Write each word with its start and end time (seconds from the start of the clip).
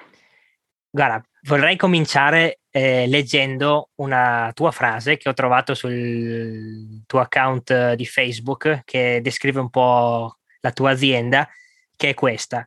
Guarda, 0.90 1.24
vorrei 1.44 1.76
cominciare 1.76 2.60
eh, 2.68 3.06
leggendo 3.06 3.88
una 3.94 4.50
tua 4.52 4.70
frase 4.70 5.16
che 5.16 5.30
ho 5.30 5.32
trovato 5.32 5.72
sul 5.72 7.04
tuo 7.06 7.20
account 7.20 7.94
di 7.94 8.04
Facebook 8.04 8.82
che 8.84 9.20
descrive 9.22 9.60
un 9.60 9.70
po' 9.70 10.40
la 10.60 10.72
tua 10.72 10.90
azienda, 10.90 11.48
che 11.96 12.10
è 12.10 12.14
questa. 12.14 12.66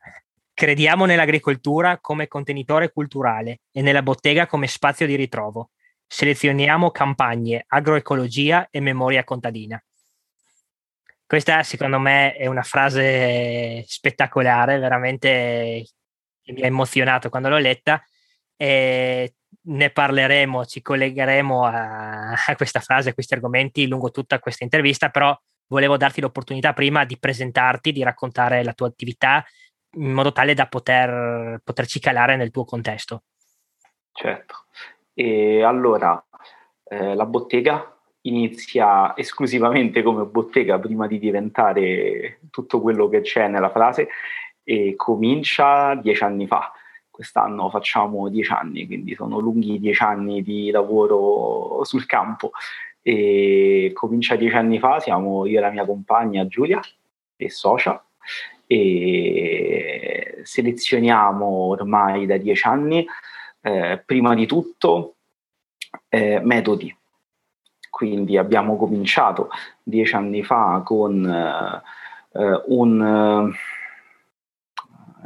Crediamo 0.52 1.06
nell'agricoltura 1.06 2.00
come 2.00 2.28
contenitore 2.28 2.92
culturale 2.92 3.60
e 3.72 3.84
nella 3.84 4.02
bottega 4.02 4.48
come 4.48 4.66
spazio 4.66 5.06
di 5.06 5.16
ritrovo. 5.16 5.70
Selezioniamo 6.08 6.90
campagne, 6.90 7.66
agroecologia 7.68 8.68
e 8.72 8.80
memoria 8.80 9.24
contadina. 9.24 9.80
Questa 11.28 11.64
secondo 11.64 12.00
me 12.00 12.34
è 12.34 12.46
una 12.46 12.62
frase 12.62 13.84
spettacolare, 13.88 14.78
veramente 14.78 15.86
mi 16.48 16.62
ha 16.62 16.66
emozionato 16.68 17.30
quando 17.30 17.50
l'ho 17.50 17.58
letta 17.58 18.04
e 18.56 19.34
ne 19.68 19.90
parleremo, 19.90 20.66
ci 20.66 20.82
collegheremo 20.82 21.66
a, 21.66 22.32
a 22.32 22.56
questa 22.56 22.80
frase, 22.80 23.10
a 23.10 23.14
questi 23.14 23.34
argomenti 23.34 23.88
lungo 23.88 24.12
tutta 24.12 24.40
questa 24.40 24.64
intervista, 24.64 25.10
però 25.10 25.36
volevo 25.68 25.98
darti 25.98 26.22
l'opportunità 26.22 26.74
prima 26.74 27.06
di 27.06 27.18
presentarti, 27.18 27.92
di 27.92 28.04
raccontare 28.04 28.64
la 28.64 28.74
tua 28.74 28.88
attività 28.88 29.44
in 29.98 30.12
modo 30.12 30.32
tale 30.32 30.54
da 30.54 30.68
poter, 30.68 31.60
poterci 31.64 32.00
calare 32.00 32.36
nel 32.36 32.52
tuo 32.52 32.66
contesto. 32.66 33.24
Certo. 34.12 34.66
E 35.14 35.64
allora, 35.64 36.24
eh, 36.84 37.16
la 37.16 37.26
bottega 37.26 37.95
inizia 38.26 39.16
esclusivamente 39.16 40.04
come 40.04 40.26
bottega 40.26 40.80
prima 40.80 41.08
di 41.08 41.20
diventare 41.20 42.40
tutto 42.52 42.82
quello 42.82 43.08
che 43.08 43.22
c'è 43.22 43.48
nella 43.48 43.70
frase 43.70 44.10
e 44.64 44.94
comincia 44.96 45.96
dieci 45.96 46.24
anni 46.24 46.48
fa. 46.48 46.72
Quest'anno 47.10 47.70
facciamo 47.70 48.28
dieci 48.30 48.52
anni, 48.52 48.86
quindi 48.86 49.16
sono 49.16 49.40
lunghi 49.40 49.80
dieci 49.80 50.04
anni 50.04 50.42
di 50.44 50.70
lavoro 50.72 51.84
sul 51.84 52.06
campo. 52.06 52.52
E 53.02 53.92
comincia 53.94 54.36
dieci 54.36 54.56
anni 54.56 54.80
fa, 54.80 55.00
siamo 55.00 55.46
io 55.46 55.60
e 55.60 55.62
la 55.62 55.70
mia 55.70 55.86
compagna 55.86 56.48
Giulia 56.48 56.82
e 57.38 57.50
socia 57.50 58.04
e 58.68 60.42
selezioniamo 60.44 61.46
ormai 61.46 62.26
da 62.26 62.38
dieci 62.38 62.66
anni 62.68 63.06
eh, 63.62 64.02
prima 64.04 64.34
di 64.34 64.48
tutto 64.48 65.16
eh, 66.10 66.40
metodi 66.44 66.94
quindi 67.96 68.38
abbiamo 68.38 68.76
cominciato 68.76 69.48
dieci 69.82 70.16
anni 70.16 70.44
fa 70.44 70.82
con 70.84 71.26
eh, 71.26 72.62
un, 72.66 73.02
eh, 73.02 73.56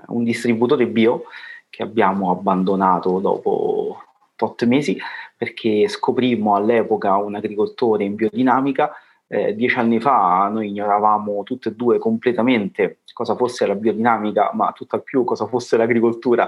un, 0.06 0.24
distributore 0.24 0.86
bio 0.86 1.24
che 1.68 1.82
abbiamo 1.82 2.30
abbandonato 2.30 3.18
dopo 3.18 4.04
tot 4.36 4.64
mesi 4.66 4.96
perché 5.36 5.88
scoprimmo 5.88 6.54
all'epoca 6.54 7.16
un 7.16 7.34
agricoltore 7.34 8.04
in 8.04 8.14
biodinamica. 8.14 8.92
Eh, 9.26 9.56
dieci 9.56 9.80
anni 9.80 10.00
fa 10.00 10.48
noi 10.50 10.68
ignoravamo 10.68 11.42
tutte 11.42 11.70
e 11.70 11.74
due 11.74 11.98
completamente 11.98 13.00
cosa 13.14 13.36
fosse 13.36 13.66
la 13.66 13.74
biodinamica, 13.74 14.52
ma 14.54 14.72
tutt'al 14.74 15.02
più 15.02 15.24
cosa 15.24 15.48
fosse 15.48 15.76
l'agricoltura. 15.76 16.48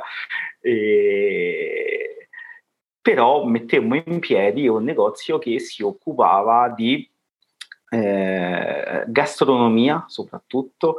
E 0.59 2.10
però 3.01 3.43
mettemmo 3.45 3.95
in 3.95 4.19
piedi 4.19 4.67
un 4.67 4.83
negozio 4.83 5.39
che 5.39 5.59
si 5.59 5.81
occupava 5.83 6.69
di 6.69 7.09
eh, 7.89 9.03
gastronomia 9.07 10.05
soprattutto 10.07 10.97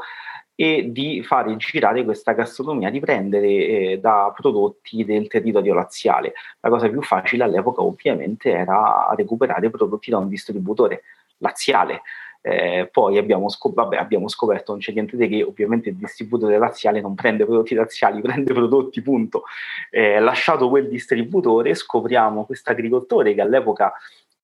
e 0.55 0.93
di 0.93 1.23
fare 1.23 1.57
girare 1.57 2.05
questa 2.05 2.33
gastronomia, 2.33 2.91
di 2.91 3.01
prendere 3.01 3.49
eh, 3.49 3.99
da 4.01 4.33
prodotti 4.37 5.05
del 5.05 5.27
territorio 5.27 5.75
laziale. 5.75 6.35
La 6.61 6.69
cosa 6.69 6.89
più 6.89 7.03
facile 7.03 7.45
all'epoca 7.45 7.83
ovviamente 7.83 8.51
era 8.51 9.13
recuperare 9.17 9.71
prodotti 9.71 10.11
da 10.11 10.19
un 10.19 10.29
distributore 10.29 11.03
laziale, 11.39 12.03
eh, 12.45 12.89
poi 12.91 13.19
abbiamo, 13.19 13.49
scop- 13.49 13.75
vabbè, 13.75 13.97
abbiamo, 13.97 14.29
scoperto, 14.29 14.73
non 14.73 14.81
c'è 14.81 14.93
niente 14.93 15.17
di 15.17 15.29
che, 15.29 15.43
ovviamente 15.45 15.91
il 15.91 15.95
distributore 15.95 16.59
laziale 16.59 17.01
non 17.01 17.15
prende 17.15 17.45
prodotti 17.45 17.75
laziali, 17.75 18.21
prende 18.21 18.53
prodotti, 18.53 19.01
punto. 19.01 19.45
Eh, 19.91 20.19
lasciato 20.19 20.69
quel 20.69 20.89
distributore, 20.89 21.75
scopriamo 21.75 22.45
questo 22.45 22.71
agricoltore 22.71 23.33
che 23.35 23.41
all'epoca, 23.41 23.93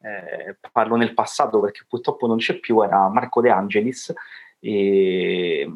eh, 0.01 0.57
parlo 0.71 0.95
nel 0.95 1.13
passato 1.13 1.59
perché 1.61 1.85
purtroppo 1.89 2.29
non 2.29 2.39
c'è 2.39 2.59
più, 2.61 2.81
era 2.83 3.09
Marco 3.09 3.41
De 3.41 3.51
Angelis. 3.51 4.15
E 4.61 5.69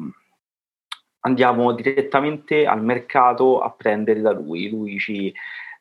andiamo 1.25 1.71
direttamente 1.73 2.65
al 2.65 2.83
mercato 2.83 3.59
a 3.59 3.69
prendere 3.71 4.21
da 4.21 4.31
lui. 4.31 4.69
Lui 4.69 4.97
ci, 4.97 5.33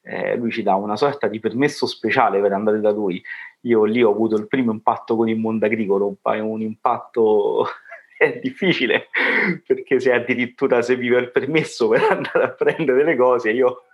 eh, 0.02 0.36
lui 0.36 0.50
ci 0.50 0.62
dà 0.62 0.74
una 0.74 0.96
sorta 0.96 1.28
di 1.28 1.40
permesso 1.40 1.86
speciale 1.86 2.40
per 2.40 2.52
andare 2.52 2.80
da 2.80 2.90
lui. 2.90 3.22
Io 3.62 3.84
lì 3.84 4.02
ho 4.02 4.10
avuto 4.10 4.36
il 4.36 4.48
primo 4.48 4.72
impatto 4.72 5.16
con 5.16 5.28
il 5.28 5.38
mondo 5.38 5.64
agricolo, 5.66 6.16
è 6.22 6.38
un 6.38 6.60
impatto 6.60 7.66
è 8.18 8.38
difficile 8.40 9.08
perché 9.66 9.98
se 9.98 10.12
addirittura 10.12 10.80
se 10.80 10.96
vive 10.96 11.18
il 11.18 11.30
permesso 11.30 11.88
per 11.88 12.02
andare 12.10 12.44
a 12.44 12.50
prendere 12.50 13.04
le 13.04 13.16
cose, 13.16 13.50
io 13.50 13.84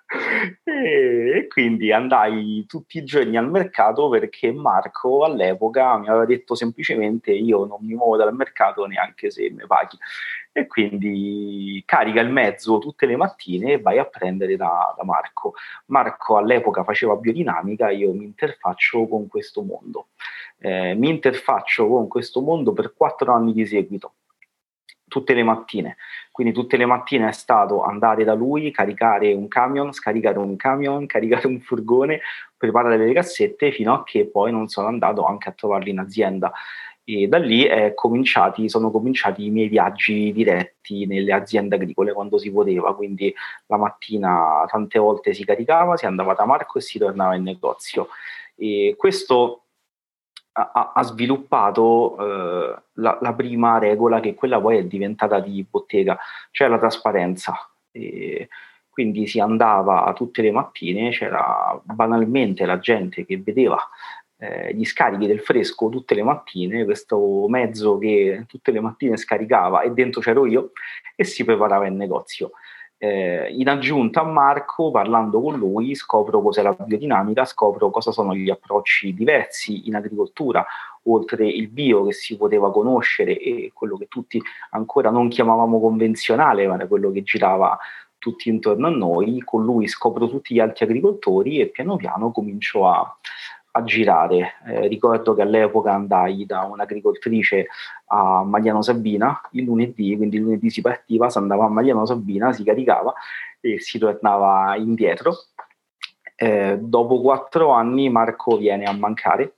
e, 0.64 1.46
quindi 1.48 1.92
andai 1.92 2.64
tutti 2.66 2.96
i 2.96 3.04
giorni 3.04 3.36
al 3.36 3.50
mercato 3.50 4.08
perché 4.08 4.50
Marco 4.52 5.22
all'epoca 5.22 5.98
mi 5.98 6.08
aveva 6.08 6.24
detto 6.24 6.54
semplicemente 6.54 7.30
io 7.30 7.66
non 7.66 7.80
mi 7.82 7.94
muovo 7.94 8.16
dal 8.16 8.34
mercato 8.34 8.86
neanche 8.86 9.30
se 9.30 9.50
mi 9.50 9.66
paghi 9.66 9.98
e 10.52 10.66
quindi 10.66 11.82
carica 11.86 12.20
il 12.20 12.30
mezzo 12.30 12.78
tutte 12.78 13.06
le 13.06 13.16
mattine 13.16 13.72
e 13.72 13.80
vai 13.80 13.98
a 13.98 14.04
prendere 14.04 14.56
da, 14.56 14.94
da 14.96 15.04
Marco. 15.04 15.54
Marco 15.86 16.36
all'epoca 16.36 16.84
faceva 16.84 17.16
biodinamica, 17.16 17.90
io 17.90 18.12
mi 18.12 18.24
interfaccio 18.24 19.06
con 19.06 19.28
questo 19.28 19.62
mondo. 19.62 20.08
Eh, 20.58 20.94
mi 20.94 21.08
interfaccio 21.08 21.86
con 21.86 22.08
questo 22.08 22.40
mondo 22.40 22.72
per 22.72 22.94
quattro 22.94 23.32
anni 23.32 23.52
di 23.52 23.66
seguito 23.66 24.14
tutte 25.08 25.34
le 25.34 25.42
mattine. 25.42 25.96
Quindi 26.30 26.52
tutte 26.52 26.76
le 26.76 26.86
mattine 26.86 27.28
è 27.28 27.32
stato 27.32 27.82
andare 27.82 28.22
da 28.22 28.34
lui, 28.34 28.70
caricare 28.70 29.32
un 29.32 29.48
camion, 29.48 29.92
scaricare 29.92 30.38
un 30.38 30.54
camion, 30.54 31.06
caricare 31.06 31.48
un 31.48 31.58
furgone, 31.60 32.20
preparare 32.56 32.96
le 32.96 33.12
cassette 33.12 33.72
fino 33.72 33.92
a 33.94 34.04
che 34.04 34.26
poi 34.26 34.52
non 34.52 34.68
sono 34.68 34.86
andato 34.86 35.24
anche 35.24 35.48
a 35.48 35.52
trovarli 35.52 35.90
in 35.90 35.98
azienda. 35.98 36.52
E 37.10 37.26
da 37.26 37.38
lì 37.38 37.66
cominciati, 37.94 38.68
sono 38.68 38.90
cominciati 38.90 39.46
i 39.46 39.50
miei 39.50 39.68
viaggi 39.68 40.30
diretti 40.30 41.06
nelle 41.06 41.32
aziende 41.32 41.76
agricole 41.76 42.12
quando 42.12 42.36
si 42.36 42.52
poteva, 42.52 42.94
quindi 42.94 43.34
la 43.68 43.78
mattina 43.78 44.66
tante 44.68 44.98
volte 44.98 45.32
si 45.32 45.42
caricava, 45.42 45.96
si 45.96 46.04
andava 46.04 46.34
da 46.34 46.44
Marco 46.44 46.76
e 46.76 46.82
si 46.82 46.98
tornava 46.98 47.34
in 47.34 47.44
negozio. 47.44 48.08
E 48.56 48.94
questo 48.98 49.62
ha, 50.52 50.92
ha 50.94 51.02
sviluppato 51.02 52.16
eh, 52.18 52.82
la, 52.92 53.18
la, 53.22 53.32
prima 53.32 53.78
regola 53.78 54.20
che 54.20 54.34
quella 54.34 54.60
poi 54.60 54.76
è 54.76 54.84
diventata 54.84 55.40
di 55.40 55.64
bottega, 55.66 56.18
cioè 56.50 56.68
la 56.68 56.78
trasparenza. 56.78 57.54
E 57.90 58.50
quindi 58.90 59.26
si 59.26 59.40
andava 59.40 60.12
tutte 60.14 60.42
le 60.42 60.50
mattine, 60.50 61.10
c'era 61.10 61.80
banalmente 61.84 62.66
la 62.66 62.78
gente 62.78 63.24
che 63.24 63.38
vedeva 63.38 63.78
eh, 64.38 64.72
gli 64.74 64.84
scarichi 64.84 65.26
del 65.26 65.40
fresco 65.40 65.88
tutte 65.88 66.14
le 66.14 66.22
mattine, 66.22 66.84
questo 66.84 67.46
mezzo 67.48 67.98
che 67.98 68.44
tutte 68.46 68.70
le 68.70 68.80
mattine 68.80 69.16
scaricava 69.16 69.82
e 69.82 69.90
dentro 69.90 70.20
c'ero 70.20 70.46
io 70.46 70.72
e 71.16 71.24
si 71.24 71.44
preparava 71.44 71.86
in 71.86 71.96
negozio. 71.96 72.52
Eh, 73.00 73.52
in 73.52 73.68
aggiunta 73.68 74.22
a 74.22 74.24
Marco, 74.24 74.90
parlando 74.90 75.40
con 75.40 75.56
lui, 75.56 75.94
scopro 75.94 76.42
cos'è 76.42 76.62
la 76.62 76.72
biodinamica, 76.72 77.44
scopro 77.44 77.90
cosa 77.90 78.10
sono 78.10 78.34
gli 78.34 78.50
approcci 78.50 79.14
diversi 79.14 79.86
in 79.86 79.94
agricoltura, 79.94 80.66
oltre 81.04 81.46
il 81.46 81.68
bio 81.68 82.04
che 82.04 82.12
si 82.12 82.36
poteva 82.36 82.72
conoscere 82.72 83.38
e 83.38 83.70
quello 83.72 83.96
che 83.96 84.08
tutti 84.08 84.42
ancora 84.70 85.10
non 85.10 85.28
chiamavamo 85.28 85.80
convenzionale, 85.80 86.66
ma 86.66 86.74
era 86.74 86.88
quello 86.88 87.12
che 87.12 87.22
girava 87.22 87.78
tutti 88.18 88.48
intorno 88.48 88.88
a 88.88 88.90
noi. 88.90 89.42
Con 89.44 89.64
lui 89.64 89.86
scopro 89.86 90.28
tutti 90.28 90.54
gli 90.54 90.60
altri 90.60 90.84
agricoltori 90.84 91.60
e 91.60 91.68
piano 91.68 91.94
piano 91.96 92.32
comincio 92.32 92.86
a, 92.88 93.16
a 93.72 93.84
girare. 93.84 94.54
Eh, 94.66 94.88
ricordo 94.88 95.34
che 95.34 95.42
all'epoca 95.42 95.92
andai 95.92 96.46
da 96.46 96.62
un'agricoltrice 96.62 97.66
a 98.06 98.42
Magliano 98.44 98.82
Sabina 98.82 99.40
il 99.52 99.64
lunedì, 99.64 100.16
quindi 100.16 100.36
il 100.36 100.42
lunedì 100.42 100.70
si 100.70 100.80
partiva, 100.80 101.30
si 101.30 101.38
andava 101.38 101.64
a 101.64 101.68
Magliano 101.68 102.06
Sabina, 102.06 102.52
si 102.52 102.64
caricava 102.64 103.12
e 103.60 103.80
si 103.80 103.98
tornava 103.98 104.76
indietro. 104.76 105.36
Eh, 106.34 106.78
dopo 106.80 107.20
quattro 107.20 107.70
anni 107.70 108.08
Marco 108.08 108.56
viene 108.56 108.84
a 108.84 108.92
mancare. 108.92 109.56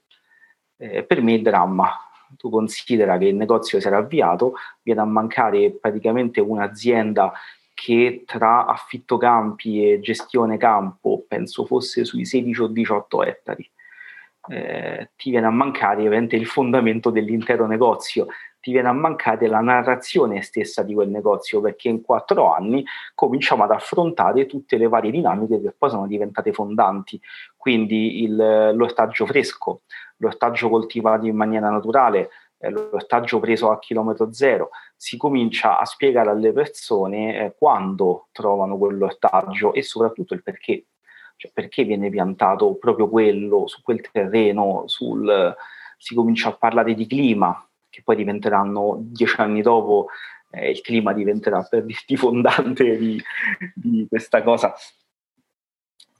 Eh, 0.77 1.03
per 1.03 1.21
me 1.21 1.35
è 1.35 1.39
dramma. 1.39 1.89
Tu 2.37 2.49
considera 2.49 3.17
che 3.17 3.25
il 3.25 3.35
negozio 3.35 3.79
si 3.79 3.87
era 3.87 3.97
avviato, 3.97 4.53
viene 4.81 5.01
a 5.01 5.05
mancare 5.05 5.71
praticamente 5.71 6.39
un'azienda 6.39 7.33
che 7.73 8.23
tra 8.25 8.65
affitto 8.65 9.17
campi 9.17 9.91
e 9.91 9.99
gestione 9.99 10.57
campo 10.57 11.25
penso 11.27 11.65
fosse 11.65 12.05
sui 12.05 12.25
16 12.25 12.61
o 12.61 12.67
18 12.67 13.23
ettari 13.23 13.69
eh, 14.49 15.11
ti 15.15 15.29
viene 15.29 15.47
a 15.47 15.51
mancare 15.51 15.97
ovviamente 15.97 16.35
il 16.35 16.45
fondamento 16.45 17.09
dell'intero 17.09 17.67
negozio, 17.67 18.27
ti 18.59 18.71
viene 18.71 18.89
a 18.89 18.93
mancare 18.93 19.47
la 19.47 19.59
narrazione 19.59 20.41
stessa 20.41 20.83
di 20.83 20.93
quel 20.93 21.09
negozio, 21.09 21.61
perché 21.61 21.89
in 21.89 22.01
quattro 22.01 22.53
anni 22.53 22.85
cominciamo 23.15 23.63
ad 23.63 23.71
affrontare 23.71 24.45
tutte 24.45 24.77
le 24.77 24.87
varie 24.87 25.11
dinamiche 25.11 25.59
che 25.59 25.73
poi 25.75 25.89
sono 25.89 26.07
diventate 26.07 26.53
fondanti, 26.53 27.19
quindi 27.57 28.23
il, 28.23 28.35
l'ortaggio 28.35 29.25
fresco, 29.25 29.81
l'ortaggio 30.17 30.69
coltivato 30.69 31.25
in 31.25 31.35
maniera 31.35 31.69
naturale, 31.69 32.29
eh, 32.59 32.69
l'ortaggio 32.69 33.39
preso 33.39 33.71
a 33.71 33.79
chilometro 33.79 34.31
zero, 34.31 34.69
si 34.95 35.17
comincia 35.17 35.79
a 35.79 35.85
spiegare 35.85 36.29
alle 36.29 36.53
persone 36.53 37.45
eh, 37.45 37.55
quando 37.57 38.27
trovano 38.31 38.77
quell'ortaggio 38.77 39.73
e 39.73 39.81
soprattutto 39.81 40.35
il 40.35 40.43
perché 40.43 40.85
cioè, 41.41 41.49
perché 41.51 41.83
viene 41.85 42.11
piantato 42.11 42.75
proprio 42.75 43.09
quello 43.09 43.65
su 43.65 43.81
quel 43.81 43.99
terreno? 44.11 44.83
Sul, 44.85 45.55
si 45.97 46.13
comincia 46.13 46.49
a 46.49 46.55
parlare 46.55 46.93
di 46.93 47.07
clima, 47.07 47.67
che 47.89 48.03
poi 48.03 48.15
diventeranno 48.15 48.97
dieci 48.99 49.41
anni 49.41 49.63
dopo, 49.63 50.09
eh, 50.51 50.69
il 50.69 50.81
clima 50.81 51.13
diventerà 51.13 51.63
per 51.63 51.83
dirti 51.83 52.15
fondante 52.15 52.95
di, 52.95 53.19
di 53.73 54.05
questa 54.07 54.43
cosa 54.43 54.71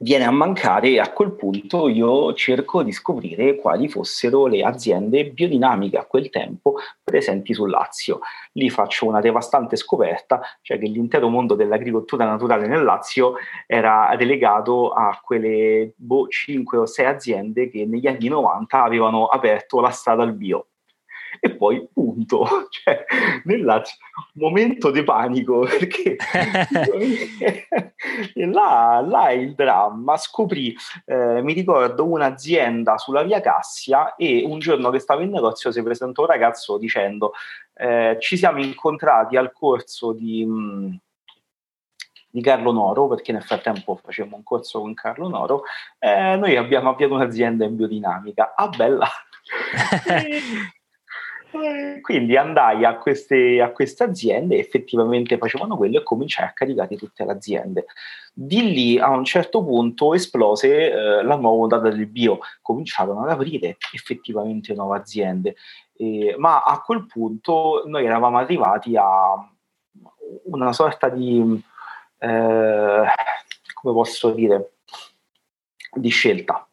viene 0.02 0.24
a 0.24 0.32
mancare 0.32 0.88
e 0.88 0.98
a 0.98 1.12
quel 1.12 1.32
punto 1.32 1.88
io 1.88 2.34
cerco 2.34 2.82
di 2.82 2.90
scoprire 2.90 3.56
quali 3.56 3.88
fossero 3.88 4.46
le 4.46 4.62
aziende 4.62 5.30
biodinamiche 5.30 5.96
a 5.96 6.06
quel 6.06 6.28
tempo 6.28 6.74
presenti 7.02 7.54
sul 7.54 7.70
Lazio. 7.70 8.18
Lì 8.52 8.68
faccio 8.68 9.06
una 9.06 9.20
devastante 9.20 9.76
scoperta, 9.76 10.40
cioè 10.60 10.78
che 10.78 10.86
l'intero 10.86 11.28
mondo 11.28 11.54
dell'agricoltura 11.54 12.24
naturale 12.24 12.66
nel 12.66 12.82
Lazio 12.82 13.34
era 13.66 14.12
relegato 14.16 14.90
a 14.90 15.20
quelle 15.22 15.92
boh, 15.96 16.26
5 16.26 16.78
o 16.78 16.86
6 16.86 17.06
aziende 17.06 17.70
che 17.70 17.86
negli 17.86 18.08
anni 18.08 18.26
90 18.26 18.82
avevano 18.82 19.26
aperto 19.26 19.80
la 19.80 19.90
strada 19.90 20.24
al 20.24 20.34
bio 20.34 20.66
e 21.40 21.54
poi 21.54 21.86
punto. 21.92 22.46
Cioè, 22.72 23.04
nel 23.44 23.82
momento 24.34 24.90
di 24.90 25.04
panico, 25.04 25.60
perché 25.78 26.16
là, 28.34 29.04
là 29.06 29.28
è 29.28 29.32
il 29.32 29.54
dramma. 29.54 30.16
Scoprì, 30.16 30.74
eh, 31.04 31.42
mi 31.42 31.52
ricordo, 31.52 32.06
un'azienda 32.06 32.98
sulla 32.98 33.22
via 33.22 33.40
Cassia 33.40 34.16
e 34.16 34.42
un 34.44 34.58
giorno 34.58 34.90
che 34.90 34.98
stavo 34.98 35.20
in 35.20 35.30
negozio 35.30 35.70
si 35.70 35.82
presentò 35.82 36.22
un 36.22 36.28
ragazzo 36.28 36.78
dicendo 36.78 37.32
eh, 37.74 38.16
ci 38.20 38.36
siamo 38.36 38.62
incontrati 38.62 39.36
al 39.36 39.52
corso 39.52 40.12
di... 40.12 40.44
Mh, 40.44 40.52
mm, 40.52 40.94
di 42.32 42.40
Carlo 42.40 42.72
Noro, 42.72 43.08
perché 43.08 43.30
nel 43.30 43.42
frattempo 43.42 44.00
facevamo 44.02 44.36
un 44.36 44.42
corso 44.42 44.80
con 44.80 44.94
Carlo 44.94 45.28
Noro, 45.28 45.64
eh, 45.98 46.34
noi 46.36 46.56
abbiamo 46.56 46.88
avviato 46.88 47.12
un'azienda 47.12 47.66
in 47.66 47.76
biodinamica. 47.76 48.54
Ah, 48.56 48.68
bella! 48.68 49.06
Quindi 52.00 52.36
andai 52.36 52.84
a 52.84 52.96
queste, 52.96 53.60
a 53.60 53.70
queste 53.70 54.04
aziende, 54.04 54.58
effettivamente 54.58 55.36
facevano 55.36 55.76
quello 55.76 55.98
e 55.98 56.02
cominciai 56.02 56.46
a 56.46 56.52
caricare 56.52 56.96
tutte 56.96 57.24
le 57.24 57.32
aziende. 57.32 57.86
Di 58.32 58.72
lì 58.72 58.98
a 58.98 59.10
un 59.10 59.24
certo 59.24 59.62
punto 59.62 60.14
esplose 60.14 60.90
eh, 60.90 61.22
la 61.22 61.36
nuova 61.36 61.62
ondata 61.62 61.90
del 61.90 62.06
bio, 62.06 62.38
cominciarono 62.62 63.22
ad 63.22 63.30
aprire 63.30 63.76
effettivamente 63.92 64.72
nuove 64.74 64.96
aziende, 64.96 65.56
eh, 65.98 66.34
ma 66.38 66.62
a 66.62 66.80
quel 66.80 67.06
punto 67.06 67.82
noi 67.86 68.06
eravamo 68.06 68.38
arrivati 68.38 68.96
a 68.96 69.34
una 70.44 70.72
sorta 70.72 71.10
di, 71.10 71.62
eh, 72.18 73.04
come 73.74 73.94
posso 73.94 74.30
dire, 74.30 74.72
di 75.94 76.08
scelta 76.08 76.66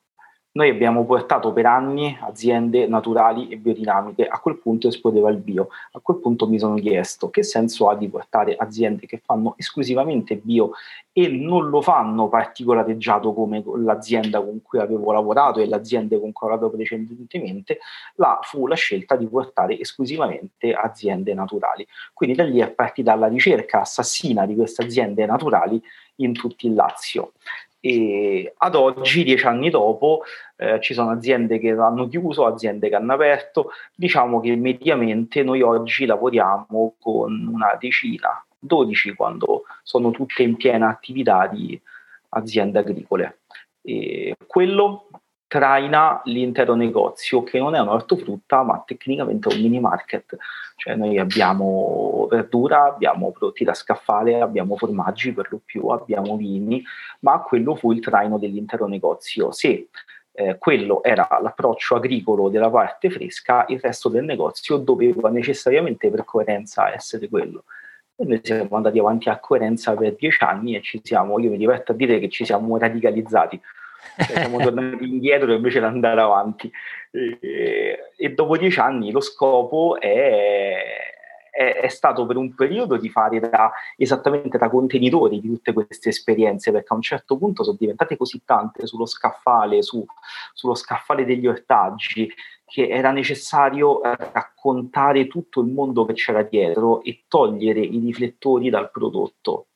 noi 0.59 0.69
abbiamo 0.69 1.05
portato 1.05 1.53
per 1.53 1.65
anni 1.65 2.17
aziende 2.19 2.85
naturali 2.85 3.47
e 3.47 3.55
biodinamiche, 3.55 4.27
a 4.27 4.39
quel 4.39 4.57
punto 4.57 4.89
esplodeva 4.89 5.29
il 5.29 5.37
bio, 5.37 5.69
a 5.93 5.99
quel 6.01 6.17
punto 6.17 6.49
mi 6.49 6.59
sono 6.59 6.75
chiesto 6.75 7.29
che 7.29 7.43
senso 7.43 7.87
ha 7.87 7.95
di 7.95 8.09
portare 8.09 8.57
aziende 8.57 9.05
che 9.05 9.21
fanno 9.23 9.53
esclusivamente 9.55 10.35
bio 10.35 10.71
e 11.13 11.29
non 11.29 11.69
lo 11.69 11.81
fanno 11.81 12.27
particolareggiato 12.27 13.31
come 13.31 13.63
l'azienda 13.77 14.41
con 14.41 14.61
cui 14.61 14.79
avevo 14.79 15.13
lavorato 15.13 15.61
e 15.61 15.65
l'azienda 15.65 16.19
con 16.19 16.33
cui 16.33 16.47
ho 16.47 16.51
lavorato 16.51 16.75
precedentemente, 16.75 17.79
là 18.15 18.39
fu 18.41 18.67
la 18.67 18.75
scelta 18.75 19.15
di 19.15 19.27
portare 19.27 19.79
esclusivamente 19.79 20.73
aziende 20.73 21.33
naturali. 21.33 21.87
Quindi 22.13 22.35
da 22.35 22.43
lì 22.43 22.59
è 22.59 22.69
partita 22.69 23.15
la 23.15 23.27
ricerca 23.27 23.79
assassina 23.79 24.45
di 24.45 24.55
queste 24.55 24.83
aziende 24.83 25.25
naturali 25.25 25.81
in 26.15 26.33
tutto 26.33 26.67
il 26.67 26.73
Lazio. 26.73 27.31
E 27.81 28.53
ad 28.57 28.75
oggi, 28.75 29.23
dieci 29.23 29.45
anni 29.45 29.69
dopo, 29.69 30.23
eh, 30.57 30.79
ci 30.81 30.93
sono 30.93 31.11
aziende 31.11 31.59
che 31.59 31.71
hanno 31.71 32.07
chiuso, 32.09 32.45
aziende 32.45 32.89
che 32.89 32.95
hanno 32.95 33.13
aperto. 33.13 33.71
Diciamo 33.95 34.39
che 34.41 34.55
mediamente 34.55 35.43
noi 35.43 35.61
oggi 35.61 36.05
lavoriamo 36.05 36.95
con 36.99 37.47
una 37.47 37.77
decina, 37.79 38.43
12 38.59 39.13
quando 39.13 39.63
sono 39.83 40.11
tutte 40.11 40.43
in 40.43 40.57
piena 40.57 40.89
attività 40.89 41.47
di 41.47 41.79
aziende 42.29 42.79
agricole. 42.79 43.39
E 43.81 44.35
quello 44.45 45.07
traina 45.49 46.21
l'intero 46.25 46.75
negozio 46.75 47.41
che 47.41 47.57
non 47.57 47.73
è 47.73 47.79
un 47.79 47.87
ortofrutta 47.87 48.61
ma 48.61 48.83
tecnicamente 48.85 49.47
un 49.47 49.59
mini 49.59 49.79
market. 49.79 50.37
Cioè 50.75 50.95
noi 50.95 51.17
abbiamo 51.17 52.27
verdura, 52.29 52.85
abbiamo 52.85 53.31
prodotti 53.31 53.63
da 53.63 53.73
scaffale, 53.73 54.39
abbiamo 54.39 54.77
formaggi 54.77 55.33
per 55.33 55.47
lo 55.49 55.59
più, 55.65 55.87
abbiamo 55.87 56.37
vini 56.37 56.83
ma 57.21 57.39
quello 57.39 57.75
fu 57.75 57.91
il 57.91 57.99
traino 57.99 58.37
dell'intero 58.37 58.85
negozio. 58.87 59.51
Se 59.51 59.89
eh, 60.33 60.57
quello 60.59 61.03
era 61.03 61.27
l'approccio 61.41 61.95
agricolo 61.95 62.49
della 62.49 62.69
parte 62.69 63.09
fresca 63.09 63.65
il 63.69 63.79
resto 63.79 64.07
del 64.07 64.25
negozio 64.25 64.77
doveva 64.77 65.29
necessariamente 65.29 66.11
per 66.11 66.25
coerenza 66.25 66.93
essere 66.93 67.27
quello. 67.27 67.63
E 68.15 68.23
noi 68.23 68.39
siamo 68.43 68.75
andati 68.75 68.99
avanti 68.99 69.29
a 69.29 69.39
coerenza 69.39 69.95
per 69.95 70.13
dieci 70.13 70.43
anni 70.43 70.75
e 70.75 70.81
ci 70.83 71.01
siamo, 71.03 71.39
io 71.39 71.49
mi 71.49 71.57
diverto 71.57 71.93
a 71.93 71.95
dire 71.95 72.19
che 72.19 72.29
ci 72.29 72.45
siamo 72.45 72.77
radicalizzati 72.77 73.59
cioè, 74.17 74.39
siamo 74.39 74.59
tornati 74.59 75.07
indietro 75.07 75.53
invece 75.53 75.79
di 75.79 75.85
andare 75.85 76.21
avanti. 76.21 76.71
E, 77.11 78.11
e, 78.15 78.29
dopo 78.33 78.57
dieci 78.57 78.79
anni 78.79 79.11
lo 79.11 79.21
scopo 79.21 79.99
è, 79.99 80.73
è, 81.51 81.75
è, 81.75 81.87
stato 81.87 82.25
per 82.25 82.37
un 82.37 82.53
periodo 82.53 82.97
di 82.97 83.09
fare 83.09 83.39
da, 83.39 83.71
esattamente 83.97 84.57
da 84.57 84.69
contenitori 84.69 85.39
di 85.39 85.47
tutte 85.47 85.73
queste 85.73 86.09
esperienze, 86.09 86.71
perché 86.71 86.93
a 86.93 86.95
un 86.95 87.01
certo 87.01 87.37
punto 87.37 87.63
sono 87.63 87.77
diventate 87.79 88.17
così 88.17 88.41
tante 88.45 88.85
sullo 88.85 89.05
scaffale, 89.05 89.81
su, 89.81 90.05
sullo 90.53 90.75
scaffale 90.75 91.25
degli 91.25 91.47
ortaggi, 91.47 92.31
che 92.65 92.87
era 92.87 93.11
necessario 93.11 94.01
raccontare 94.01 95.27
tutto 95.27 95.61
il 95.61 95.67
mondo 95.67 96.05
che 96.05 96.13
c'era 96.13 96.43
dietro 96.43 97.01
e 97.03 97.23
togliere 97.27 97.79
i 97.79 97.99
riflettori 97.99 98.69
dal 98.69 98.91
prodotto. 98.91 99.67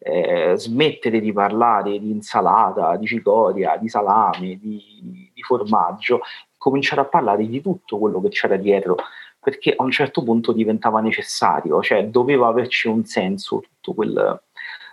Eh, 0.00 0.54
smettere 0.56 1.18
di 1.20 1.32
parlare 1.32 1.98
di 1.98 2.10
insalata, 2.10 2.96
di 2.96 3.06
cicoria, 3.06 3.76
di 3.76 3.88
salame, 3.88 4.56
di, 4.56 5.30
di 5.34 5.42
formaggio, 5.42 6.20
cominciare 6.56 7.00
a 7.00 7.04
parlare 7.06 7.46
di 7.48 7.60
tutto 7.60 7.98
quello 7.98 8.20
che 8.20 8.28
c'era 8.28 8.56
dietro, 8.56 8.96
perché 9.40 9.74
a 9.76 9.82
un 9.82 9.90
certo 9.90 10.22
punto 10.22 10.52
diventava 10.52 11.00
necessario, 11.00 11.82
cioè 11.82 12.06
doveva 12.06 12.46
averci 12.46 12.86
un 12.86 13.04
senso 13.04 13.60
tutto 13.60 13.94
quel, 13.94 14.42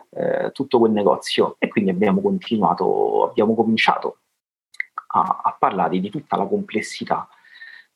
eh, 0.09 0.51
tutto 0.51 0.79
quel 0.79 0.91
negozio. 0.91 1.55
E 1.59 1.67
quindi 1.67 1.91
abbiamo 1.91 2.21
continuato, 2.21 3.29
abbiamo 3.29 3.53
cominciato 3.53 4.17
a, 5.13 5.41
a 5.43 5.55
parlare 5.57 6.00
di 6.00 6.09
tutta 6.09 6.35
la 6.35 6.45
complessità 6.45 7.27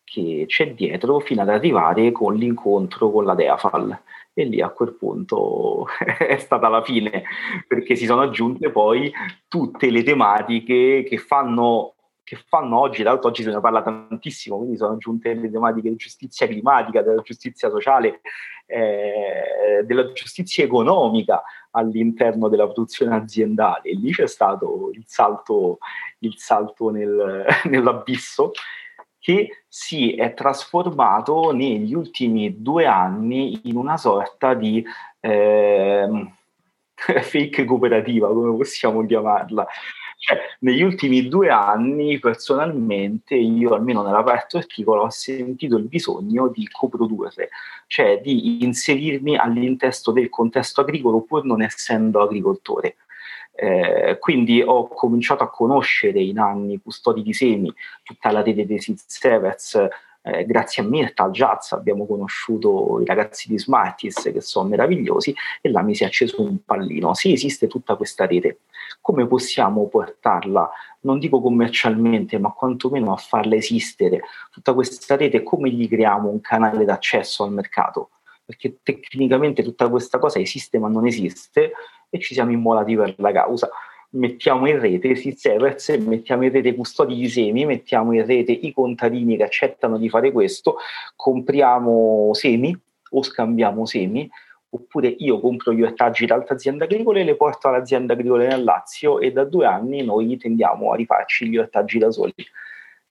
che 0.10 0.46
c'è 0.48 0.74
dietro 0.74 1.20
fino 1.20 1.42
ad 1.42 1.50
arrivare 1.50 2.12
con 2.12 2.36
l'incontro 2.36 3.12
con 3.12 3.26
la 3.26 3.36
Deafal. 3.36 3.98
E 4.34 4.44
lì 4.46 4.62
a 4.62 4.70
quel 4.70 4.94
punto 4.94 5.86
è 6.18 6.38
stata 6.38 6.68
la 6.70 6.82
fine 6.84 7.24
perché 7.68 7.96
si 7.96 8.06
sono 8.06 8.22
aggiunte 8.22 8.72
poi 8.72 9.12
tutte 9.48 9.90
le 9.90 10.04
tematiche 10.04 11.04
che 11.04 11.18
fanno 11.18 11.94
che 12.30 12.38
fanno 12.48 12.80
oggi, 12.80 13.02
tra 13.02 13.10
l'altro 13.10 13.30
oggi 13.30 13.42
se 13.42 13.50
ne 13.50 13.60
parla 13.60 13.82
tantissimo, 13.82 14.58
quindi 14.58 14.78
sono 14.78 14.94
aggiunte 14.94 15.34
le 15.34 15.50
tematiche 15.50 15.90
di 15.90 15.96
giustizia 15.96 16.46
climatica, 16.46 17.02
della 17.02 17.24
giustizia 17.24 17.72
sociale, 17.72 18.22
eh, 18.68 19.84
della 19.84 20.12
giustizia 20.12 20.64
economica 20.64 21.42
all'interno 21.72 22.48
della 22.48 22.66
produzione 22.66 23.16
aziendale. 23.16 23.82
E 23.82 23.96
lì 23.96 24.12
c'è 24.12 24.28
stato 24.28 24.92
il 24.94 25.06
salto, 25.08 25.80
il 26.20 26.38
salto 26.38 26.92
nel, 26.92 27.48
nell'abisso 27.66 28.52
che 29.30 29.64
si 29.68 30.16
è 30.16 30.34
trasformato 30.34 31.52
negli 31.52 31.94
ultimi 31.94 32.64
due 32.64 32.88
anni 32.88 33.62
in 33.66 33.76
una 33.76 33.96
sorta 33.96 34.56
di 34.56 34.84
eh, 35.20 36.08
fake 37.22 37.64
cooperativa, 37.64 38.28
come 38.34 38.58
possiamo 38.58 39.06
chiamarla, 39.06 39.68
cioè, 40.18 40.40
negli 40.62 40.82
ultimi 40.82 41.28
due 41.28 41.50
anni, 41.50 42.18
personalmente, 42.18 43.36
io 43.36 43.76
almeno 43.76 44.02
nella 44.02 44.24
parte 44.24 44.58
articolo 44.58 45.04
ho 45.04 45.10
sentito 45.12 45.78
il 45.78 45.84
bisogno 45.84 46.48
di 46.48 46.68
coprodurre, 46.68 47.50
cioè 47.86 48.20
di 48.22 48.64
inserirmi 48.64 49.38
all'interno 49.38 50.12
del 50.12 50.30
contesto 50.30 50.82
agricolo 50.82 51.22
pur 51.22 51.46
non 51.46 51.62
essendo 51.62 52.24
agricoltore. 52.24 52.96
Eh, 53.62 54.18
quindi 54.20 54.62
ho 54.62 54.88
cominciato 54.88 55.44
a 55.44 55.50
conoscere 55.50 56.22
in 56.22 56.40
anni 56.40 56.80
custodi 56.82 57.22
di 57.22 57.34
semi, 57.34 57.74
tutta 58.04 58.32
la 58.32 58.42
rete 58.42 58.66
dei 58.66 58.80
Seed 58.80 59.00
Severs, 59.06 59.88
eh, 60.22 60.46
grazie 60.46 60.82
a 60.82 60.86
Mirta, 60.86 61.24
al 61.24 61.32
Jazz, 61.32 61.74
abbiamo 61.74 62.06
conosciuto 62.06 63.02
i 63.02 63.06
ragazzi 63.06 63.50
di 63.50 63.60
Smartis 63.60 64.30
che 64.32 64.40
sono 64.40 64.70
meravigliosi 64.70 65.36
e 65.60 65.72
là 65.72 65.82
mi 65.82 65.94
si 65.94 66.04
è 66.04 66.06
acceso 66.06 66.42
un 66.42 66.64
pallino. 66.64 67.14
Se 67.14 67.34
esiste 67.34 67.68
tutta 67.68 67.98
questa 67.98 68.26
rete, 68.26 68.60
come 69.02 69.28
possiamo 69.28 69.88
portarla, 69.88 70.70
non 71.02 71.20
dico 71.20 71.42
commercialmente, 71.42 72.38
ma 72.38 72.52
quantomeno 72.52 73.12
a 73.12 73.18
farla 73.18 73.56
esistere, 73.56 74.22
tutta 74.52 74.74
questa 74.74 75.18
rete, 75.18 75.44
come 75.44 75.70
gli 75.70 75.90
creiamo 75.90 76.30
un 76.30 76.40
canale 76.40 76.86
d'accesso 76.86 77.44
al 77.44 77.52
mercato? 77.52 78.12
Perché 78.46 78.78
tecnicamente 78.82 79.64
tutta 79.64 79.90
questa 79.90 80.18
cosa 80.18 80.40
esiste 80.40 80.80
ma 80.80 80.88
non 80.88 81.06
esiste 81.06 81.74
e 82.10 82.20
ci 82.20 82.34
siamo 82.34 82.52
immolati 82.52 82.96
per 82.96 83.16
la 83.18 83.32
causa 83.32 83.70
mettiamo 84.12 84.68
in 84.68 84.80
rete 84.80 85.10
i 85.10 85.36
servers, 85.36 85.90
mettiamo 85.90 86.44
in 86.44 86.52
rete 86.52 86.70
i 86.70 86.76
custodi 86.76 87.16
di 87.16 87.28
semi, 87.28 87.66
mettiamo 87.66 88.14
in 88.14 88.26
rete 88.26 88.52
i 88.52 88.72
contadini 88.74 89.38
che 89.38 89.44
accettano 89.44 89.98
di 89.98 90.10
fare 90.10 90.32
questo, 90.32 90.78
compriamo 91.16 92.32
semi 92.34 92.76
o 93.12 93.22
scambiamo 93.22 93.86
semi, 93.86 94.30
oppure 94.72 95.08
io 95.08 95.40
compro 95.40 95.74
gli 95.74 95.82
ortaggi 95.82 96.26
da 96.26 96.36
altre 96.36 96.56
aziende 96.56 96.86
agricole 96.86 97.22
e 97.22 97.24
le 97.24 97.36
porto 97.36 97.68
all'azienda 97.68 98.14
agricola 98.14 98.48
nel 98.48 98.64
Lazio 98.64 99.20
e 99.20 99.32
da 99.32 99.44
due 99.44 99.66
anni 99.66 100.04
noi 100.04 100.38
tendiamo 100.38 100.92
a 100.92 100.96
rifarci 100.96 101.48
gli 101.48 101.58
ortaggi 101.58 101.98
da 101.98 102.12
soli. 102.12 102.34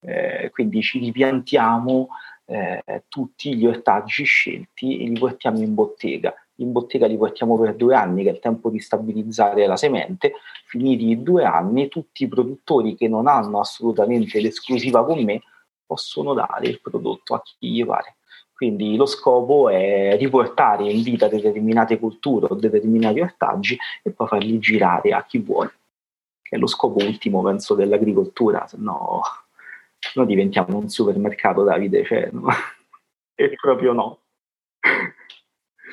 Eh, 0.01 0.51
quindi 0.53 0.81
ci 0.81 1.01
ripiantiamo 1.01 2.09
eh, 2.45 3.05
tutti 3.09 3.57
gli 3.57 3.67
ortaggi 3.67 4.23
scelti 4.23 5.03
e 5.03 5.09
li 5.09 5.19
portiamo 5.19 5.59
in 5.59 5.75
bottega 5.75 6.33
in 6.61 6.73
bottega 6.73 7.07
li 7.07 7.17
portiamo 7.17 7.59
per 7.59 7.75
due 7.75 7.95
anni, 7.95 8.23
che 8.23 8.31
è 8.31 8.33
il 8.33 8.41
tempo 8.41 8.71
di 8.71 8.81
stabilizzare 8.81 9.67
la 9.67 9.77
semente, 9.77 10.35
finiti 10.67 11.11
i 11.11 11.23
due 11.23 11.45
anni, 11.45 11.89
tutti 11.89 12.25
i 12.25 12.29
produttori 12.29 12.95
che 12.97 13.09
non 13.09 13.27
hanno 13.27 13.61
assolutamente 13.61 14.41
l'esclusiva 14.41 15.05
con 15.05 15.23
me 15.23 15.43
possono 15.87 16.35
dare 16.35 16.67
il 16.67 16.81
prodotto 16.81 17.35
a 17.35 17.43
chi 17.43 17.71
gli 17.71 17.85
pare. 17.85 18.17
Quindi 18.53 18.97
lo 18.97 19.07
scopo 19.07 19.69
è 19.69 20.17
riportare 20.19 20.91
in 20.91 21.03
vita 21.03 21.29
determinate 21.29 21.99
culture 21.99 22.47
o 22.51 22.57
determinati 22.57 23.21
ortaggi 23.21 23.79
e 24.03 24.11
poi 24.11 24.27
farli 24.27 24.59
girare 24.59 25.13
a 25.13 25.25
chi 25.25 25.39
vuole, 25.39 25.73
che 26.43 26.57
è 26.57 26.59
lo 26.59 26.67
scopo 26.67 27.05
ultimo, 27.05 27.41
penso, 27.41 27.77
dell'agricoltura, 27.77 28.67
se 28.67 28.77
no, 28.81 29.23
no 30.15 30.25
diventiamo 30.25 30.77
un 30.77 30.89
supermercato, 30.89 31.63
Davide, 31.63 32.05
cioè, 32.05 32.31
no? 32.33 32.49
e 33.37 33.55
proprio 33.55 33.93
no. 33.93 34.19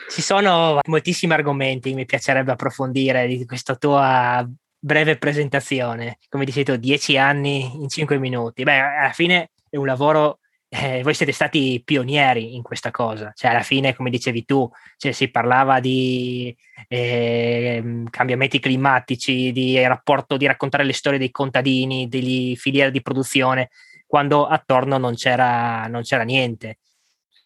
Ci 0.09 0.21
sono 0.21 0.79
moltissimi 0.88 1.33
argomenti 1.33 1.89
che 1.89 1.95
mi 1.95 2.05
piacerebbe 2.05 2.51
approfondire 2.51 3.27
di 3.27 3.45
questa 3.45 3.75
tua 3.75 4.47
breve 4.77 5.17
presentazione. 5.17 6.19
Come 6.29 6.45
dicevi 6.45 6.65
tu, 6.65 6.75
dieci 6.77 7.17
anni 7.17 7.81
in 7.81 7.89
cinque 7.89 8.19
minuti. 8.19 8.63
Beh, 8.63 8.79
alla 8.79 9.12
fine 9.12 9.51
è 9.69 9.77
un 9.77 9.85
lavoro, 9.88 10.39
eh, 10.69 11.01
voi 11.01 11.15
siete 11.15 11.31
stati 11.31 11.81
pionieri 11.83 12.55
in 12.55 12.62
questa 12.62 12.91
cosa. 12.91 13.31
Cioè, 13.33 13.50
alla 13.50 13.63
fine, 13.63 13.95
come 13.95 14.12
dicevi 14.12 14.45
tu, 14.45 14.69
cioè, 14.97 15.12
si 15.12 15.29
parlava 15.29 15.79
di 15.79 16.55
eh, 16.88 18.03
cambiamenti 18.12 18.59
climatici, 18.59 19.51
di 19.51 19.83
rapporto, 19.85 20.38
di 20.38 20.45
raccontare 20.45 20.83
le 20.83 20.93
storie 20.93 21.19
dei 21.19 21.31
contadini, 21.31 22.07
degli 22.07 22.55
filiere 22.55 22.91
di 22.91 23.01
produzione, 23.01 23.69
quando 24.05 24.45
attorno 24.45 24.97
non 25.00 25.15
c'era, 25.15 25.88
non 25.88 26.03
c'era 26.03 26.24
niente. 26.24 26.77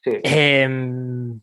Sì. 0.02 0.10
E, 0.20 0.60
ehm, 0.60 1.40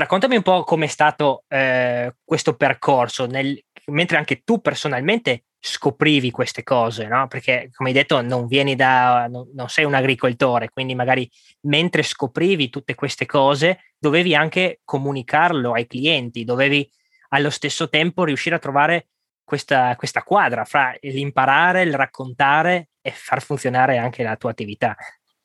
Raccontami 0.00 0.36
un 0.36 0.42
po' 0.42 0.64
com'è 0.64 0.86
stato 0.86 1.44
eh, 1.46 2.14
questo 2.24 2.56
percorso, 2.56 3.26
nel, 3.26 3.62
mentre 3.88 4.16
anche 4.16 4.40
tu 4.44 4.62
personalmente 4.62 5.44
scoprivi 5.58 6.30
queste 6.30 6.62
cose, 6.62 7.06
no? 7.06 7.28
Perché, 7.28 7.68
come 7.74 7.90
hai 7.90 7.94
detto, 7.94 8.22
non 8.22 8.46
vieni 8.46 8.76
da, 8.76 9.26
non, 9.28 9.50
non 9.52 9.68
sei 9.68 9.84
un 9.84 9.92
agricoltore, 9.92 10.70
quindi 10.70 10.94
magari 10.94 11.30
mentre 11.66 12.02
scoprivi 12.02 12.70
tutte 12.70 12.94
queste 12.94 13.26
cose, 13.26 13.92
dovevi 13.98 14.34
anche 14.34 14.80
comunicarlo 14.86 15.74
ai 15.74 15.86
clienti, 15.86 16.44
dovevi 16.44 16.90
allo 17.28 17.50
stesso 17.50 17.90
tempo 17.90 18.24
riuscire 18.24 18.54
a 18.54 18.58
trovare 18.58 19.08
questa, 19.44 19.94
questa 19.96 20.22
quadra 20.22 20.64
fra 20.64 20.96
l'imparare, 21.00 21.82
il 21.82 21.92
raccontare 21.92 22.88
e 23.02 23.10
far 23.10 23.42
funzionare 23.42 23.98
anche 23.98 24.22
la 24.22 24.36
tua 24.36 24.52
attività. 24.52 24.96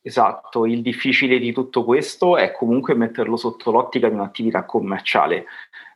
Esatto, 0.08 0.68
il 0.68 0.84
difficile 0.84 1.40
di 1.40 1.52
tutto 1.52 1.84
questo 1.84 2.38
è 2.38 2.52
comunque 2.52 2.94
metterlo 2.94 3.38
sotto 3.38 3.72
l'ottica 3.72 4.08
di 4.08 4.14
un'attività 4.14 4.64
commerciale. 4.64 5.46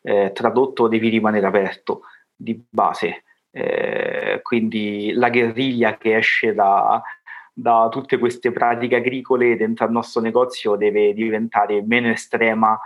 Eh, 0.02 0.32
tradotto 0.34 0.88
devi 0.88 1.10
rimanere 1.10 1.46
aperto 1.46 2.02
di 2.36 2.60
base. 2.68 3.26
Eh, 3.52 4.40
quindi 4.42 5.12
la 5.14 5.30
guerriglia 5.30 5.96
che 5.98 6.18
esce 6.18 6.56
da, 6.56 7.00
da 7.54 7.88
tutte 7.92 8.18
queste 8.18 8.52
pratiche 8.52 8.96
agricole 8.96 9.56
dentro 9.56 9.86
al 9.86 9.92
nostro 9.92 10.22
negozio 10.22 10.76
deve 10.76 11.14
diventare 11.14 11.84
meno 11.84 12.10
estrema 12.10 12.80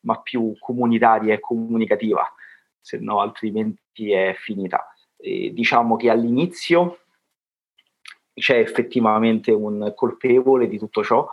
ma 0.00 0.20
più 0.22 0.56
comunitaria 0.58 1.34
e 1.34 1.40
comunicativa, 1.40 2.28
se 2.80 2.98
no 2.98 3.20
altrimenti 3.20 4.10
è 4.10 4.34
finita. 4.36 4.92
E 5.16 5.52
diciamo 5.52 5.94
che 5.94 6.10
all'inizio 6.10 7.03
c'è 8.34 8.58
effettivamente 8.58 9.52
un 9.52 9.92
colpevole 9.94 10.68
di 10.68 10.78
tutto 10.78 11.02
ciò, 11.02 11.26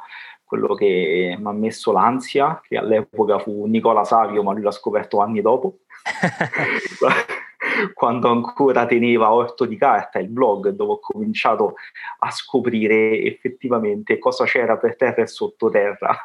quello 0.44 0.76
che 0.76 1.36
mi 1.40 1.48
ha 1.48 1.54
messo 1.54 1.92
l'ansia, 1.92 2.62
che 2.62 2.78
all'epoca 2.78 3.40
fu 3.40 3.66
Nicola 3.66 4.04
Savio, 4.04 4.44
ma 4.44 4.54
lui 4.54 4.62
l'ha 4.62 4.72
scoperto 4.72 5.20
anni 5.20 5.42
dopo, 5.42 5.80
quando 7.94 8.30
ancora 8.30 8.86
teneva 8.86 9.34
Orto 9.34 9.66
di 9.66 9.78
Carta, 9.78 10.20
il 10.20 10.28
blog, 10.28 10.70
dove 10.70 10.94
ho 10.94 11.00
cominciato 11.00 11.76
a 12.20 12.32
scoprire 12.32 13.22
effettivamente 13.22 14.18
cosa 14.18 14.46
c'era 14.46 14.78
per 14.78 14.96
terra 14.96 15.22
e 15.22 15.28
sottoterra. 15.28 16.16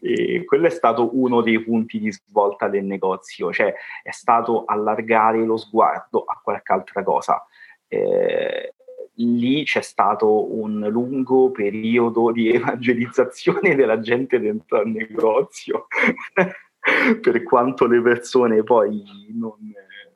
E 0.00 0.44
quello 0.44 0.66
è 0.66 0.70
stato 0.70 1.16
uno 1.16 1.40
dei 1.40 1.62
punti 1.62 1.98
di 1.98 2.12
svolta 2.12 2.68
del 2.68 2.84
negozio, 2.84 3.52
cioè 3.52 3.72
è 4.02 4.10
stato 4.10 4.64
allargare 4.66 5.42
lo 5.44 5.56
sguardo 5.56 6.24
a 6.24 6.40
qualche 6.42 6.72
altra 6.72 7.02
cosa. 7.02 7.42
Eh, 7.86 8.73
lì 9.16 9.64
c'è 9.64 9.82
stato 9.82 10.54
un 10.54 10.86
lungo 10.90 11.50
periodo 11.50 12.32
di 12.32 12.50
evangelizzazione 12.54 13.74
della 13.74 14.00
gente 14.00 14.40
dentro 14.40 14.78
al 14.78 14.88
negozio, 14.88 15.86
per 17.20 17.42
quanto 17.42 17.86
le 17.86 18.00
persone 18.00 18.62
poi 18.62 19.02
non, 19.32 19.56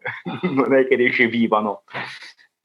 non 0.55 0.75
è 0.75 0.87
che 0.87 0.97
recepivano. 0.97 1.83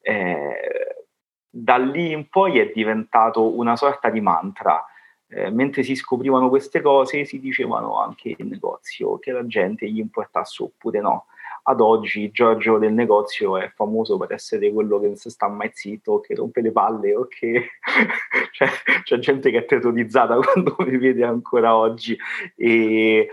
Eh, 0.02 1.04
da 1.50 1.78
lì 1.78 2.12
in 2.12 2.28
poi 2.30 2.60
è 2.60 2.72
diventato 2.74 3.58
una 3.58 3.76
sorta 3.76 4.10
di 4.10 4.22
mantra. 4.22 4.84
Eh, 5.28 5.50
mentre 5.50 5.82
si 5.82 5.96
scoprivano 5.96 6.48
queste 6.50 6.82
cose 6.82 7.26
si 7.26 7.40
dicevano 7.40 8.00
anche 8.00 8.36
in 8.38 8.50
negozio 8.50 9.18
che 9.18 9.32
la 9.32 9.48
gente 9.48 9.90
gli 9.90 9.98
importasse 10.00 10.64
oppure 10.64 11.00
no. 11.00 11.26
Ad 11.66 11.80
oggi 11.80 12.30
Giorgio 12.32 12.78
del 12.78 12.92
negozio 12.92 13.58
è 13.58 13.72
famoso 13.74 14.18
per 14.18 14.34
essere 14.34 14.72
quello 14.72 15.00
che 15.00 15.08
non 15.08 15.16
si 15.16 15.30
sta 15.30 15.48
mai 15.48 15.72
zitto, 15.74 16.20
che 16.20 16.36
rompe 16.36 16.62
le 16.62 16.72
palle 16.72 17.16
o 17.16 17.26
che 17.28 17.70
cioè, 18.52 18.68
c'è 19.04 19.18
gente 19.20 19.50
che 19.50 19.60
è 19.60 19.66
terrorizzata 19.66 20.36
quando 20.44 20.76
mi 20.80 20.98
vede 20.98 21.24
ancora 21.24 21.76
oggi. 21.76 22.18
E 22.56 23.30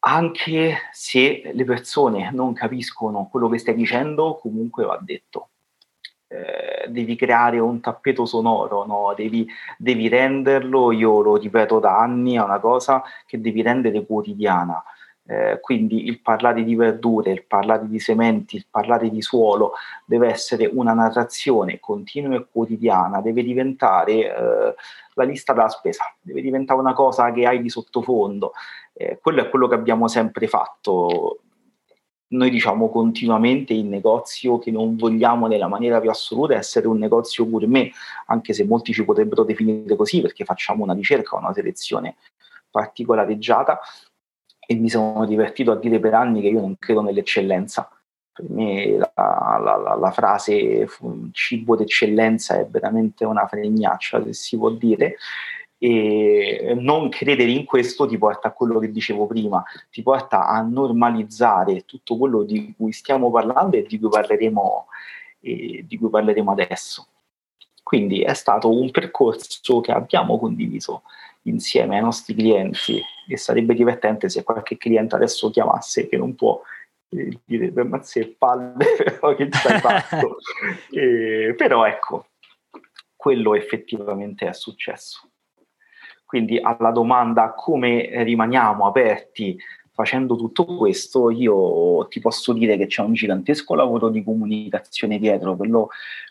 anche 0.00 0.76
se 0.92 1.50
le 1.52 1.64
persone 1.64 2.30
non 2.32 2.52
capiscono 2.52 3.28
quello 3.30 3.48
che 3.48 3.58
stai 3.58 3.74
dicendo, 3.74 4.36
comunque 4.40 4.84
va 4.84 4.98
detto. 5.00 5.50
Eh, 6.28 6.88
devi 6.88 7.16
creare 7.16 7.58
un 7.58 7.80
tappeto 7.80 8.26
sonoro, 8.26 8.84
no? 8.84 9.14
devi, 9.16 9.48
devi, 9.78 10.08
renderlo, 10.08 10.92
io 10.92 11.22
lo 11.22 11.36
ripeto 11.36 11.78
da 11.78 11.98
anni, 11.98 12.34
è 12.34 12.42
una 12.42 12.60
cosa 12.60 13.02
che 13.26 13.40
devi 13.40 13.62
rendere 13.62 14.04
quotidiana. 14.04 14.82
Eh, 15.30 15.60
quindi 15.60 16.06
il 16.06 16.20
parlare 16.20 16.64
di 16.64 16.74
verdure, 16.74 17.32
il 17.32 17.44
parlare 17.44 17.86
di 17.86 18.00
sementi, 18.00 18.56
il 18.56 18.64
parlare 18.70 19.10
di 19.10 19.20
suolo 19.20 19.74
deve 20.06 20.28
essere 20.30 20.64
una 20.72 20.94
narrazione 20.94 21.78
continua 21.80 22.34
e 22.34 22.46
quotidiana, 22.50 23.20
deve 23.20 23.42
diventare 23.42 24.12
eh, 24.14 24.74
la 25.12 25.24
lista 25.24 25.52
della 25.52 25.68
spesa, 25.68 26.04
deve 26.18 26.40
diventare 26.40 26.80
una 26.80 26.94
cosa 26.94 27.30
che 27.30 27.46
hai 27.46 27.60
di 27.60 27.68
sottofondo. 27.68 28.52
Eh, 28.94 29.18
quello 29.20 29.42
è 29.42 29.50
quello 29.50 29.68
che 29.68 29.74
abbiamo 29.74 30.08
sempre 30.08 30.46
fatto 30.46 31.40
noi 32.30 32.50
diciamo 32.50 32.88
continuamente 32.88 33.72
in 33.72 33.88
negozio 33.88 34.58
che 34.58 34.70
non 34.70 34.96
vogliamo 34.96 35.46
nella 35.46 35.68
maniera 35.68 36.00
più 36.00 36.10
assoluta 36.10 36.54
essere 36.54 36.86
un 36.86 36.98
negozio 36.98 37.48
gourmet, 37.48 37.90
anche 38.26 38.52
se 38.52 38.64
molti 38.64 38.92
ci 38.92 39.04
potrebbero 39.04 39.44
definire 39.44 39.94
così 39.96 40.20
perché 40.20 40.44
facciamo 40.44 40.84
una 40.84 40.94
ricerca, 40.94 41.36
una 41.36 41.52
selezione 41.52 42.16
particolareggiata 42.70 43.80
e 44.70 44.74
mi 44.74 44.90
sono 44.90 45.24
divertito 45.24 45.72
a 45.72 45.76
dire 45.76 45.98
per 45.98 46.12
anni 46.12 46.42
che 46.42 46.48
io 46.48 46.60
non 46.60 46.76
credo 46.78 47.00
nell'eccellenza. 47.00 47.88
Per 48.30 48.44
me 48.50 48.98
la, 48.98 49.10
la, 49.14 49.76
la, 49.76 49.94
la 49.94 50.10
frase 50.10 50.86
cibo 51.32 51.74
d'eccellenza 51.74 52.58
è 52.58 52.66
veramente 52.66 53.24
una 53.24 53.46
fregnaccia, 53.46 54.22
se 54.22 54.34
si 54.34 54.58
può 54.58 54.68
dire, 54.68 55.16
e 55.78 56.76
non 56.78 57.08
credere 57.08 57.50
in 57.50 57.64
questo 57.64 58.06
ti 58.06 58.18
porta 58.18 58.48
a 58.48 58.52
quello 58.52 58.78
che 58.78 58.90
dicevo 58.90 59.26
prima, 59.26 59.64
ti 59.90 60.02
porta 60.02 60.46
a 60.46 60.60
normalizzare 60.60 61.86
tutto 61.86 62.18
quello 62.18 62.42
di 62.42 62.74
cui 62.76 62.92
stiamo 62.92 63.30
parlando 63.30 63.74
e 63.74 63.84
di 63.84 63.98
cui 63.98 64.10
parleremo, 64.10 64.86
e 65.40 65.84
di 65.88 65.96
cui 65.96 66.10
parleremo 66.10 66.50
adesso. 66.50 67.06
Quindi 67.82 68.20
è 68.20 68.34
stato 68.34 68.70
un 68.70 68.90
percorso 68.90 69.80
che 69.80 69.92
abbiamo 69.92 70.38
condiviso 70.38 71.04
insieme 71.42 71.96
ai 71.96 72.02
nostri 72.02 72.34
clienti 72.34 73.00
e 73.28 73.36
sarebbe 73.36 73.74
divertente 73.74 74.28
se 74.28 74.42
qualche 74.42 74.76
cliente 74.76 75.14
adesso 75.14 75.50
chiamasse 75.50 76.08
che 76.08 76.16
non 76.16 76.34
può 76.34 76.60
e 77.10 77.40
direbbe 77.44 77.84
ma 77.84 78.02
se 78.02 78.34
palle 78.36 78.84
però 78.96 79.34
che 79.34 79.50
ci 79.50 79.66
hai 79.66 79.80
fatto? 79.80 80.36
E, 80.90 81.54
però 81.56 81.86
ecco 81.86 82.26
quello 83.16 83.54
effettivamente 83.54 84.46
è 84.46 84.52
successo. 84.52 85.28
Quindi 86.24 86.58
alla 86.60 86.90
domanda 86.90 87.52
come 87.54 88.22
rimaniamo 88.22 88.86
aperti 88.86 89.58
facendo 89.92 90.36
tutto 90.36 90.64
questo, 90.64 91.28
io 91.30 92.06
ti 92.06 92.20
posso 92.20 92.52
dire 92.52 92.76
che 92.76 92.86
c'è 92.86 93.02
un 93.02 93.14
gigantesco 93.14 93.74
lavoro 93.74 94.10
di 94.10 94.22
comunicazione 94.22 95.18
dietro, 95.18 95.56
quello, 95.56 95.88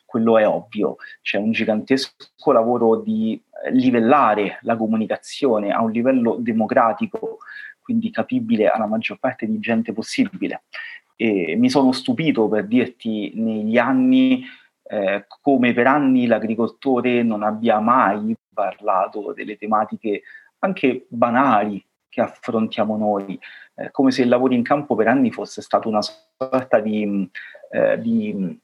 quello 0.07 0.37
è 0.37 0.47
ovvio, 0.47 0.95
c'è 1.21 1.37
un 1.37 1.51
gigantesco 1.51 2.51
lavoro 2.53 3.01
di 3.01 3.39
livellare 3.71 4.59
la 4.61 4.77
comunicazione 4.77 5.71
a 5.71 5.81
un 5.81 5.91
livello 5.91 6.37
democratico, 6.39 7.39
quindi 7.81 8.09
capibile 8.09 8.69
alla 8.69 8.85
maggior 8.85 9.19
parte 9.19 9.45
di 9.45 9.59
gente 9.59 9.91
possibile. 9.91 10.63
E 11.17 11.55
mi 11.57 11.69
sono 11.69 11.91
stupito 11.91 12.47
per 12.47 12.67
dirti 12.67 13.33
negli 13.35 13.77
anni 13.77 14.45
eh, 14.83 15.25
come 15.41 15.73
per 15.73 15.87
anni 15.87 16.25
l'agricoltore 16.25 17.21
non 17.21 17.43
abbia 17.43 17.79
mai 17.79 18.33
parlato 18.53 19.33
delle 19.33 19.57
tematiche 19.57 20.21
anche 20.59 21.05
banali 21.09 21.83
che 22.07 22.21
affrontiamo 22.21 22.95
noi, 22.95 23.37
eh, 23.75 23.91
come 23.91 24.11
se 24.11 24.21
il 24.21 24.29
lavoro 24.29 24.53
in 24.53 24.63
campo 24.63 24.95
per 24.95 25.07
anni 25.07 25.31
fosse 25.31 25.61
stato 25.61 25.89
una 25.89 26.01
sorta 26.01 26.79
di, 26.79 27.29
eh, 27.71 27.99
di 27.99 28.59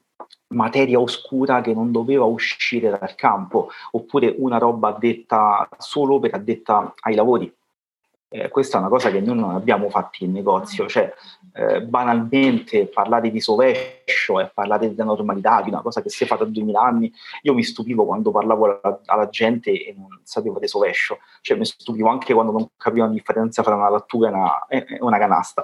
materia 0.54 0.98
oscura 0.98 1.60
che 1.60 1.74
non 1.74 1.92
doveva 1.92 2.24
uscire 2.24 2.88
dal 2.90 3.14
campo, 3.14 3.70
oppure 3.92 4.34
una 4.38 4.58
roba 4.58 4.96
detta 4.98 5.68
solo 5.78 6.18
per 6.18 6.34
addetta 6.34 6.94
ai 7.00 7.14
lavori. 7.14 7.52
Eh, 8.34 8.48
questa 8.48 8.78
è 8.78 8.80
una 8.80 8.88
cosa 8.88 9.12
che 9.12 9.20
noi 9.20 9.36
non 9.36 9.54
abbiamo 9.54 9.88
fatto 9.88 10.24
in 10.24 10.32
negozio, 10.32 10.88
cioè 10.88 11.12
eh, 11.52 11.82
banalmente 11.82 12.86
parlare 12.86 13.30
di 13.30 13.40
sovescio 13.40 14.40
e 14.40 14.50
parlare 14.52 14.92
della 14.92 15.04
normalità, 15.04 15.62
di 15.62 15.68
una 15.68 15.82
cosa 15.82 16.02
che 16.02 16.08
si 16.08 16.24
è 16.24 16.26
fatta 16.26 16.42
da 16.42 16.50
2000 16.50 16.80
anni, 16.80 17.12
io 17.42 17.54
mi 17.54 17.62
stupivo 17.62 18.04
quando 18.04 18.32
parlavo 18.32 18.80
alla, 18.82 19.00
alla, 19.04 19.28
gente 19.28 19.70
e 19.70 19.94
non 19.96 20.18
sapevo 20.24 20.58
di 20.58 20.66
sovescio, 20.66 21.18
cioè 21.42 21.56
mi 21.56 21.64
stupivo 21.64 22.08
anche 22.08 22.34
quando 22.34 22.50
non 22.50 22.68
capivo 22.76 23.04
la 23.04 23.12
differenza 23.12 23.62
tra 23.62 23.76
una 23.76 23.88
lattuga 23.88 24.26
e 24.26 24.32
una, 24.32 24.66
e 24.66 24.98
una 24.98 25.18
canasta, 25.18 25.62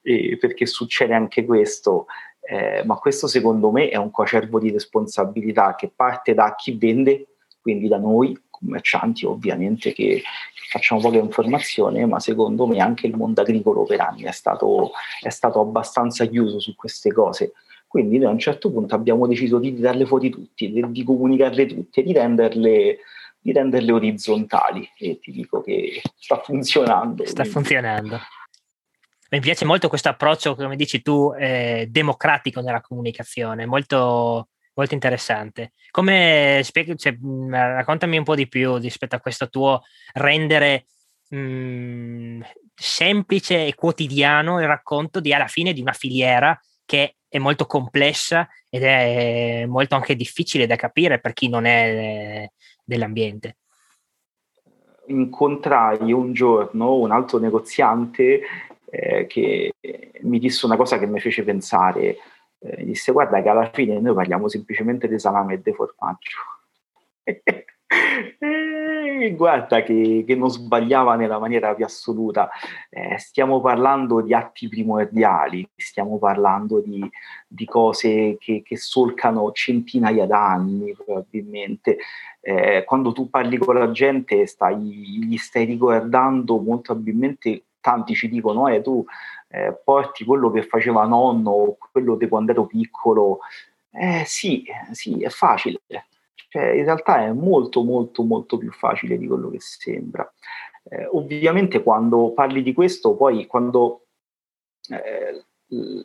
e 0.00 0.36
perché 0.40 0.64
succede 0.66 1.14
anche 1.14 1.44
questo, 1.44 2.06
eh, 2.44 2.82
ma 2.84 2.96
questo 2.96 3.26
secondo 3.28 3.70
me 3.70 3.88
è 3.88 3.96
un 3.96 4.10
coacervo 4.10 4.58
di 4.58 4.70
responsabilità 4.70 5.74
che 5.76 5.90
parte 5.94 6.34
da 6.34 6.54
chi 6.56 6.72
vende, 6.72 7.26
quindi 7.60 7.88
da 7.88 7.98
noi 7.98 8.36
commercianti 8.50 9.26
ovviamente 9.26 9.92
che 9.92 10.22
facciamo 10.70 11.00
poca 11.00 11.18
informazione, 11.18 12.06
ma 12.06 12.18
secondo 12.18 12.66
me 12.66 12.78
anche 12.78 13.06
il 13.06 13.16
mondo 13.16 13.42
agricolo 13.42 13.84
per 13.84 14.00
anni 14.00 14.22
è 14.22 14.32
stato, 14.32 14.92
è 15.20 15.28
stato 15.28 15.60
abbastanza 15.60 16.24
chiuso 16.26 16.58
su 16.58 16.74
queste 16.74 17.12
cose. 17.12 17.52
Quindi 17.86 18.18
noi 18.18 18.28
a 18.28 18.30
un 18.30 18.38
certo 18.38 18.72
punto 18.72 18.94
abbiamo 18.94 19.26
deciso 19.26 19.58
di 19.58 19.78
darle 19.78 20.06
fuori 20.06 20.30
tutti, 20.30 20.72
di, 20.72 20.82
di 20.90 21.04
comunicarle 21.04 21.66
tutte, 21.66 22.02
di 22.02 22.12
renderle, 22.12 22.98
di 23.38 23.52
renderle 23.52 23.92
orizzontali 23.92 24.88
e 24.98 25.18
ti 25.20 25.30
dico 25.30 25.60
che 25.60 26.00
sta 26.16 26.38
funzionando. 26.38 27.26
Sta 27.26 27.42
quindi. 27.42 27.50
funzionando. 27.50 28.18
Mi 29.32 29.40
piace 29.40 29.64
molto 29.64 29.88
questo 29.88 30.10
approccio, 30.10 30.54
come 30.54 30.76
dici 30.76 31.00
tu, 31.00 31.32
eh, 31.32 31.86
democratico 31.88 32.60
nella 32.60 32.82
comunicazione, 32.82 33.64
molto, 33.64 34.48
molto 34.74 34.92
interessante. 34.92 35.72
Come 35.90 36.60
spieghi, 36.62 36.98
cioè, 36.98 37.16
raccontami 37.48 38.18
un 38.18 38.24
po' 38.24 38.34
di 38.34 38.46
più 38.46 38.76
rispetto 38.76 39.16
a 39.16 39.20
questo 39.20 39.48
tuo 39.48 39.84
rendere 40.12 40.84
mh, 41.30 42.40
semplice 42.74 43.64
e 43.64 43.74
quotidiano 43.74 44.60
il 44.60 44.66
racconto 44.66 45.18
di 45.18 45.32
alla 45.32 45.46
fine 45.46 45.72
di 45.72 45.80
una 45.80 45.94
filiera 45.94 46.60
che 46.84 47.16
è 47.26 47.38
molto 47.38 47.64
complessa 47.64 48.46
ed 48.68 48.82
è 48.82 49.64
molto 49.64 49.94
anche 49.94 50.14
difficile 50.14 50.66
da 50.66 50.76
capire 50.76 51.20
per 51.20 51.32
chi 51.32 51.48
non 51.48 51.64
è 51.64 51.88
eh, 51.88 52.52
dell'ambiente. 52.84 53.56
Incontrai 55.06 56.12
un 56.12 56.34
giorno 56.34 56.96
un 56.96 57.10
altro 57.10 57.38
negoziante 57.38 58.42
eh, 58.94 59.26
che 59.26 59.72
mi 60.20 60.38
disse 60.38 60.66
una 60.66 60.76
cosa 60.76 60.98
che 60.98 61.06
mi 61.06 61.18
fece 61.18 61.42
pensare 61.42 62.18
eh, 62.62 62.84
disse 62.84 63.12
guarda 63.12 63.42
che 63.42 63.48
alla 63.48 63.70
fine 63.72 63.98
noi 63.98 64.14
parliamo 64.14 64.48
semplicemente 64.48 65.08
di 65.08 65.18
salame 65.18 65.54
e 65.54 65.62
di 65.62 65.72
formaggio. 65.72 66.38
e 68.38 69.34
guarda 69.36 69.82
che, 69.82 70.24
che, 70.26 70.34
non 70.34 70.48
sbagliava 70.48 71.16
nella 71.16 71.38
maniera 71.38 71.74
più 71.74 71.84
assoluta. 71.84 72.48
Eh, 72.88 73.18
stiamo 73.18 73.60
parlando 73.60 74.20
di 74.20 74.32
atti 74.32 74.68
primordiali, 74.68 75.68
stiamo 75.74 76.18
parlando 76.18 76.80
di, 76.80 77.08
di 77.46 77.64
cose 77.64 78.36
che, 78.38 78.62
che, 78.64 78.76
solcano 78.76 79.50
centinaia 79.52 80.26
d'anni 80.26 80.94
probabilmente. 80.94 81.98
Eh, 82.40 82.84
quando 82.84 83.12
tu 83.12 83.28
parli 83.28 83.58
con 83.58 83.76
la 83.76 83.90
gente 83.90 84.46
stai, 84.46 84.76
gli 84.76 85.36
stai 85.36 85.64
ricordando 85.64 86.58
molto 86.58 86.92
probabilmente, 86.92 87.64
tanti 87.82 88.14
ci 88.14 88.30
dicono, 88.30 88.68
eh, 88.68 88.80
tu 88.80 89.04
eh, 89.48 89.78
porti 89.84 90.24
quello 90.24 90.50
che 90.50 90.62
faceva 90.62 91.04
nonno 91.04 91.76
quello 91.92 92.16
di 92.16 92.26
quando 92.26 92.52
ero 92.52 92.64
piccolo, 92.64 93.40
eh, 93.90 94.22
sì, 94.24 94.64
sì, 94.92 95.22
è 95.22 95.28
facile. 95.28 95.82
Cioè, 96.48 96.70
in 96.70 96.84
realtà 96.84 97.24
è 97.24 97.32
molto, 97.32 97.82
molto, 97.82 98.22
molto 98.22 98.56
più 98.56 98.72
facile 98.72 99.18
di 99.18 99.26
quello 99.26 99.50
che 99.50 99.60
sembra. 99.60 100.30
Eh, 100.84 101.06
ovviamente 101.12 101.82
quando 101.82 102.32
parli 102.32 102.62
di 102.62 102.72
questo, 102.72 103.14
poi 103.14 103.46
quando 103.46 104.06
eh, 104.88 105.44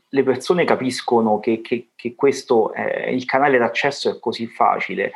le 0.08 0.24
persone 0.24 0.66
capiscono 0.66 1.40
che, 1.40 1.62
che, 1.62 1.90
che 1.96 2.16
questo, 2.16 2.74
eh, 2.74 3.13
il 3.13 3.26
canale 3.26 3.58
d'accesso 3.58 4.10
è 4.10 4.20
così 4.20 4.48
facile 4.48 5.13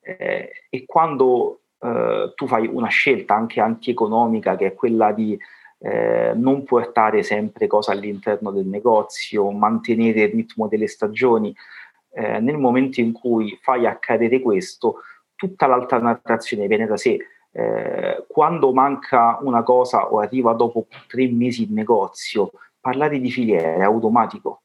eh, 0.00 0.66
e 0.68 0.84
quando 0.86 1.60
eh, 1.80 2.32
tu 2.34 2.46
fai 2.46 2.66
una 2.66 2.88
scelta 2.88 3.34
anche 3.34 3.60
antieconomica 3.60 4.56
che 4.56 4.66
è 4.66 4.74
quella 4.74 5.12
di 5.12 5.38
eh, 5.82 6.32
non 6.34 6.64
portare 6.64 7.22
sempre 7.22 7.66
cose 7.66 7.90
all'interno 7.90 8.50
del 8.50 8.66
negozio, 8.66 9.50
mantenere 9.50 10.22
il 10.22 10.30
ritmo 10.32 10.68
delle 10.68 10.86
stagioni. 10.86 11.54
eh, 12.12 12.40
nel 12.40 12.58
momento 12.58 13.00
in 13.00 13.12
cui 13.12 13.58
fai 13.62 13.86
accadere 13.86 14.40
questo, 14.40 15.02
tutta 15.34 15.66
l'altra 15.66 15.98
narrazione 15.98 16.66
viene 16.66 16.86
da 16.86 16.96
sé. 16.96 17.18
Eh, 17.52 18.24
quando 18.28 18.72
manca 18.72 19.38
una 19.42 19.62
cosa 19.62 20.10
o 20.10 20.20
arriva 20.20 20.52
dopo 20.52 20.86
tre 21.08 21.28
mesi 21.28 21.64
in 21.64 21.74
negozio, 21.74 22.52
parlare 22.80 23.18
di 23.18 23.30
filiere 23.30 23.76
è 23.76 23.82
automatico, 23.82 24.62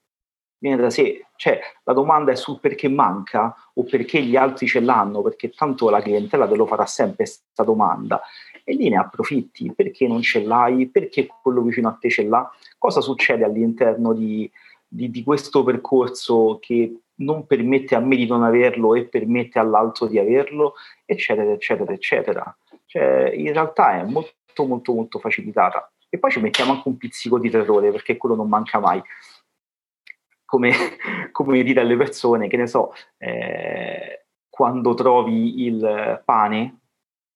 viene 0.58 0.82
da 0.82 0.89
sé. 0.89 1.28
Cioè, 1.36 1.60
la 1.84 1.93
domanda 1.93 2.32
è 2.32 2.36
sul 2.36 2.60
perché 2.60 2.88
manca 2.88 3.56
o 3.73 3.84
perché 3.84 4.21
gli 4.21 4.36
altri 4.36 4.67
ce 4.67 4.80
l'hanno, 4.80 5.21
perché 5.21 5.49
tanto 5.49 5.89
la 5.89 6.01
clientela 6.01 6.47
te 6.47 6.56
lo 6.56 6.65
farà 6.65 6.86
sempre 6.86 7.25
questa 7.25 7.63
domanda. 7.63 8.21
E 8.67 8.73
lì 8.73 8.89
ne 8.89 8.97
approfitti, 8.97 9.71
perché 9.73 10.08
non 10.08 10.21
ce 10.23 10.43
l'hai, 10.43 10.88
perché 10.88 11.28
quello 11.41 11.62
vicino 11.62 11.88
a 11.88 11.97
te 11.99 12.10
ce 12.10 12.23
l'ha, 12.23 12.51
cosa 12.80 12.99
succede 12.99 13.43
all'interno 13.43 14.12
di, 14.12 14.51
di, 14.88 15.12
di 15.12 15.23
questo 15.23 15.63
percorso 15.63 16.58
che 16.60 17.01
non 17.17 17.45
permette 17.45 17.95
a 17.95 17.99
me 17.99 18.15
di 18.15 18.25
non 18.25 18.43
averlo 18.43 18.95
e 18.95 19.06
permette 19.06 19.60
all'altro 19.60 20.08
di 20.08 20.17
averlo, 20.17 20.73
eccetera, 21.06 21.51
eccetera, 21.51 21.93
eccetera. 21.93 22.58
Cioè, 22.86 23.32
in 23.36 23.54
realtà 23.54 23.99
è 23.99 24.04
molto, 24.04 24.65
molto, 24.65 24.93
molto 24.93 25.19
facilitata. 25.19 25.91
E 26.10 26.17
poi 26.17 26.32
ci 26.32 26.39
mettiamo 26.39 26.71
anche 26.73 26.88
un 26.88 26.97
pizzico 26.97 27.38
di 27.38 27.49
terrore, 27.49 27.91
perché 27.91 28.17
quello 28.17 28.36
non 28.36 28.49
manca 28.49 28.80
mai. 28.80 29.01
Come, 30.43 30.71
come 31.32 31.63
dire 31.63 31.82
alle 31.82 31.97
persone, 31.97 32.47
che 32.47 32.58
ne 32.58 32.67
so, 32.67 32.93
eh, 33.17 34.25
quando 34.49 34.93
trovi 34.93 35.65
il 35.65 36.21
pane, 36.23 36.80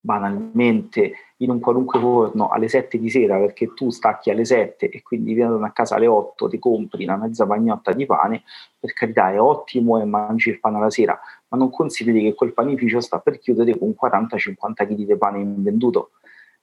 banalmente 0.01 1.13
in 1.37 1.49
un 1.49 1.59
qualunque 1.59 1.99
forno 1.99 2.49
alle 2.49 2.67
7 2.67 2.97
di 2.97 3.09
sera 3.09 3.37
perché 3.37 3.73
tu 3.73 3.89
stacchi 3.89 4.29
alle 4.29 4.45
7 4.45 4.89
e 4.89 5.01
quindi 5.01 5.33
vieni 5.33 5.63
a 5.63 5.71
casa 5.71 5.95
alle 5.95 6.07
8 6.07 6.47
ti 6.47 6.59
compri 6.59 7.03
una 7.03 7.17
mezza 7.17 7.45
pagnotta 7.45 7.91
di 7.91 8.05
pane 8.05 8.43
per 8.79 8.93
carità 8.93 9.31
è 9.31 9.39
ottimo 9.39 9.99
e 9.99 10.05
mangi 10.05 10.49
il 10.49 10.59
pane 10.59 10.77
alla 10.77 10.89
sera 10.89 11.19
ma 11.49 11.57
non 11.57 11.69
consideri 11.69 12.21
che 12.21 12.33
quel 12.33 12.53
panificio 12.53 12.99
sta 13.01 13.19
per 13.19 13.39
chiudere 13.39 13.77
con 13.77 13.95
40-50 13.99 14.55
kg 14.73 14.93
di 14.93 15.17
pane 15.17 15.39
invenduto. 15.39 16.11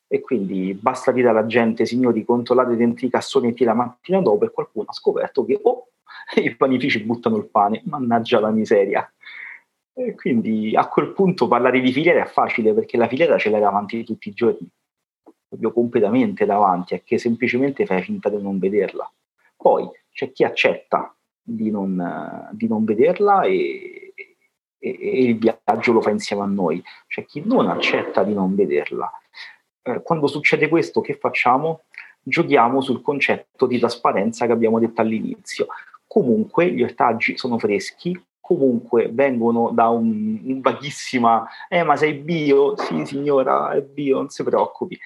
E 0.08 0.20
quindi 0.20 0.72
basta 0.74 1.10
dire 1.10 1.28
alla 1.28 1.46
gente 1.46 1.84
signori 1.84 2.24
controllate 2.24 2.76
dentro 2.76 3.06
i 3.06 3.10
cassonetti 3.10 3.64
la 3.64 3.74
mattina 3.74 4.20
dopo 4.20 4.44
e 4.44 4.50
qualcuno 4.50 4.86
ha 4.88 4.92
scoperto 4.92 5.44
che 5.44 5.58
oh, 5.60 5.88
i 6.36 6.54
panifici 6.54 7.02
buttano 7.02 7.36
il 7.36 7.46
pane. 7.46 7.82
Mannaggia 7.84 8.38
la 8.38 8.50
miseria 8.50 9.08
e 9.98 10.14
quindi 10.14 10.76
a 10.76 10.88
quel 10.88 11.12
punto 11.12 11.48
parlare 11.48 11.80
di 11.80 11.90
filiera 11.90 12.22
è 12.22 12.26
facile 12.26 12.74
perché 12.74 12.98
la 12.98 13.08
filiera 13.08 13.38
ce 13.38 13.48
l'hai 13.48 13.60
davanti 13.60 14.04
tutti 14.04 14.28
i 14.28 14.34
giorni, 14.34 14.68
proprio 15.48 15.72
completamente 15.72 16.44
davanti, 16.44 16.94
è 16.94 17.02
che 17.02 17.16
semplicemente 17.16 17.86
fai 17.86 18.02
finta 18.02 18.28
di 18.28 18.40
non 18.42 18.58
vederla. 18.58 19.10
Poi 19.56 19.88
c'è 20.12 20.32
chi 20.32 20.44
accetta 20.44 21.16
di 21.40 21.70
non, 21.70 22.50
di 22.52 22.68
non 22.68 22.84
vederla 22.84 23.44
e, 23.44 24.12
e, 24.78 24.98
e, 25.00 25.22
il 25.22 25.38
viaggio 25.38 25.92
lo 25.92 26.02
fa 26.02 26.10
insieme 26.10 26.42
a 26.42 26.46
noi, 26.46 26.82
c'è 27.06 27.24
chi 27.24 27.42
non 27.42 27.66
accetta 27.70 28.22
di 28.22 28.34
non 28.34 28.54
vederla. 28.54 29.10
Eh, 29.80 30.02
quando 30.02 30.26
succede 30.26 30.68
questo, 30.68 31.00
che 31.00 31.14
facciamo? 31.14 31.84
Giochiamo 32.20 32.82
sul 32.82 33.00
concetto 33.00 33.66
di 33.66 33.78
trasparenza 33.78 34.44
che 34.44 34.52
abbiamo 34.52 34.78
detto 34.78 35.00
all'inizio. 35.00 35.68
Comunque 36.06 36.70
gli 36.70 36.82
ortaggi 36.82 37.38
sono 37.38 37.58
freschi, 37.58 38.20
comunque 38.46 39.08
vengono 39.10 39.70
da 39.72 39.88
un, 39.88 40.40
un 40.44 40.60
vaghissima, 40.60 41.48
eh 41.68 41.82
ma 41.82 41.96
sei 41.96 42.14
bio? 42.14 42.76
Sì 42.76 43.04
signora, 43.04 43.72
è 43.72 43.82
bio, 43.82 44.18
non 44.18 44.28
si 44.28 44.44
preoccupi. 44.44 44.96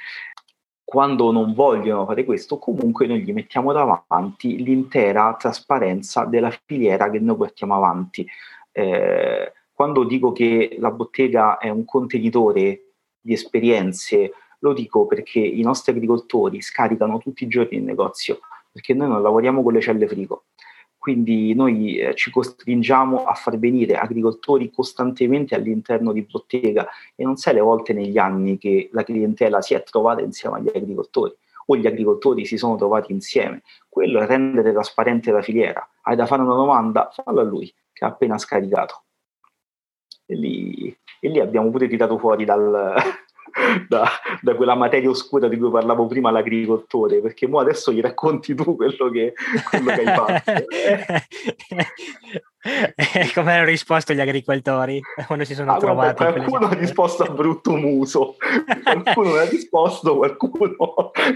Quando 0.85 1.33
non 1.33 1.55
vogliono 1.55 2.05
fare 2.05 2.25
questo, 2.25 2.59
comunque 2.59 3.07
noi 3.07 3.23
gli 3.23 3.33
mettiamo 3.33 3.73
davanti 3.73 4.63
l'intera 4.63 5.35
trasparenza 5.39 6.27
della 6.27 6.51
filiera 6.51 7.09
che 7.09 7.19
noi 7.19 7.37
portiamo 7.37 7.77
avanti. 7.77 8.27
Eh, 8.73 9.53
quando 9.73 10.05
dico 10.05 10.33
che 10.33 10.77
la 10.79 10.91
bottega 10.91 11.57
è 11.57 11.71
un 11.71 11.87
contenitore 11.87 12.93
di 13.19 13.33
esperienze, 13.33 14.33
lo 14.59 14.75
dico 14.75 15.07
perché 15.07 15.39
i 15.39 15.63
nostri 15.63 15.93
agricoltori 15.93 16.61
scaricano 16.61 17.17
tutti 17.17 17.45
i 17.45 17.49
giorni 17.49 17.79
il 17.79 17.85
negozio, 17.85 18.41
perché 18.71 18.93
noi 18.93 19.09
non 19.09 19.23
lavoriamo 19.23 19.63
con 19.63 19.73
le 19.73 19.81
celle 19.81 20.07
frigo 20.07 20.45
quindi 21.01 21.55
noi 21.55 21.97
eh, 21.97 22.15
ci 22.15 22.31
costringiamo 22.31 23.25
a 23.25 23.33
far 23.33 23.59
venire 23.59 23.95
agricoltori 23.95 24.71
costantemente 24.71 25.55
all'interno 25.55 26.13
di 26.13 26.21
bottega 26.31 26.87
e 27.17 27.25
non 27.25 27.37
sai 27.37 27.55
le 27.55 27.61
volte 27.61 27.95
negli 27.95 28.19
anni 28.19 28.59
che 28.59 28.91
la 28.93 29.03
clientela 29.03 29.63
si 29.63 29.73
è 29.73 29.83
trovata 29.83 30.21
insieme 30.21 30.59
agli 30.59 30.69
agricoltori 30.69 31.35
o 31.65 31.77
gli 31.77 31.87
agricoltori 31.87 32.45
si 32.45 32.59
sono 32.59 32.77
trovati 32.77 33.13
insieme. 33.13 33.63
Quello 33.89 34.21
è 34.21 34.27
rendere 34.27 34.73
trasparente 34.73 35.33
la 35.33 35.41
filiera. 35.41 35.89
Hai 36.03 36.17
da 36.17 36.27
fare 36.27 36.43
una 36.43 36.55
domanda? 36.55 37.09
Fallo 37.11 37.41
a 37.41 37.45
lui, 37.45 37.73
che 37.95 38.05
ha 38.05 38.09
appena 38.09 38.37
scaricato. 38.37 39.05
E 40.27 40.35
lì, 40.35 40.95
e 41.19 41.29
lì 41.31 41.41
abbiamo 41.41 41.71
pure 41.71 41.89
tirato 41.89 42.19
fuori 42.19 42.45
dal, 42.45 42.95
da, 43.89 44.09
da, 44.41 44.55
quella 44.55 44.75
materia 44.75 45.09
oscura 45.09 45.49
di 45.49 45.59
cui 45.59 45.71
parlavo 45.71 46.07
prima 46.07 46.31
l'agricoltore, 46.31 47.21
perché 47.21 47.47
mo 47.47 47.61
adesso 47.61 47.93
gli 47.93 48.01
racconti 48.01 48.55
tu 48.55 48.77
quello 48.77 49.11
che, 49.11 49.35
quello 49.69 49.91
che 49.93 50.01
hai 50.01 50.15
fatto. 50.17 50.53
Eh, 52.63 53.33
come 53.33 53.55
hanno 53.55 53.65
risposto 53.65 54.13
gli 54.13 54.21
agricoltori 54.21 55.01
quando 55.27 55.47
si 55.47 55.55
sono 55.55 55.73
ah, 55.73 55.79
trovati? 55.79 56.23
Guarda, 56.23 56.45
qualcuno 56.45 56.67
ha 56.67 56.75
risposto 56.75 57.23
a 57.23 57.31
brutto 57.31 57.75
muso, 57.75 58.37
qualcuno 58.83 59.35
ha 59.37 59.49
risposto, 59.49 60.17
qualcuno, 60.17 60.77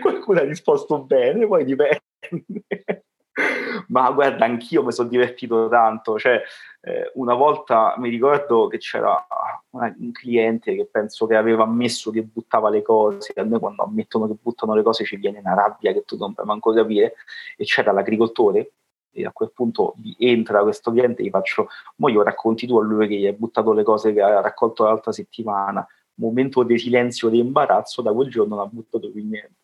qualcuno 0.03 0.41
ha 0.41 0.45
risposto 0.45 1.03
bene, 1.03 1.47
poi 1.47 1.65
dipende. 1.65 3.04
Ma 3.89 4.11
guarda, 4.13 4.45
anch'io 4.45 4.85
mi 4.85 4.93
sono 4.93 5.09
divertito 5.09 5.69
tanto. 5.69 6.19
Cioè, 6.19 6.43
eh, 6.81 7.11
una 7.15 7.35
volta 7.35 7.95
mi 7.99 8.09
ricordo 8.09 8.69
che 8.69 8.79
c'era 8.79 9.27
una, 9.71 9.95
un 9.99 10.13
cliente 10.13 10.75
che 10.75 10.87
penso 10.87 11.27
che 11.27 11.35
aveva 11.37 11.65
ammesso 11.65 12.11
che 12.11 12.23
buttava 12.23 12.71
le 12.71 12.83
cose. 12.83 13.33
A 13.37 13.43
noi 13.43 13.59
quando 13.59 13.83
ammettono 13.83 14.27
che 14.27 14.37
buttano 14.41 14.75
le 14.75 14.83
cose 14.83 15.05
ci 15.05 15.17
viene 15.17 15.39
una 15.41 15.55
rabbia 15.55 15.93
che 15.93 16.05
tu 16.05 16.17
non 16.17 16.35
puoi 16.35 16.47
manco 16.47 16.73
capire. 16.73 17.15
E 17.57 17.65
c'era 17.65 17.93
l'agricoltore. 17.93 18.73
E 19.17 19.25
a 19.25 19.33
quel 19.33 19.53
punto 19.53 19.95
entra 20.19 20.63
questo 20.63 20.91
cliente 20.91 21.23
e 21.23 21.27
gli 21.27 21.31
faccio: 21.31 21.69
Mo 21.97 22.09
io 22.09 22.23
racconti 22.23 22.67
tu 22.67 22.79
a 22.79 22.83
lui 22.83 23.09
che 23.09 23.17
gli 23.17 23.27
hai 23.27 23.33
buttato 23.33 23.73
le 23.73 23.83
cose 23.83 24.13
che 24.13 24.21
ha 24.23 24.41
raccolto 24.41 24.85
l'altra 24.85 25.13
settimana. 25.13 25.87
Momento 26.17 26.63
di 26.63 26.79
silenzio, 26.79 27.29
di 27.29 27.39
imbarazzo, 27.39 28.01
da 28.03 28.13
quel 28.13 28.31
giorno 28.31 28.57
non 28.57 28.65
ha 28.65 28.69
buttato 28.69 29.11
più 29.11 29.25
niente. 29.25 29.64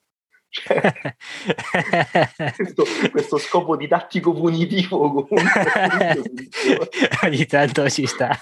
Questo, 2.56 2.84
questo, 3.10 3.38
scopo 3.38 3.76
didattico 3.76 4.32
punitivo 4.32 5.28
ogni 7.22 7.46
tanto 7.46 7.88
ci 7.88 8.06
sta. 8.06 8.36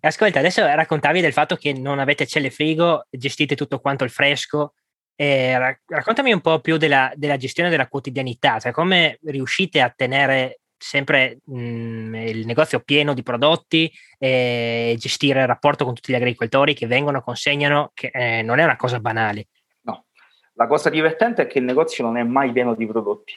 Ascolta 0.00 0.38
adesso 0.38 0.64
raccontavi 0.64 1.20
del 1.20 1.32
fatto 1.32 1.56
che 1.56 1.72
non 1.72 1.98
avete 1.98 2.24
celle 2.26 2.50
frigo 2.50 3.06
gestite 3.10 3.56
tutto 3.56 3.80
quanto 3.80 4.04
il 4.04 4.10
fresco 4.10 4.74
eh, 5.16 5.58
raccontami 5.84 6.32
un 6.32 6.40
po' 6.40 6.60
più 6.60 6.76
della, 6.76 7.10
della, 7.16 7.36
gestione 7.36 7.70
della 7.70 7.88
quotidianità 7.88 8.60
cioè 8.60 8.70
come 8.70 9.18
riuscite 9.24 9.80
a 9.80 9.90
tenere 9.90 10.60
sempre 10.78 11.40
mh, 11.44 11.60
mm, 11.60 12.14
il 12.14 12.46
negozio 12.46 12.80
pieno 12.80 13.12
di 13.12 13.22
prodotti 13.22 13.92
e 14.18 14.94
gestire 14.98 15.40
il 15.40 15.46
rapporto 15.46 15.84
con 15.84 15.94
tutti 15.94 16.12
gli 16.12 16.16
agricoltori 16.16 16.74
che 16.74 16.86
vengono, 16.86 17.20
consegnano, 17.20 17.90
che 17.94 18.10
eh, 18.12 18.42
non 18.42 18.58
è 18.58 18.64
una 18.64 18.76
cosa 18.76 19.00
banale. 19.00 19.48
No, 19.82 20.06
la 20.54 20.66
cosa 20.66 20.88
divertente 20.88 21.42
è 21.42 21.46
che 21.46 21.58
il 21.58 21.64
negozio 21.64 22.04
non 22.04 22.16
è 22.16 22.22
mai 22.22 22.52
pieno 22.52 22.74
di 22.74 22.86
prodotti. 22.86 23.34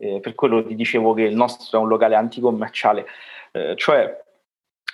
Eh, 0.00 0.20
per 0.20 0.34
quello 0.34 0.64
ti 0.64 0.74
dicevo 0.74 1.14
che 1.14 1.22
il 1.22 1.34
nostro 1.34 1.78
è 1.78 1.82
un 1.82 1.88
locale 1.88 2.14
anticommerciale, 2.14 3.06
eh, 3.52 3.74
cioè 3.76 4.26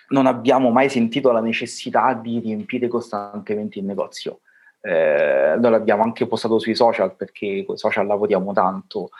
non 0.08 0.26
abbiamo 0.26 0.70
mai 0.70 0.88
sentito 0.88 1.32
la 1.32 1.40
necessità 1.40 2.14
di 2.14 2.38
riempire 2.38 2.88
costantemente 2.88 3.78
il 3.78 3.84
negozio. 3.84 4.40
Eh, 4.80 5.56
noi 5.58 5.70
l'abbiamo 5.70 6.02
anche 6.02 6.26
postato 6.26 6.58
sui 6.58 6.74
social 6.74 7.16
perché 7.16 7.64
con 7.64 7.74
i 7.74 7.78
social 7.78 8.06
lavoriamo 8.06 8.52
tanto 8.52 9.10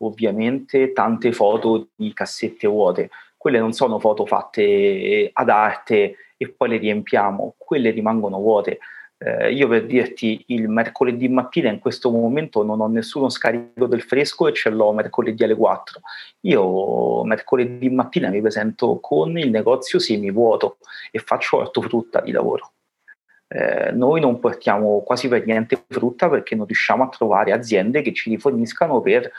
ovviamente 0.00 0.92
tante 0.92 1.32
foto 1.32 1.88
di 1.94 2.12
cassette 2.12 2.66
vuote. 2.66 3.10
Quelle 3.36 3.58
non 3.58 3.72
sono 3.72 3.98
foto 3.98 4.26
fatte 4.26 5.30
ad 5.32 5.48
arte 5.48 6.16
e 6.36 6.48
poi 6.50 6.68
le 6.70 6.76
riempiamo, 6.78 7.54
quelle 7.56 7.90
rimangono 7.90 8.38
vuote. 8.38 8.78
Eh, 9.22 9.52
io 9.52 9.68
per 9.68 9.84
dirti, 9.84 10.42
il 10.48 10.68
mercoledì 10.68 11.28
mattina 11.28 11.68
in 11.70 11.78
questo 11.78 12.10
momento 12.10 12.62
non 12.62 12.80
ho 12.80 12.86
nessuno 12.86 13.28
scarico 13.28 13.86
del 13.86 14.00
fresco 14.00 14.48
e 14.48 14.54
ce 14.54 14.70
l'ho 14.70 14.92
mercoledì 14.92 15.44
alle 15.44 15.54
4. 15.54 16.00
Io 16.40 17.22
mercoledì 17.24 17.90
mattina 17.90 18.30
mi 18.30 18.40
presento 18.40 18.98
con 19.00 19.36
il 19.36 19.50
negozio 19.50 19.98
semivuoto 19.98 20.78
e 21.10 21.18
faccio 21.18 21.58
ortofrutta 21.58 22.20
di 22.22 22.30
lavoro. 22.32 22.72
Eh, 23.46 23.90
noi 23.92 24.20
non 24.20 24.38
portiamo 24.38 25.02
quasi 25.02 25.28
per 25.28 25.44
niente 25.44 25.84
frutta 25.88 26.30
perché 26.30 26.54
non 26.54 26.66
riusciamo 26.66 27.02
a 27.02 27.08
trovare 27.08 27.52
aziende 27.52 28.00
che 28.00 28.14
ci 28.14 28.30
riforniscano 28.30 29.00
per 29.00 29.30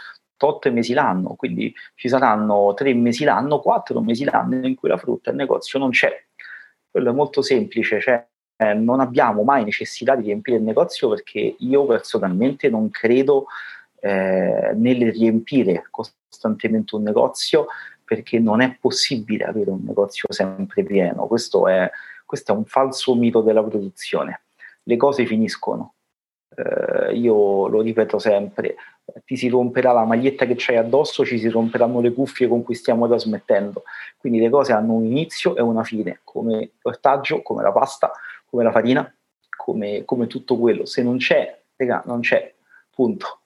tot 0.41 0.67
mesi 0.69 0.93
l'anno, 0.93 1.35
quindi 1.35 1.71
ci 1.93 2.09
saranno 2.09 2.73
tre 2.73 2.95
mesi 2.95 3.23
l'anno, 3.25 3.59
quattro 3.59 4.01
mesi 4.01 4.23
l'anno 4.23 4.65
in 4.65 4.73
cui 4.73 4.89
la 4.89 4.97
frutta 4.97 5.29
il 5.29 5.35
negozio 5.35 5.77
non 5.77 5.91
c'è. 5.91 6.11
Quello 6.89 7.11
è 7.11 7.13
molto 7.13 7.43
semplice, 7.43 8.01
cioè 8.01 8.25
eh, 8.57 8.73
non 8.73 9.01
abbiamo 9.01 9.43
mai 9.43 9.63
necessità 9.63 10.15
di 10.15 10.23
riempire 10.23 10.57
il 10.57 10.63
negozio 10.63 11.09
perché 11.09 11.57
io 11.59 11.85
personalmente 11.85 12.69
non 12.69 12.89
credo 12.89 13.45
eh, 13.99 14.71
nel 14.73 15.11
riempire 15.11 15.85
costantemente 15.91 16.95
un 16.95 17.03
negozio 17.03 17.67
perché 18.03 18.39
non 18.39 18.61
è 18.61 18.75
possibile 18.79 19.43
avere 19.43 19.69
un 19.69 19.83
negozio 19.83 20.25
sempre 20.31 20.83
pieno. 20.83 21.27
Questo 21.27 21.67
è, 21.67 21.87
questo 22.25 22.53
è 22.53 22.55
un 22.55 22.65
falso 22.65 23.13
mito 23.13 23.41
della 23.41 23.63
produzione. 23.63 24.41
Le 24.81 24.97
cose 24.97 25.23
finiscono. 25.27 25.93
Eh, 26.53 27.15
io 27.15 27.67
lo 27.67 27.81
ripeto 27.81 28.19
sempre, 28.19 28.75
ti 29.25 29.37
si 29.37 29.47
romperà 29.47 29.93
la 29.93 30.03
maglietta 30.03 30.45
che 30.45 30.55
c'hai 30.57 30.75
addosso, 30.77 31.25
ci 31.25 31.39
si 31.39 31.47
romperanno 31.49 32.01
le 32.01 32.11
cuffie 32.11 32.47
con 32.47 32.63
cui 32.63 32.75
stiamo 32.75 33.07
trasmettendo. 33.07 33.83
Quindi 34.17 34.39
le 34.39 34.49
cose 34.49 34.73
hanno 34.73 34.93
un 34.93 35.05
inizio 35.05 35.55
e 35.55 35.61
una 35.61 35.83
fine, 35.83 36.19
come 36.23 36.71
l'ortaggio, 36.81 37.41
come 37.41 37.63
la 37.63 37.71
pasta, 37.71 38.11
come 38.45 38.63
la 38.63 38.71
farina, 38.71 39.13
come, 39.55 40.03
come 40.05 40.27
tutto 40.27 40.57
quello. 40.57 40.85
Se 40.85 41.01
non 41.03 41.17
c'è, 41.17 41.61
raga, 41.77 42.03
non 42.05 42.19
c'è, 42.19 42.53
punto. 42.93 43.39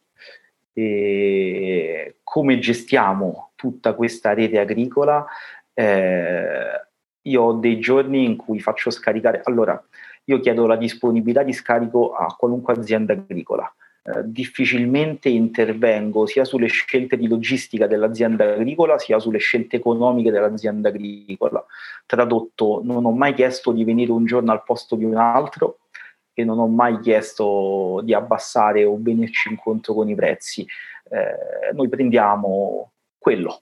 E 0.73 2.17
come 2.23 2.59
gestiamo 2.59 3.51
tutta 3.55 3.93
questa 3.93 4.33
rete 4.33 4.59
agricola? 4.59 5.25
Eh, 5.73 6.81
io 7.21 7.41
ho 7.41 7.53
dei 7.53 7.79
giorni 7.79 8.25
in 8.25 8.35
cui 8.35 8.59
faccio 8.59 8.89
scaricare. 8.89 9.41
Allora, 9.43 9.81
io 10.25 10.39
chiedo 10.39 10.65
la 10.65 10.75
disponibilità 10.75 11.43
di 11.43 11.53
scarico 11.53 12.13
a 12.13 12.33
qualunque 12.35 12.73
azienda 12.73 13.13
agricola. 13.13 13.71
Eh, 14.07 14.21
difficilmente 14.25 15.29
intervengo 15.29 16.27
sia 16.27 16.45
sulle 16.45 16.67
scelte 16.67 17.17
di 17.17 17.27
logistica 17.27 17.87
dell'azienda 17.87 18.53
agricola 18.53 18.99
sia 18.99 19.17
sulle 19.17 19.39
scelte 19.39 19.77
economiche 19.77 20.29
dell'azienda 20.29 20.89
agricola. 20.89 21.65
Tradotto, 22.05 22.81
non 22.83 23.05
ho 23.05 23.11
mai 23.11 23.33
chiesto 23.33 23.71
di 23.71 23.83
venire 23.83 24.11
un 24.11 24.25
giorno 24.25 24.51
al 24.51 24.63
posto 24.63 24.95
di 24.95 25.05
un 25.05 25.15
altro 25.15 25.79
e 26.33 26.43
non 26.43 26.59
ho 26.59 26.67
mai 26.67 26.99
chiesto 26.99 28.01
di 28.03 28.13
abbassare 28.13 28.83
o 28.85 28.95
venirci 28.99 29.49
incontro 29.49 29.93
con 29.93 30.07
i 30.07 30.15
prezzi. 30.15 30.65
Eh, 31.09 31.73
noi 31.73 31.89
prendiamo 31.89 32.91
quello. 33.17 33.61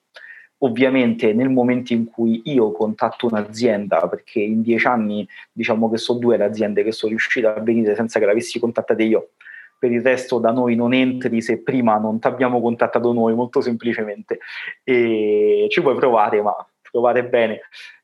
Ovviamente 0.63 1.33
nel 1.33 1.49
momento 1.49 1.91
in 1.91 2.05
cui 2.05 2.41
io 2.45 2.71
contatto 2.71 3.27
un'azienda, 3.27 4.07
perché 4.07 4.39
in 4.39 4.61
dieci 4.61 4.87
anni 4.87 5.27
diciamo 5.51 5.89
che 5.89 5.97
sono 5.97 6.19
due 6.19 6.37
le 6.37 6.45
aziende 6.45 6.83
che 6.83 6.93
sono 6.93 7.09
riuscite 7.09 7.47
a 7.47 7.59
venire 7.59 7.95
senza 7.95 8.17
che 8.17 8.25
l'avessi 8.25 8.59
contattate 8.59 9.03
io, 9.03 9.31
per 9.77 9.91
il 9.91 10.01
resto 10.01 10.39
da 10.39 10.51
noi 10.51 10.75
non 10.75 10.93
entri 10.93 11.41
se 11.41 11.61
prima 11.61 11.97
non 11.97 12.17
ti 12.17 12.27
abbiamo 12.27 12.61
contattato 12.61 13.11
noi, 13.11 13.35
molto 13.35 13.59
semplicemente. 13.59 14.39
E 14.83 15.67
ci 15.69 15.81
puoi 15.81 15.95
provare, 15.95 16.41
ma 16.41 16.55
provare 16.89 17.25
bene. 17.25 17.59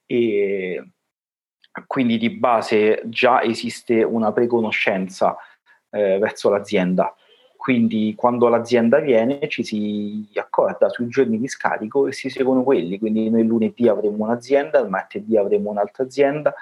E 0.05 0.83
quindi 1.87 2.17
di 2.17 2.29
base 2.31 3.01
già 3.05 3.41
esiste 3.41 4.03
una 4.03 4.33
preconoscenza 4.33 5.37
eh, 5.91 6.17
verso 6.17 6.49
l'azienda 6.49 7.15
quindi 7.59 8.13
quando 8.15 8.47
l'azienda 8.47 8.99
viene 8.99 9.49
ci 9.49 9.65
si 9.65 10.29
accorda 10.35 10.87
sui 10.87 11.09
giorni 11.09 11.37
di 11.37 11.49
scarico 11.49 12.07
e 12.07 12.13
si 12.13 12.29
seguono 12.29 12.63
quelli, 12.63 12.97
quindi 12.97 13.29
noi 13.29 13.45
lunedì 13.45 13.89
avremo 13.89 14.23
un'azienda, 14.23 14.79
il 14.79 14.87
martedì 14.87 15.35
avremo 15.35 15.69
un'altra 15.69 16.05
azienda, 16.05 16.53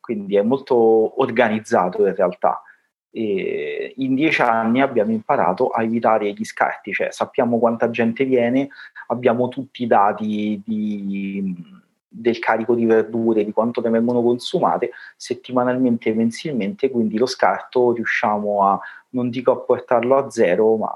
quindi 0.00 0.34
è 0.34 0.40
molto 0.40 1.20
organizzato 1.20 2.06
in 2.06 2.14
realtà. 2.14 2.62
E 3.10 3.92
in 3.96 4.14
dieci 4.14 4.40
anni 4.40 4.80
abbiamo 4.80 5.10
imparato 5.12 5.68
a 5.68 5.82
evitare 5.82 6.32
gli 6.32 6.44
scarti, 6.44 6.90
cioè 6.94 7.12
sappiamo 7.12 7.58
quanta 7.58 7.90
gente 7.90 8.24
viene, 8.24 8.70
abbiamo 9.08 9.48
tutti 9.48 9.82
i 9.82 9.86
dati 9.86 10.62
di, 10.64 11.75
del 12.18 12.38
carico 12.38 12.74
di 12.74 12.86
verdure, 12.86 13.44
di 13.44 13.52
quanto 13.52 13.80
ne 13.82 13.90
vengono 13.90 14.22
consumate 14.22 14.92
settimanalmente 15.16 16.08
e 16.08 16.14
mensilmente, 16.14 16.90
quindi 16.90 17.18
lo 17.18 17.26
scarto 17.26 17.92
riusciamo 17.92 18.64
a, 18.64 18.80
non 19.10 19.28
dico 19.28 19.52
a 19.52 19.58
portarlo 19.58 20.16
a 20.16 20.30
zero, 20.30 20.76
ma 20.76 20.94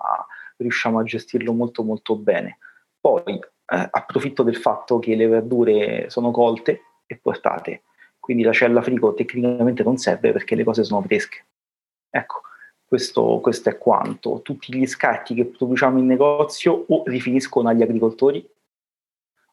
riusciamo 0.56 0.98
a 0.98 1.02
gestirlo 1.02 1.52
molto 1.52 1.82
molto 1.82 2.16
bene. 2.16 2.58
Poi 2.98 3.22
eh, 3.26 3.88
approfitto 3.90 4.42
del 4.42 4.56
fatto 4.56 4.98
che 4.98 5.14
le 5.14 5.26
verdure 5.26 6.08
sono 6.08 6.30
colte 6.30 6.80
e 7.06 7.16
portate, 7.16 7.82
quindi 8.18 8.42
la 8.42 8.52
cella 8.52 8.80
frigo 8.80 9.12
tecnicamente 9.12 9.82
non 9.82 9.98
serve 9.98 10.32
perché 10.32 10.54
le 10.54 10.64
cose 10.64 10.84
sono 10.84 11.02
fresche. 11.02 11.44
Ecco, 12.08 12.40
questo, 12.84 13.40
questo 13.40 13.68
è 13.68 13.78
quanto. 13.78 14.40
Tutti 14.42 14.74
gli 14.74 14.86
scarti 14.86 15.34
che 15.34 15.44
produciamo 15.44 15.98
in 15.98 16.06
negozio 16.06 16.86
o 16.88 17.02
rifiniscono 17.06 17.68
agli 17.68 17.82
agricoltori 17.82 18.48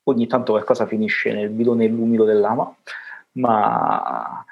ogni 0.10 0.28
tanto 0.28 0.54
qualcosa 0.54 0.86
finisce 0.86 1.34
nel 1.34 1.50
bidone 1.50 1.88
l'umido 1.88 2.24
dell'ama, 2.24 2.74
ma 3.34 4.46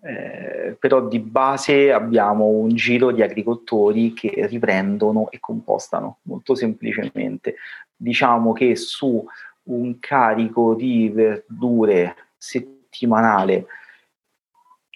eh, 0.00 0.76
però 0.78 1.06
di 1.06 1.18
base 1.18 1.92
abbiamo 1.92 2.46
un 2.46 2.68
giro 2.74 3.10
di 3.10 3.22
agricoltori 3.22 4.12
che 4.12 4.46
riprendono 4.46 5.30
e 5.30 5.40
compostano 5.40 6.18
molto 6.22 6.54
semplicemente. 6.54 7.56
Diciamo 7.96 8.52
che 8.52 8.76
su 8.76 9.24
un 9.64 9.98
carico 9.98 10.74
di 10.74 11.08
verdure 11.08 12.14
settimanale 12.36 13.66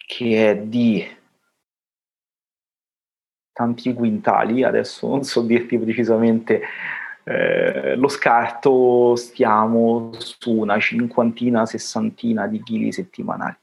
che 0.07 0.51
è 0.51 0.59
di 0.59 1.07
tanti 3.53 3.93
quintali, 3.95 4.63
adesso 4.65 5.07
non 5.07 5.23
so 5.23 5.43
dirti 5.43 5.79
precisamente 5.79 6.63
eh, 7.31 7.95
lo 7.95 8.09
scarto 8.09 9.15
stiamo 9.15 10.11
su 10.19 10.53
una 10.53 10.79
cinquantina, 10.81 11.65
sessantina 11.65 12.47
di 12.47 12.63
chili 12.63 12.93
settimanali 12.93 13.57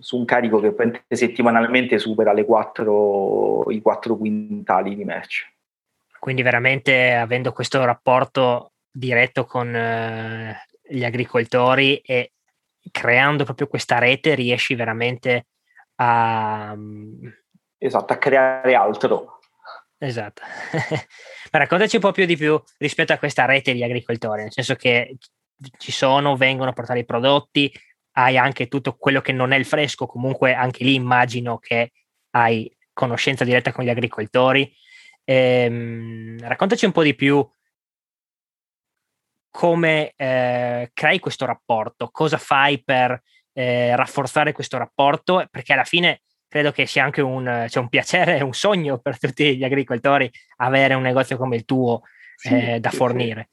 su 0.00 0.16
un 0.18 0.24
carico 0.24 0.60
che 0.60 1.02
settimanalmente 1.08 1.98
supera 1.98 2.32
le 2.32 2.44
4, 2.44 3.70
i 3.70 3.80
4 3.80 4.16
quintali 4.16 4.94
di 4.94 5.04
merce. 5.04 5.54
Quindi 6.18 6.42
veramente 6.42 7.14
avendo 7.14 7.52
questo 7.52 7.84
rapporto 7.84 8.72
diretto 8.90 9.44
con 9.44 9.74
eh, 9.74 10.56
gli 10.82 11.04
agricoltori 11.04 11.98
e 11.98 12.32
creando 12.90 13.44
proprio 13.44 13.66
questa 13.66 13.98
rete 13.98 14.34
riesci 14.34 14.74
veramente 14.74 15.46
a... 15.96 16.76
Esatto, 17.78 18.12
a 18.12 18.16
creare 18.16 18.74
altro. 18.74 19.37
Esatto. 19.98 20.42
Ma 21.52 21.58
raccontaci 21.58 21.96
un 21.96 22.02
po' 22.02 22.12
più 22.12 22.24
di 22.24 22.36
più 22.36 22.60
rispetto 22.78 23.12
a 23.12 23.18
questa 23.18 23.44
rete 23.44 23.72
di 23.72 23.82
agricoltori, 23.82 24.42
nel 24.42 24.52
senso 24.52 24.76
che 24.76 25.16
ci 25.76 25.90
sono, 25.90 26.36
vengono 26.36 26.70
a 26.70 26.72
portare 26.72 27.00
i 27.00 27.04
prodotti, 27.04 27.72
hai 28.12 28.36
anche 28.36 28.68
tutto 28.68 28.96
quello 28.96 29.20
che 29.20 29.32
non 29.32 29.52
è 29.52 29.56
il 29.56 29.64
fresco, 29.64 30.06
comunque 30.06 30.54
anche 30.54 30.84
lì 30.84 30.94
immagino 30.94 31.58
che 31.58 31.92
hai 32.30 32.72
conoscenza 32.92 33.44
diretta 33.44 33.72
con 33.72 33.84
gli 33.84 33.90
agricoltori. 33.90 34.72
Ehm, 35.24 36.38
raccontaci 36.40 36.84
un 36.84 36.92
po' 36.92 37.02
di 37.02 37.14
più 37.14 37.46
come 39.50 40.12
eh, 40.14 40.90
crei 40.92 41.18
questo 41.18 41.44
rapporto, 41.44 42.10
cosa 42.10 42.38
fai 42.38 42.82
per 42.84 43.20
eh, 43.52 43.96
rafforzare 43.96 44.52
questo 44.52 44.78
rapporto, 44.78 45.44
perché 45.50 45.72
alla 45.72 45.84
fine 45.84 46.22
credo 46.48 46.72
che 46.72 46.86
sia 46.86 47.04
anche 47.04 47.20
un, 47.20 47.66
cioè 47.68 47.82
un 47.82 47.88
piacere, 47.88 48.42
un 48.42 48.54
sogno 48.54 48.98
per 48.98 49.18
tutti 49.18 49.56
gli 49.56 49.64
agricoltori 49.64 50.30
avere 50.56 50.94
un 50.94 51.02
negozio 51.02 51.36
come 51.36 51.56
il 51.56 51.64
tuo 51.64 52.02
sì, 52.36 52.54
eh, 52.54 52.80
da 52.80 52.90
fornire. 52.90 53.48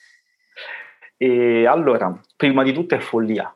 E 1.17 1.65
allora, 1.67 2.17
prima 2.35 2.63
di 2.63 2.73
tutto 2.73 2.95
è 2.95 2.99
follia, 2.99 3.53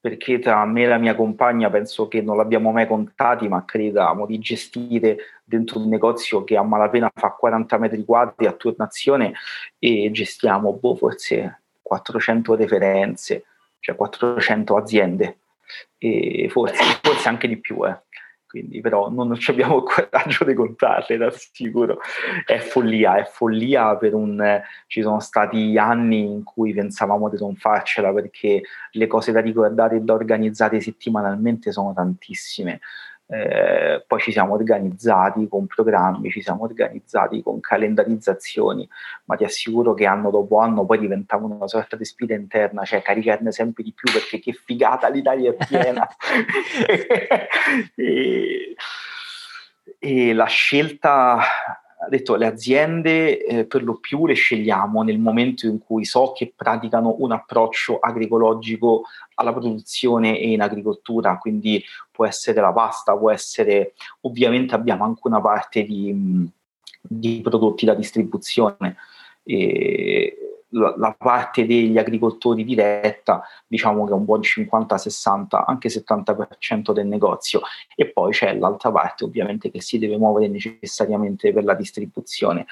perché 0.00 0.38
tra 0.38 0.64
me 0.64 0.82
e 0.82 0.86
la 0.86 0.98
mia 0.98 1.14
compagna 1.14 1.68
penso 1.70 2.08
che 2.08 2.22
non 2.22 2.36
l'abbiamo 2.36 2.72
mai 2.72 2.86
contati, 2.86 3.48
ma 3.48 3.64
credevamo 3.64 4.26
di 4.26 4.38
gestire 4.38 5.16
dentro 5.44 5.78
un 5.78 5.88
negozio 5.88 6.44
che 6.44 6.56
a 6.56 6.62
malapena 6.62 7.10
fa 7.14 7.30
40 7.30 7.78
metri 7.78 8.04
quadri 8.04 8.46
a 8.46 8.52
turnazione 8.52 9.34
e 9.78 10.10
gestiamo 10.10 10.72
boh, 10.72 10.96
forse 10.96 11.62
400 11.82 12.54
referenze, 12.54 13.44
cioè 13.80 13.94
400 13.94 14.76
aziende, 14.76 15.38
e 15.98 16.48
forse, 16.50 16.82
forse 17.02 17.28
anche 17.28 17.48
di 17.48 17.58
più. 17.58 17.86
Eh 17.86 18.08
quindi 18.50 18.80
però 18.80 19.08
non 19.08 19.38
abbiamo 19.46 19.76
il 19.76 19.82
coraggio 19.84 20.44
di 20.44 20.54
contarle, 20.54 21.16
da 21.16 21.30
sicuro. 21.30 22.00
È 22.44 22.58
follia, 22.58 23.14
è 23.14 23.24
follia 23.24 23.96
per 23.96 24.14
un... 24.14 24.60
ci 24.88 25.02
sono 25.02 25.20
stati 25.20 25.78
anni 25.78 26.24
in 26.24 26.42
cui 26.42 26.74
pensavamo 26.74 27.28
di 27.28 27.36
non 27.38 27.54
farcela 27.54 28.12
perché 28.12 28.62
le 28.90 29.06
cose 29.06 29.30
da 29.30 29.40
ricordare 29.40 29.96
e 29.96 30.00
da 30.00 30.14
organizzare 30.14 30.80
settimanalmente 30.80 31.70
sono 31.70 31.92
tantissime. 31.94 32.80
Eh, 33.32 34.02
poi 34.08 34.20
ci 34.20 34.32
siamo 34.32 34.54
organizzati 34.54 35.46
con 35.48 35.66
programmi, 35.66 36.30
ci 36.30 36.42
siamo 36.42 36.64
organizzati 36.64 37.42
con 37.42 37.60
calendarizzazioni, 37.60 38.88
ma 39.26 39.36
ti 39.36 39.44
assicuro 39.44 39.94
che 39.94 40.04
anno 40.04 40.30
dopo 40.30 40.58
anno 40.58 40.84
poi 40.84 40.98
diventavano 40.98 41.54
una 41.54 41.68
sorta 41.68 41.94
di 41.94 42.04
sfida 42.04 42.34
interna, 42.34 42.84
cioè 42.84 43.02
caricarne 43.02 43.52
sempre 43.52 43.84
di 43.84 43.92
più 43.92 44.10
perché 44.12 44.40
che 44.40 44.52
figata 44.52 45.08
l'Italia 45.08 45.54
è 45.56 45.64
piena. 45.64 46.08
e, 47.94 48.74
e 50.00 50.32
la 50.32 50.46
scelta 50.46 51.38
ha 52.02 52.08
detto 52.08 52.34
le 52.36 52.46
aziende 52.46 53.44
eh, 53.44 53.66
per 53.66 53.82
lo 53.82 53.96
più 53.96 54.26
le 54.26 54.32
scegliamo 54.32 55.02
nel 55.02 55.18
momento 55.18 55.66
in 55.66 55.78
cui 55.78 56.06
so 56.06 56.32
che 56.34 56.50
praticano 56.54 57.16
un 57.18 57.32
approccio 57.32 57.98
agricologico 57.98 59.04
alla 59.34 59.52
produzione 59.52 60.38
e 60.38 60.50
in 60.50 60.62
agricoltura, 60.62 61.36
quindi 61.36 61.82
può 62.10 62.24
essere 62.24 62.60
la 62.60 62.72
pasta, 62.72 63.16
può 63.16 63.30
essere 63.30 63.92
ovviamente 64.22 64.74
abbiamo 64.74 65.04
anche 65.04 65.20
una 65.24 65.42
parte 65.42 65.84
di, 65.84 66.48
di 67.02 67.40
prodotti 67.42 67.84
da 67.84 67.94
distribuzione. 67.94 68.96
E 69.42 70.59
la, 70.70 70.94
la, 70.96 71.14
parte 71.16 71.66
degli 71.66 71.98
agricoltori 71.98 72.64
diretta, 72.64 73.42
diciamo 73.66 74.04
che 74.04 74.12
è 74.12 74.14
un 74.14 74.24
buon 74.24 74.40
50-60, 74.40 75.64
anche 75.66 75.88
70% 75.88 76.92
del 76.92 77.06
negozio, 77.06 77.60
e 77.94 78.06
poi 78.06 78.32
c'è 78.32 78.56
l'altra 78.56 78.90
parte 78.90 79.24
ovviamente 79.24 79.70
che 79.70 79.80
si 79.80 79.98
deve 79.98 80.16
muovere 80.16 80.48
necessariamente 80.48 81.52
per 81.52 81.64
la 81.64 81.74
distribuzione. 81.74 82.66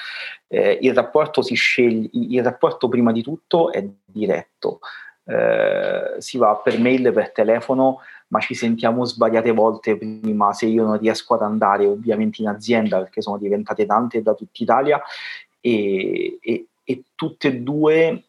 Eh, 0.46 0.78
il, 0.82 0.94
rapporto 0.94 1.42
si 1.42 1.54
sceglie, 1.54 2.08
il 2.12 2.42
rapporto 2.42 2.88
prima 2.88 3.12
di 3.12 3.22
tutto 3.22 3.72
è 3.72 3.86
diretto, 4.04 4.80
eh, 5.24 6.14
si 6.18 6.38
va 6.38 6.56
per 6.56 6.78
mail, 6.80 7.12
per 7.12 7.32
telefono, 7.32 8.00
ma 8.28 8.40
ci 8.40 8.54
sentiamo 8.54 9.04
svariate 9.04 9.52
volte 9.52 9.96
prima. 9.96 10.52
Se 10.52 10.66
io 10.66 10.84
non 10.84 10.98
riesco 10.98 11.34
ad 11.34 11.42
andare 11.42 11.86
ovviamente 11.86 12.42
in 12.42 12.48
azienda 12.48 12.98
perché 12.98 13.20
sono 13.22 13.38
diventate 13.38 13.86
tante 13.86 14.22
da 14.22 14.34
tutta 14.34 14.62
Italia 14.62 15.02
e, 15.60 16.38
e, 16.40 16.66
e 16.90 17.02
tutte 17.14 17.48
e 17.48 17.56
due 17.60 18.06
eh, 18.06 18.22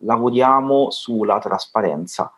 lavoriamo 0.00 0.90
sulla 0.90 1.38
trasparenza, 1.38 2.30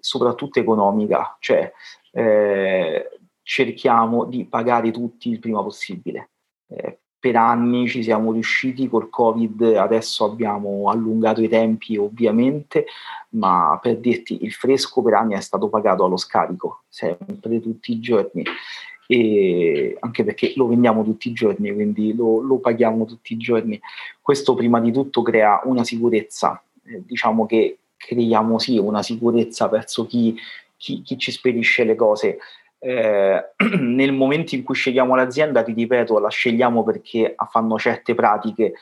soprattutto 0.00 0.60
economica, 0.60 1.36
cioè 1.40 1.70
eh, 2.12 3.20
cerchiamo 3.42 4.24
di 4.24 4.46
pagare 4.46 4.90
tutti 4.90 5.28
il 5.28 5.38
prima 5.38 5.62
possibile. 5.62 6.30
Eh, 6.68 7.00
per 7.18 7.36
anni 7.36 7.86
ci 7.86 8.02
siamo 8.02 8.32
riusciti 8.32 8.88
col 8.88 9.10
Covid, 9.10 9.60
adesso 9.76 10.24
abbiamo 10.24 10.88
allungato 10.88 11.42
i 11.42 11.48
tempi 11.50 11.98
ovviamente, 11.98 12.86
ma 13.32 13.78
per 13.82 13.98
dirti 13.98 14.42
il 14.42 14.52
fresco 14.52 15.02
per 15.02 15.12
anni 15.12 15.34
è 15.34 15.40
stato 15.42 15.68
pagato 15.68 16.02
allo 16.02 16.16
scarico, 16.16 16.84
sempre 16.88 17.60
tutti 17.60 17.92
i 17.92 18.00
giorni 18.00 18.42
e 19.12 19.96
anche 19.98 20.22
perché 20.22 20.52
lo 20.54 20.68
vendiamo 20.68 21.02
tutti 21.02 21.30
i 21.30 21.32
giorni, 21.32 21.74
quindi 21.74 22.14
lo, 22.14 22.40
lo 22.42 22.58
paghiamo 22.58 23.04
tutti 23.06 23.32
i 23.32 23.38
giorni. 23.38 23.80
Questo 24.20 24.54
prima 24.54 24.78
di 24.78 24.92
tutto 24.92 25.22
crea 25.22 25.60
una 25.64 25.82
sicurezza, 25.82 26.62
eh, 26.86 27.02
diciamo 27.04 27.44
che 27.44 27.78
creiamo 27.96 28.60
sì 28.60 28.78
una 28.78 29.02
sicurezza 29.02 29.66
verso 29.66 30.06
chi, 30.06 30.36
chi, 30.76 31.02
chi 31.02 31.18
ci 31.18 31.32
spedisce 31.32 31.82
le 31.82 31.96
cose. 31.96 32.38
Eh, 32.78 33.44
nel 33.80 34.12
momento 34.12 34.54
in 34.54 34.62
cui 34.62 34.76
scegliamo 34.76 35.16
l'azienda, 35.16 35.64
ti 35.64 35.72
ripeto, 35.72 36.20
la 36.20 36.30
scegliamo 36.30 36.84
perché 36.84 37.34
fanno 37.50 37.76
certe 37.80 38.14
pratiche 38.14 38.74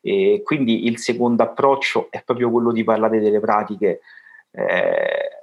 e 0.00 0.42
quindi 0.44 0.86
il 0.86 0.98
secondo 0.98 1.44
approccio 1.44 2.08
è 2.10 2.24
proprio 2.24 2.50
quello 2.50 2.72
di 2.72 2.82
parlare 2.82 3.20
delle 3.20 3.38
pratiche. 3.38 4.00
Eh, 4.50 5.35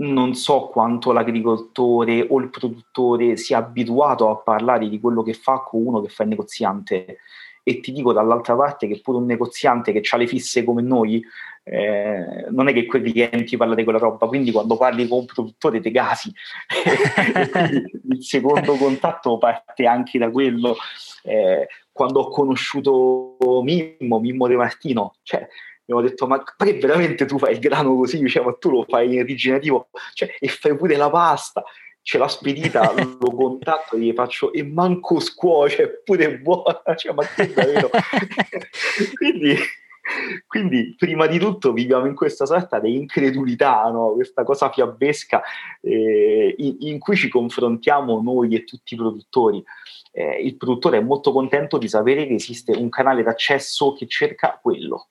non 0.00 0.34
so 0.34 0.68
quanto 0.68 1.12
l'agricoltore 1.12 2.26
o 2.28 2.38
il 2.38 2.48
produttore 2.48 3.36
sia 3.36 3.58
abituato 3.58 4.30
a 4.30 4.36
parlare 4.36 4.88
di 4.88 5.00
quello 5.00 5.22
che 5.22 5.34
fa 5.34 5.60
con 5.60 5.86
uno 5.86 6.00
che 6.00 6.08
fa 6.08 6.22
il 6.22 6.30
negoziante. 6.30 7.18
E 7.62 7.80
ti 7.80 7.92
dico 7.92 8.12
dall'altra 8.12 8.56
parte 8.56 8.88
che 8.88 9.00
pure 9.00 9.18
un 9.18 9.26
negoziante 9.26 9.92
che 9.92 10.02
ha 10.10 10.16
le 10.16 10.26
fisse 10.26 10.64
come 10.64 10.80
noi 10.80 11.22
eh, 11.62 12.46
non 12.50 12.68
è 12.68 12.72
che 12.72 12.86
quei 12.86 13.02
clienti 13.02 13.58
parla 13.58 13.74
di 13.74 13.84
quella 13.84 13.98
roba. 13.98 14.26
Quindi 14.26 14.50
quando 14.50 14.76
parli 14.78 15.06
con 15.06 15.18
un 15.18 15.26
produttore 15.26 15.80
te 15.80 15.90
gasi 15.90 16.32
il 18.08 18.24
secondo 18.24 18.76
contatto 18.76 19.36
parte 19.36 19.86
anche 19.86 20.18
da 20.18 20.30
quello. 20.30 20.76
Eh, 21.22 21.68
quando 21.92 22.20
ho 22.20 22.28
conosciuto 22.28 23.36
Mimmo, 23.62 24.20
Mimmo 24.20 24.46
De 24.46 24.56
Martino 24.56 25.16
cioè 25.22 25.46
abbiamo 25.92 26.02
detto 26.02 26.26
ma 26.26 26.42
perché 26.56 26.78
veramente 26.78 27.24
tu 27.26 27.38
fai 27.38 27.52
il 27.52 27.58
grano 27.58 27.96
così? 27.96 28.18
Diciamo, 28.18 28.50
ma 28.50 28.56
tu 28.58 28.70
lo 28.70 28.86
fai 28.88 29.14
in 29.14 29.20
originativo 29.20 29.88
cioè, 30.14 30.34
e 30.38 30.48
fai 30.48 30.76
pure 30.76 30.96
la 30.96 31.10
pasta 31.10 31.62
ce 32.02 32.18
l'ha 32.18 32.28
spedita 32.28 32.92
lo 33.20 33.34
contatto 33.34 33.96
e 33.96 34.00
gli 34.00 34.12
faccio 34.12 34.52
e 34.52 34.62
manco 34.62 35.20
scuoce 35.20 36.02
pure 36.04 36.38
buona. 36.38 36.82
Cioè, 36.96 37.12
ma 37.12 37.24
che 37.24 37.52
davvero? 37.52 37.90
Quindi 39.16 39.56
quindi 40.46 40.94
prima 40.96 41.26
di 41.26 41.38
tutto 41.38 41.72
viviamo 41.72 42.06
in 42.06 42.14
questa 42.14 42.46
sorta 42.46 42.80
di 42.80 42.96
incredulità, 42.96 43.88
no? 43.90 44.12
questa 44.14 44.42
cosa 44.42 44.70
fiabesca 44.70 45.42
eh, 45.80 46.54
in, 46.58 46.76
in, 46.80 46.98
cui 46.98 47.16
ci 47.16 47.28
confrontiamo 47.28 48.20
noi 48.20 48.54
e 48.54 48.64
tutti 48.64 48.94
i 48.94 48.96
produttori. 48.96 49.62
Eh, 50.12 50.42
il 50.42 50.56
produttore 50.56 50.98
è 50.98 51.02
molto 51.02 51.32
contento 51.32 51.78
di 51.78 51.86
sapere 51.86 52.26
che 52.26 52.34
esiste 52.34 52.72
un 52.72 52.88
canale 52.88 53.22
d'accesso 53.22 53.92
che 53.92 54.06
cerca 54.08 54.58
quello, 54.60 55.10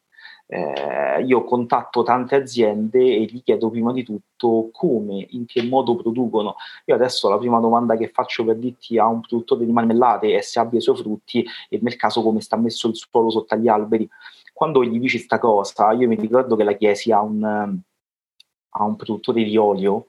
eh, 0.52 1.22
io 1.24 1.44
contatto 1.44 2.02
tante 2.02 2.36
aziende 2.36 3.00
e 3.00 3.26
gli 3.26 3.44
chiedo 3.44 3.70
prima 3.70 3.94
di 3.94 4.04
tutto 4.04 4.70
come, 4.72 5.28
in 5.30 5.46
che 5.46 5.62
modo 5.62 5.96
producono. 5.96 6.56
Io 6.86 6.96
adesso 6.96 7.30
la 7.30 7.38
prima 7.38 7.60
domanda 7.60 7.96
che 7.96 8.10
faccio 8.10 8.44
per 8.44 8.58
dirti 8.58 8.98
a 8.98 9.06
un 9.06 9.22
produttore 9.22 9.64
di 9.64 9.72
marmellate 9.72 10.36
è 10.36 10.42
se 10.42 10.60
abbia 10.60 10.80
i 10.80 10.82
suoi 10.82 10.98
frutti 10.98 11.46
e 11.70 11.78
nel 11.84 11.96
caso 11.96 12.24
come 12.24 12.42
sta 12.42 12.58
messo 12.58 12.88
il 12.88 12.96
suolo 12.96 13.30
sotto 13.30 13.54
agli 13.54 13.68
alberi. 13.68 14.10
Quando 14.52 14.84
gli 14.84 14.98
dici 15.00 15.18
questa 15.18 15.38
cosa, 15.38 15.92
io 15.92 16.08
mi 16.08 16.16
ricordo 16.16 16.56
che 16.56 16.64
la 16.64 16.74
chiesi 16.74 17.12
a 17.12 17.22
un, 17.22 17.44
a 17.44 18.84
un 18.84 18.96
produttore 18.96 19.44
di 19.44 19.56
olio 19.56 20.08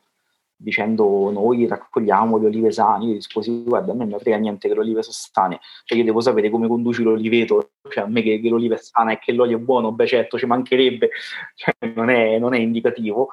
dicendo 0.63 1.31
noi 1.31 1.67
raccogliamo 1.67 2.37
le 2.37 2.47
olive 2.47 2.71
sane, 2.71 3.07
io 3.07 3.13
risposi 3.15 3.63
guarda 3.65 3.93
a 3.93 3.95
me 3.95 4.05
non 4.05 4.19
frega 4.19 4.37
niente 4.37 4.69
che 4.69 4.75
le 4.75 4.81
olive 4.81 5.03
sono 5.03 5.15
sane, 5.15 5.61
cioè 5.85 5.97
io 5.97 6.05
devo 6.05 6.21
sapere 6.21 6.51
come 6.51 6.69
conduci 6.69 7.03
l'oliveto, 7.03 7.71
cioè 7.89 8.05
a 8.05 8.07
me 8.07 8.23
che, 8.23 8.41
che 8.41 8.49
l'oliva 8.49 8.75
è 8.75 8.79
sana 8.79 9.13
e 9.13 9.19
che 9.19 9.33
l'olio 9.33 9.57
è 9.57 9.61
buono, 9.61 9.93
beh 9.93 10.07
certo 10.07 10.39
ci 10.39 10.47
mancherebbe, 10.47 11.11
cioè, 11.57 11.75
non, 11.95 12.11
è, 12.11 12.39
non, 12.39 12.55
è, 12.55 12.59
indicativo. 12.59 13.29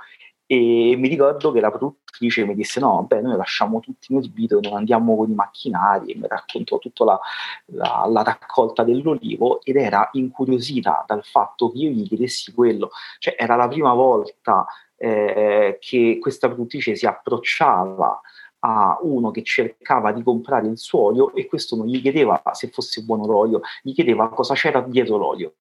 E 0.50 0.96
mi 0.98 1.10
ricordo 1.10 1.52
che 1.52 1.60
la 1.60 1.70
produttrice 1.70 2.46
mi 2.46 2.56
disse 2.56 2.80
no, 2.80 3.04
beh 3.06 3.20
noi 3.20 3.36
lasciamo 3.36 3.82
tutti 3.82 4.14
in 4.14 4.22
sbito, 4.22 4.62
non 4.62 4.76
andiamo 4.76 5.18
con 5.18 5.30
i 5.30 5.34
macchinari, 5.34 6.14
e 6.14 6.16
mi 6.16 6.28
raccontò 6.28 6.78
tutta 6.80 7.04
la, 7.04 7.20
la, 7.66 8.06
la 8.10 8.24
raccolta 8.24 8.84
dell'olivo 8.84 9.60
ed 9.62 9.76
era 9.76 10.08
incuriosita 10.14 11.04
dal 11.06 11.26
fatto 11.26 11.70
che 11.70 11.80
io 11.80 11.90
gli 11.90 12.08
chiedessi 12.08 12.54
quello, 12.54 12.92
cioè 13.20 13.36
era 13.38 13.58
la 13.58 13.68
prima 13.68 13.94
volta 13.94 14.66
eh, 14.98 15.78
che 15.80 16.18
questa 16.20 16.48
produttrice 16.48 16.96
si 16.96 17.06
approcciava 17.06 18.22
a 18.60 18.98
uno 19.02 19.32
che 19.32 19.44
cercava 19.44 20.12
di 20.12 20.24
comprare 20.24 20.68
il 20.68 20.78
suo 20.78 21.00
olio 21.00 21.34
e 21.36 21.46
questo 21.46 21.76
non 21.76 21.86
gli 21.86 22.02
chiedeva 22.02 22.42
se 22.54 22.70
fosse 22.70 23.04
buono 23.04 23.26
l'olio, 23.26 23.62
gli 23.82 23.94
chiedeva 23.94 24.30
cosa 24.30 24.56
c'era 24.56 24.82
dietro 24.82 25.18
l'olio. 25.18 25.56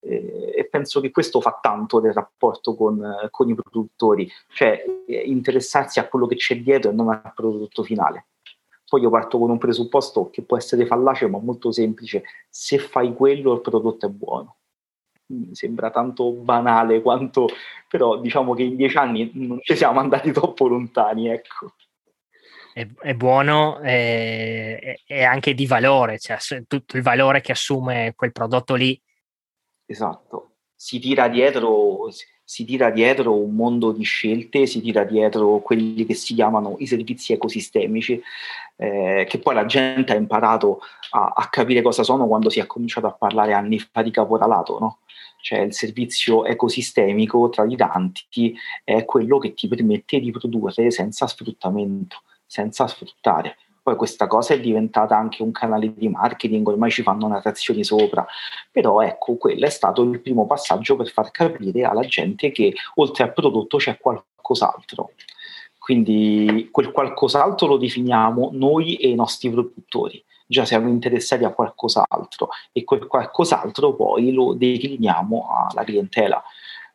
Eh, 0.00 0.52
e 0.56 0.68
penso 0.68 1.00
che 1.00 1.10
questo 1.10 1.40
fa 1.40 1.58
tanto 1.60 2.00
del 2.00 2.12
rapporto 2.12 2.74
con, 2.74 3.28
con 3.30 3.48
i 3.48 3.54
produttori, 3.54 4.30
cioè 4.48 4.84
eh, 5.06 5.16
interessarsi 5.16 6.00
a 6.00 6.08
quello 6.08 6.26
che 6.26 6.36
c'è 6.36 6.60
dietro 6.60 6.90
e 6.90 6.94
non 6.94 7.08
al 7.08 7.32
prodotto 7.34 7.82
finale. 7.82 8.26
Poi 8.88 9.02
io 9.02 9.10
parto 9.10 9.38
con 9.38 9.50
un 9.50 9.58
presupposto 9.58 10.30
che 10.30 10.42
può 10.42 10.56
essere 10.56 10.86
fallace 10.86 11.28
ma 11.28 11.38
molto 11.38 11.70
semplice, 11.70 12.24
se 12.48 12.78
fai 12.78 13.12
quello 13.14 13.52
il 13.52 13.60
prodotto 13.60 14.06
è 14.06 14.08
buono 14.08 14.57
sembra 15.52 15.90
tanto 15.90 16.32
banale 16.32 17.02
quanto, 17.02 17.48
però 17.88 18.18
diciamo 18.18 18.54
che 18.54 18.62
in 18.62 18.76
dieci 18.76 18.96
anni 18.96 19.30
non 19.34 19.58
ci 19.62 19.76
siamo 19.76 20.00
andati 20.00 20.30
troppo 20.32 20.68
lontani, 20.68 21.28
ecco. 21.28 21.74
È, 22.72 22.86
è 23.00 23.14
buono 23.14 23.80
e 23.80 24.98
anche 25.08 25.54
di 25.54 25.66
valore, 25.66 26.18
cioè 26.18 26.38
tutto 26.66 26.96
il 26.96 27.02
valore 27.02 27.40
che 27.40 27.52
assume 27.52 28.12
quel 28.14 28.32
prodotto 28.32 28.74
lì. 28.74 29.00
Esatto, 29.84 30.56
si 30.76 31.00
tira 31.00 31.28
dietro, 31.28 32.08
si 32.44 32.64
tira 32.64 32.90
dietro 32.90 33.34
un 33.34 33.54
mondo 33.54 33.90
di 33.90 34.04
scelte, 34.04 34.66
si 34.66 34.80
tira 34.80 35.04
dietro 35.04 35.58
quelli 35.58 36.06
che 36.06 36.14
si 36.14 36.34
chiamano 36.34 36.76
i 36.78 36.86
servizi 36.86 37.32
ecosistemici, 37.32 38.22
eh, 38.76 39.26
che 39.28 39.38
poi 39.38 39.54
la 39.54 39.66
gente 39.66 40.12
ha 40.12 40.16
imparato 40.16 40.80
a, 41.10 41.32
a, 41.34 41.48
capire 41.48 41.82
cosa 41.82 42.02
sono 42.02 42.28
quando 42.28 42.48
si 42.48 42.60
è 42.60 42.66
cominciato 42.66 43.06
a 43.06 43.12
parlare 43.12 43.54
anni 43.54 43.78
fa 43.78 44.02
di 44.02 44.10
caporalato, 44.10 44.78
no? 44.78 44.98
Cioè 45.48 45.60
il 45.60 45.72
servizio 45.72 46.44
ecosistemico 46.44 47.48
tra 47.48 47.64
i 47.64 47.74
tanti 47.74 48.54
è 48.84 49.06
quello 49.06 49.38
che 49.38 49.54
ti 49.54 49.66
permette 49.66 50.20
di 50.20 50.30
produrre 50.30 50.90
senza 50.90 51.26
sfruttamento, 51.26 52.18
senza 52.44 52.86
sfruttare. 52.86 53.56
Poi 53.82 53.96
questa 53.96 54.26
cosa 54.26 54.52
è 54.52 54.60
diventata 54.60 55.16
anche 55.16 55.42
un 55.42 55.50
canale 55.50 55.94
di 55.94 56.10
marketing, 56.10 56.68
ormai 56.68 56.90
ci 56.90 57.02
fanno 57.02 57.28
narrazioni 57.28 57.82
sopra, 57.82 58.26
però 58.70 59.00
ecco, 59.00 59.36
quello 59.36 59.64
è 59.64 59.70
stato 59.70 60.02
il 60.02 60.20
primo 60.20 60.46
passaggio 60.46 60.96
per 60.96 61.08
far 61.08 61.30
capire 61.30 61.84
alla 61.84 62.04
gente 62.04 62.50
che 62.50 62.74
oltre 62.96 63.24
al 63.24 63.32
prodotto 63.32 63.78
c'è 63.78 63.96
qualcos'altro. 63.96 65.12
Quindi 65.78 66.68
quel 66.70 66.92
qualcos'altro 66.92 67.68
lo 67.68 67.78
definiamo 67.78 68.50
noi 68.52 68.96
e 68.96 69.08
i 69.08 69.14
nostri 69.14 69.48
produttori 69.48 70.22
già 70.48 70.64
siamo 70.64 70.88
interessati 70.88 71.44
a 71.44 71.52
qualcos'altro 71.52 72.48
e 72.72 72.82
quel 72.84 73.06
qualcos'altro 73.06 73.94
poi 73.94 74.32
lo 74.32 74.54
decliniamo 74.54 75.46
alla 75.70 75.84
clientela, 75.84 76.42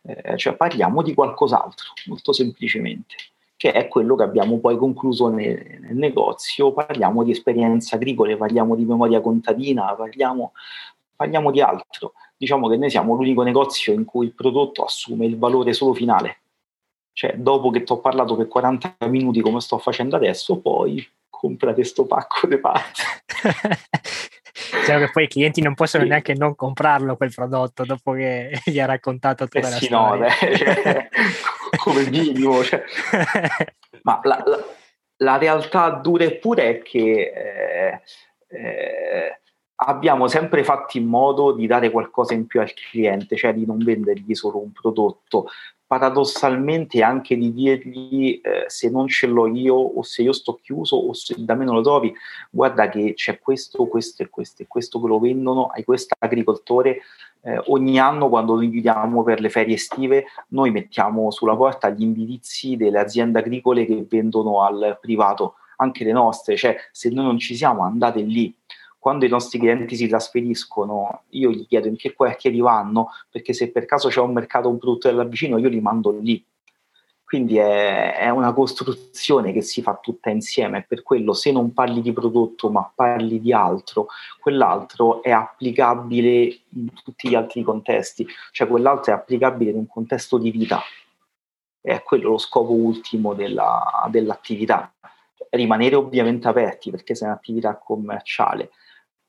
eh, 0.02 0.36
cioè 0.38 0.56
parliamo 0.56 1.04
di 1.04 1.14
qualcos'altro, 1.14 1.94
molto 2.08 2.34
semplicemente, 2.34 3.16
che 3.56 3.72
è 3.72 3.88
quello 3.88 4.16
che 4.16 4.24
abbiamo 4.24 4.58
poi 4.60 4.76
concluso 4.76 5.30
nel, 5.30 5.78
nel 5.82 5.96
negozio, 5.96 6.74
parliamo 6.74 7.24
di 7.24 7.32
esperienze 7.32 7.96
agricole, 7.96 8.36
parliamo 8.36 8.76
di 8.76 8.86
memoria 8.86 9.22
contadina, 9.22 9.94
parliamo, 9.94 10.54
parliamo 11.16 11.52
di 11.52 11.62
altro. 11.62 12.14
Diciamo 12.36 12.68
che 12.68 12.76
noi 12.76 12.90
siamo 12.90 13.14
l'unico 13.14 13.44
negozio 13.44 13.94
in 13.94 14.04
cui 14.04 14.26
il 14.26 14.34
prodotto 14.34 14.84
assume 14.84 15.28
il 15.28 15.38
valore 15.38 15.74
solo 15.74 15.94
finale, 15.94 16.40
cioè 17.14 17.36
dopo 17.36 17.70
che 17.70 17.84
ti 17.84 17.92
ho 17.92 18.00
parlato 18.00 18.36
per 18.36 18.48
40 18.48 18.98
minuti 19.08 19.42
come 19.42 19.62
sto 19.62 19.78
facendo 19.78 20.16
adesso, 20.16 20.60
poi 20.60 21.08
comprate 21.30 21.84
sto 21.84 22.06
pacco 22.06 22.48
di 22.48 22.58
pazzi. 22.58 23.04
diciamo 24.80 25.06
che 25.06 25.12
poi 25.12 25.24
i 25.24 25.28
clienti 25.28 25.62
non 25.62 25.74
possono 25.74 26.04
sì. 26.04 26.10
neanche 26.10 26.34
non 26.34 26.56
comprarlo 26.56 27.16
quel 27.16 27.34
prodotto 27.34 27.86
dopo 27.86 28.12
che 28.14 28.60
gli 28.66 28.80
ha 28.80 28.86
raccontato 28.86 29.46
tutta 29.46 29.68
eh 29.68 29.72
la 29.72 29.78
sì, 29.78 29.86
storia. 29.86 30.28
No, 30.28 30.56
cioè, 30.56 31.10
come 31.78 32.10
minimo. 32.10 32.64
Cioè. 32.64 32.84
Ma 34.04 34.20
la, 34.24 34.44
la, 34.46 34.64
la, 35.18 35.38
realtà 35.38 35.90
dura 35.90 36.24
e 36.24 36.36
pura 36.36 36.64
è 36.64 36.82
che 36.82 37.32
eh, 37.34 38.02
eh, 38.48 39.40
abbiamo 39.76 40.28
sempre 40.28 40.64
fatto 40.64 40.98
in 40.98 41.06
modo 41.06 41.54
di 41.54 41.68
dare 41.68 41.90
qualcosa 41.90 42.34
in 42.34 42.48
più 42.48 42.60
al 42.60 42.74
cliente, 42.74 43.36
cioè 43.36 43.54
di 43.54 43.66
non 43.66 43.78
vendergli 43.78 44.34
solo 44.34 44.62
un 44.62 44.72
prodotto, 44.72 45.48
paradossalmente 45.94 47.04
anche 47.04 47.38
di 47.38 47.54
dirgli 47.54 48.42
eh, 48.44 48.64
se 48.66 48.90
non 48.90 49.08
ce 49.08 49.28
l'ho 49.28 49.46
io 49.46 49.76
o 49.76 50.02
se 50.02 50.24
io 50.24 50.34
sto 50.34 50.60
chiuso 50.60 50.96
o 50.96 51.14
se 51.14 51.36
da 51.38 51.54
me 51.54 51.66
non 51.66 51.76
lo 51.76 51.82
trovi, 51.82 52.12
guarda 52.50 52.90
che 52.90 53.14
c'è 53.14 53.38
questo, 53.38 53.86
questo 53.86 54.24
e 54.24 54.30
questo 54.30 54.64
e 54.64 54.68
questo 54.68 55.00
che 55.00 55.08
lo 55.08 55.20
vendono, 55.20 55.68
hai 55.68 55.84
questo 55.84 56.16
agricoltore, 56.18 57.02
eh, 57.42 57.62
ogni 57.68 58.00
anno 58.00 58.28
quando 58.28 58.56
noi 58.56 58.72
chiudiamo 58.72 59.22
per 59.22 59.40
le 59.40 59.52
ferie 59.52 59.76
estive 59.76 60.26
noi 60.48 60.72
mettiamo 60.72 61.30
sulla 61.30 61.56
porta 61.56 61.92
gli 61.92 62.02
indirizzi 62.02 62.76
delle 62.76 62.98
aziende 62.98 63.38
agricole 63.38 63.86
che 63.86 64.04
vendono 64.10 64.64
al 64.64 64.98
privato, 65.00 65.58
anche 65.78 66.04
le 66.04 66.12
nostre, 66.12 66.58
cioè 66.58 66.76
se 66.92 67.10
noi 67.10 67.26
non 67.26 67.38
ci 67.38 67.56
siamo 67.56 67.84
andate 67.84 68.22
lì 68.22 68.52
quando 69.04 69.26
i 69.26 69.28
nostri 69.28 69.60
clienti 69.60 69.98
si 69.98 70.08
trasferiscono, 70.08 71.24
io 71.32 71.50
gli 71.52 71.68
chiedo 71.68 71.90
in 71.90 71.98
che 71.98 72.14
quartieri 72.14 72.62
vanno, 72.62 73.10
perché 73.30 73.52
se 73.52 73.70
per 73.70 73.84
caso 73.84 74.08
c'è 74.08 74.22
un 74.22 74.32
mercato, 74.32 74.70
un 74.70 74.78
prodotto 74.78 75.12
là 75.12 75.26
vicino, 75.26 75.58
io 75.58 75.68
li 75.68 75.82
mando 75.82 76.12
lì. 76.12 76.42
Quindi 77.22 77.58
è, 77.58 78.16
è, 78.16 78.30
una 78.30 78.54
costruzione 78.54 79.52
che 79.52 79.62
si 79.62 79.82
fa 79.82 80.00
tutta 80.02 80.30
insieme, 80.30 80.86
per 80.88 81.04
quello 81.04 81.34
se 81.34 81.52
non 81.52 81.74
parli 81.74 82.00
di 82.02 82.14
prodotto 82.14 82.70
ma 82.70 82.90
parli 82.96 83.42
di 83.42 83.52
altro, 83.52 84.08
quell'altro 84.40 85.22
è 85.22 85.32
applicabile 85.32 86.60
in 86.70 86.88
tutti 87.04 87.28
gli 87.28 87.36
altri 87.36 87.62
contesti, 87.62 88.26
cioè 88.54 88.70
quell'altro 88.70 89.12
è 89.12 89.16
applicabile 89.18 89.72
in 89.72 89.78
un 89.80 89.88
contesto 89.88 90.38
di 90.38 90.50
vita, 90.50 90.82
è 91.82 92.02
quello 92.04 92.30
lo 92.30 92.38
scopo 92.38 92.72
ultimo 92.72 93.34
della, 93.34 94.08
dell'attività. 94.10 94.94
Rimanere 95.50 95.98
ovviamente 95.98 96.48
aperti 96.48 96.90
perché 96.90 97.16
se 97.16 97.26
un'attività 97.26 97.76
commerciale, 97.76 98.72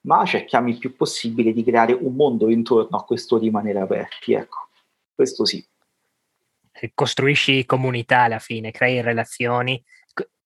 ma 0.05 0.25
cerchiamo 0.25 0.69
il 0.69 0.79
più 0.79 0.95
possibile 0.97 1.53
di 1.53 1.65
creare 1.65 1.93
un 1.93 2.15
mondo 2.15 2.51
intorno 2.51 2.97
a 2.97 3.05
questo 3.05 3.39
rimanere 3.39 3.81
aperti, 3.81 4.35
ecco, 4.35 4.69
questo 5.15 5.45
sì. 5.45 5.65
Costruisci 6.93 7.65
comunità 7.67 8.23
alla 8.23 8.39
fine, 8.39 8.71
crei 8.71 9.01
relazioni. 9.01 9.83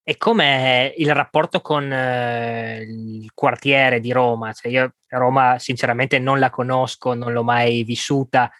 E 0.02 0.16
com'è 0.16 0.94
il 0.96 1.14
rapporto 1.14 1.60
con 1.60 1.90
eh, 1.92 2.80
il 2.80 3.30
quartiere 3.34 4.00
di 4.00 4.12
Roma? 4.12 4.52
Cioè 4.52 4.70
io 4.70 4.94
Roma 5.08 5.58
sinceramente 5.58 6.18
non 6.18 6.38
la 6.38 6.48
conosco, 6.48 7.14
non 7.14 7.32
l'ho 7.32 7.42
mai 7.42 7.82
vissuta. 7.82 8.50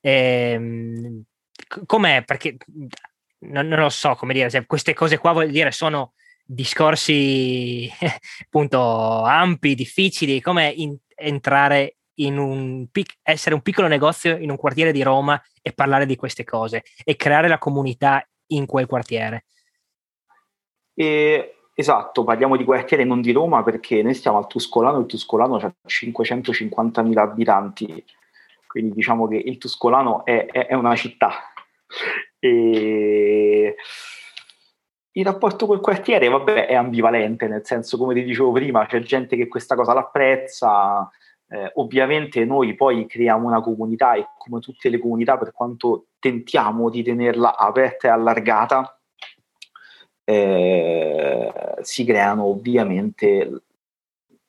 Ehm, 0.00 1.22
com'è? 1.86 2.22
Perché 2.24 2.56
non, 3.40 3.68
non, 3.68 3.78
lo 3.78 3.88
so 3.88 4.14
come 4.14 4.34
dire, 4.34 4.50
cioè, 4.50 4.66
queste 4.66 4.92
cose 4.92 5.18
qua 5.18 5.32
vuol 5.32 5.50
dire 5.50 5.70
sono 5.70 6.14
discorsi 6.52 7.88
appunto 8.44 9.22
ampi, 9.22 9.74
difficili, 9.74 10.40
come 10.40 10.68
in, 10.68 10.96
entrare 11.14 11.96
in 12.14 12.38
un 12.38 12.88
pic- 12.90 13.18
essere 13.22 13.54
un 13.54 13.62
piccolo 13.62 13.86
negozio 13.86 14.36
in 14.36 14.50
un 14.50 14.56
quartiere 14.56 14.92
di 14.92 15.02
Roma 15.02 15.40
e 15.62 15.72
parlare 15.72 16.06
di 16.06 16.16
queste 16.16 16.44
cose 16.44 16.82
e 17.04 17.16
creare 17.16 17.48
la 17.48 17.58
comunità 17.58 18.26
in 18.48 18.66
quel 18.66 18.86
quartiere. 18.86 19.44
E, 20.92 21.54
esatto, 21.72 22.24
parliamo 22.24 22.56
di 22.56 22.64
quartiere 22.64 23.04
non 23.04 23.20
di 23.20 23.30
Roma 23.30 23.62
perché 23.62 24.02
noi 24.02 24.14
stiamo 24.14 24.38
al 24.38 24.48
Tuscolano, 24.48 24.98
il 24.98 25.06
Tuscolano 25.06 25.56
ha 25.56 25.72
550.000 25.86 27.18
abitanti, 27.18 28.04
quindi 28.66 28.92
diciamo 28.92 29.28
che 29.28 29.36
il 29.36 29.56
Tuscolano 29.56 30.24
è, 30.24 30.46
è, 30.46 30.66
è 30.66 30.74
una 30.74 30.96
città. 30.96 31.30
E 32.38 33.76
il 35.20 35.26
rapporto 35.26 35.66
col 35.66 35.80
quartiere, 35.80 36.28
vabbè, 36.28 36.66
è 36.66 36.74
ambivalente, 36.74 37.46
nel 37.46 37.64
senso, 37.64 37.96
come 37.96 38.14
ti 38.14 38.24
dicevo 38.24 38.52
prima, 38.52 38.86
c'è 38.86 39.00
gente 39.00 39.36
che 39.36 39.48
questa 39.48 39.74
cosa 39.74 39.92
l'apprezza, 39.92 41.08
eh, 41.48 41.70
ovviamente 41.74 42.44
noi 42.44 42.74
poi 42.74 43.06
creiamo 43.06 43.46
una 43.46 43.60
comunità 43.60 44.14
e 44.14 44.26
come 44.38 44.60
tutte 44.60 44.88
le 44.88 44.98
comunità, 44.98 45.36
per 45.36 45.52
quanto 45.52 46.06
tentiamo 46.18 46.90
di 46.90 47.02
tenerla 47.02 47.56
aperta 47.56 48.08
e 48.08 48.10
allargata, 48.10 49.00
eh, 50.24 51.52
si 51.82 52.04
creano 52.04 52.44
ovviamente, 52.44 53.62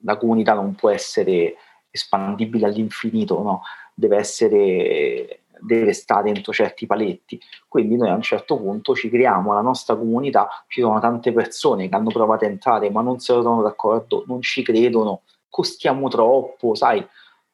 la 0.03 0.17
comunità 0.17 0.53
non 0.53 0.76
può 0.76 0.89
essere 0.89 1.55
espandibile 1.89 2.65
all'infinito, 2.65 3.41
no? 3.41 3.61
deve 3.93 4.17
essere 4.17 5.40
deve 5.62 5.93
stare 5.93 6.30
entro 6.30 6.51
certi 6.51 6.86
paletti. 6.86 7.39
Quindi 7.68 7.95
noi 7.95 8.09
a 8.09 8.16
un 8.16 8.22
certo 8.22 8.57
punto 8.57 8.95
ci 8.95 9.09
creiamo 9.09 9.53
la 9.53 9.62
nostra 9.62 9.95
comunità, 9.95 10.49
ci 10.68 10.82
sono 10.82 10.99
tante 10.99 11.32
persone 11.32 11.88
che 11.88 11.95
hanno 11.95 12.09
provato 12.09 12.45
a 12.45 12.47
entrare 12.47 12.89
ma 12.89 13.01
non 13.01 13.20
si 13.20 13.32
trovano 13.32 13.62
d'accordo, 13.62 14.24
non 14.28 14.41
ci 14.41 14.64
credono, 14.64 15.22
costiamo 15.49 16.07
troppo, 16.09 16.76
sai, 16.76 17.05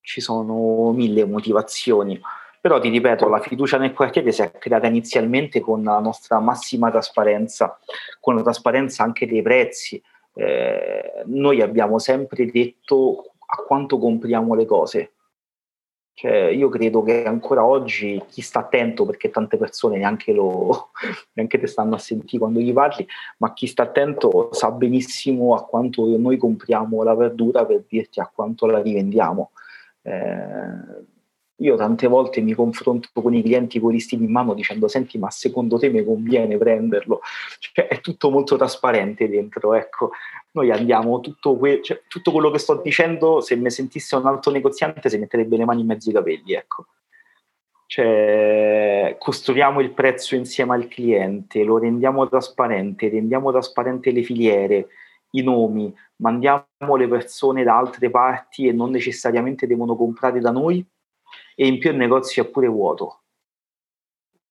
ci 0.02 0.22
sono 0.22 0.92
mille 0.92 1.26
motivazioni. 1.26 2.20
Però 2.60 2.80
ti 2.80 2.90
ripeto, 2.90 3.30
la 3.30 3.40
fiducia 3.40 3.78
nel 3.78 3.94
quartiere 3.94 4.32
si 4.32 4.42
è 4.42 4.52
creata 4.52 4.88
inizialmente 4.88 5.60
con 5.60 5.84
la 5.84 6.00
nostra 6.00 6.40
massima 6.40 6.90
trasparenza, 6.90 7.80
con 8.20 8.36
la 8.36 8.42
trasparenza 8.42 9.04
anche 9.04 9.28
dei 9.28 9.42
prezzi. 9.42 10.02
Eh, 10.34 11.24
noi 11.26 11.62
abbiamo 11.62 12.00
sempre 12.00 12.46
detto 12.46 13.32
a 13.46 13.64
quanto 13.64 13.98
compriamo 13.98 14.54
le 14.56 14.66
cose, 14.66 15.14
cioè, 16.20 16.46
io 16.46 16.68
credo 16.70 17.04
che 17.04 17.26
ancora 17.26 17.64
oggi 17.64 18.20
chi 18.28 18.42
sta 18.42 18.62
attento, 18.62 19.06
perché 19.06 19.30
tante 19.30 19.56
persone 19.56 20.00
neanche, 20.00 20.34
lo, 20.34 20.90
neanche 21.34 21.60
te 21.60 21.68
stanno 21.68 21.94
a 21.94 22.00
sentire 22.00 22.40
quando 22.40 22.60
gli 22.60 22.74
parli, 22.74 23.08
ma 23.38 23.54
chi 23.54 23.68
sta 23.68 23.84
attento 23.84 24.50
sa 24.52 24.72
benissimo 24.72 25.54
a 25.54 25.64
quanto 25.64 26.08
noi 26.18 26.38
compriamo 26.38 27.04
la 27.04 27.14
verdura 27.14 27.68
per 27.68 27.84
dirti 27.88 28.20
a 28.20 28.32
quanto 28.34 28.66
la 28.66 28.82
rivendiamo. 28.82 29.52
Eh, 30.02 31.06
io 31.58 31.76
tante 31.76 32.08
volte 32.08 32.42
mi 32.42 32.54
confronto 32.54 33.10
con 33.14 33.36
i 33.36 33.44
clienti 33.44 33.80
con 33.80 33.92
i 33.92 33.96
listini 33.96 34.26
in 34.26 34.32
mano 34.32 34.54
dicendo 34.56 34.88
senti 34.88 35.18
ma 35.20 35.30
secondo 35.30 35.78
te 35.78 35.90
mi 35.90 36.04
conviene 36.04 36.58
prenderlo? 36.58 37.22
Cioè, 37.60 37.88
è 37.88 38.02
tutto 38.02 38.32
molto 38.32 38.56
trasparente 38.58 39.30
dentro, 39.30 39.76
ecco. 39.76 40.10
Noi 40.58 40.72
andiamo, 40.72 41.20
tutto, 41.20 41.56
que- 41.56 41.84
cioè, 41.84 42.02
tutto 42.08 42.32
quello 42.32 42.50
che 42.50 42.58
sto 42.58 42.82
dicendo, 42.84 43.42
se 43.42 43.56
mi 43.56 43.70
sentisse 43.70 44.16
un 44.16 44.26
altro 44.26 44.52
negoziante 44.52 45.08
si 45.08 45.20
metterebbe 45.20 45.56
le 45.56 45.66
mani 45.66 45.82
in 45.82 45.88
mezzo 45.88 46.10
ai 46.10 46.16
capelli, 46.16 46.54
ecco. 46.54 46.88
Cioè, 47.86 49.16
costruiamo 49.20 49.80
il 49.82 49.92
prezzo 49.92 50.34
insieme 50.36 50.74
al 50.74 50.88
cliente, 50.88 51.64
lo 51.64 51.78
rendiamo 51.78 52.28
trasparente, 52.28 53.08
rendiamo 53.08 53.52
trasparente 53.52 54.12
le 54.12 54.24
filiere, 54.24 54.88
i 55.32 55.44
nomi, 55.44 55.94
mandiamo 56.18 56.96
le 56.98 57.08
persone 57.08 57.64
da 57.64 57.78
altre 57.78 58.10
parti 58.10 58.68
e 58.68 58.72
non 58.72 58.90
necessariamente 58.90 59.68
devono 59.68 59.96
comprare 59.96 60.40
da 60.40 60.50
noi 60.50 60.84
e 61.56 61.68
in 61.68 61.78
più 61.78 61.92
il 61.92 61.98
negozio 61.98 62.44
è 62.44 62.48
pure 62.48 62.68
vuoto. 62.68 63.22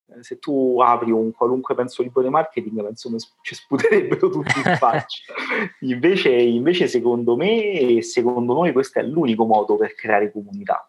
Eh, 0.09 0.23
se 0.23 0.39
tu 0.39 0.81
apri 0.81 1.11
un 1.11 1.33
qualunque 1.33 1.75
penso 1.75 2.03
libro 2.03 2.23
di 2.23 2.29
marketing, 2.29 2.83
penso 2.83 3.11
ci 3.43 3.55
sputerebbero 3.55 4.29
tutti 4.29 4.59
in 4.59 4.77
faccia. 4.79 5.35
invece, 5.81 6.31
invece, 6.31 6.87
secondo 6.87 7.37
me 7.37 7.79
e 7.79 8.03
secondo 8.03 8.55
noi, 8.55 8.73
questo 8.73 9.01
è 9.01 9.03
l'unico 9.03 9.45
modo 9.45 9.77
per 9.77 9.95
creare 9.95 10.31
comunità. 10.31 10.89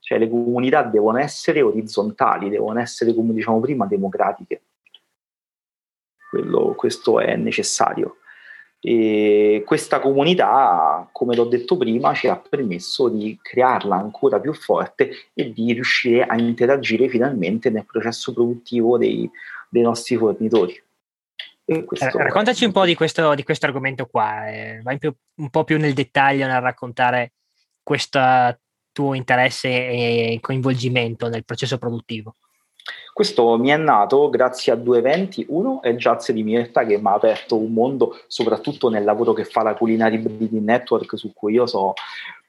Cioè, 0.00 0.18
le 0.18 0.28
comunità 0.28 0.82
devono 0.82 1.18
essere 1.18 1.62
orizzontali, 1.62 2.48
devono 2.48 2.78
essere, 2.78 3.12
come 3.12 3.32
diciamo 3.32 3.60
prima, 3.60 3.86
democratiche. 3.86 4.62
Quello, 6.30 6.74
questo 6.76 7.20
è 7.20 7.34
necessario. 7.36 8.18
E 8.88 9.64
questa 9.66 9.98
comunità, 9.98 11.08
come 11.10 11.34
l'ho 11.34 11.46
detto 11.46 11.76
prima, 11.76 12.14
ci 12.14 12.28
ha 12.28 12.36
permesso 12.36 13.08
di 13.08 13.36
crearla 13.42 13.96
ancora 13.96 14.38
più 14.38 14.54
forte 14.54 15.10
e 15.34 15.52
di 15.52 15.72
riuscire 15.72 16.22
a 16.22 16.38
interagire 16.38 17.08
finalmente 17.08 17.68
nel 17.68 17.84
processo 17.84 18.32
produttivo 18.32 18.96
dei, 18.96 19.28
dei 19.68 19.82
nostri 19.82 20.16
fornitori. 20.16 20.80
Questo... 21.64 22.16
Raccontaci 22.16 22.64
un 22.64 22.70
po' 22.70 22.84
di 22.84 22.94
questo, 22.94 23.34
di 23.34 23.42
questo 23.42 23.66
argomento 23.66 24.06
qua, 24.06 24.48
eh, 24.48 24.80
vai 24.84 24.98
più, 24.98 25.12
un 25.40 25.50
po' 25.50 25.64
più 25.64 25.78
nel 25.78 25.92
dettaglio 25.92 26.46
nel 26.46 26.60
raccontare 26.60 27.32
questo 27.82 28.20
tuo 28.92 29.14
interesse 29.14 29.68
e 29.68 30.38
coinvolgimento 30.40 31.28
nel 31.28 31.44
processo 31.44 31.76
produttivo. 31.76 32.36
Questo 33.16 33.56
mi 33.56 33.70
è 33.70 33.78
nato 33.78 34.28
grazie 34.28 34.72
a 34.72 34.76
due 34.76 34.98
eventi. 34.98 35.46
Uno 35.48 35.80
è 35.80 35.94
Jazz 35.94 36.30
di 36.32 36.42
Mirta 36.42 36.84
che 36.84 36.98
mi 36.98 37.06
ha 37.06 37.14
aperto 37.14 37.56
un 37.56 37.72
mondo, 37.72 38.18
soprattutto 38.26 38.90
nel 38.90 39.04
lavoro 39.04 39.32
che 39.32 39.46
fa 39.46 39.62
la 39.62 39.72
Culinary 39.72 40.18
Breeding 40.18 40.62
Network, 40.62 41.16
su 41.16 41.32
cui 41.32 41.54
io 41.54 41.64
sono 41.64 41.94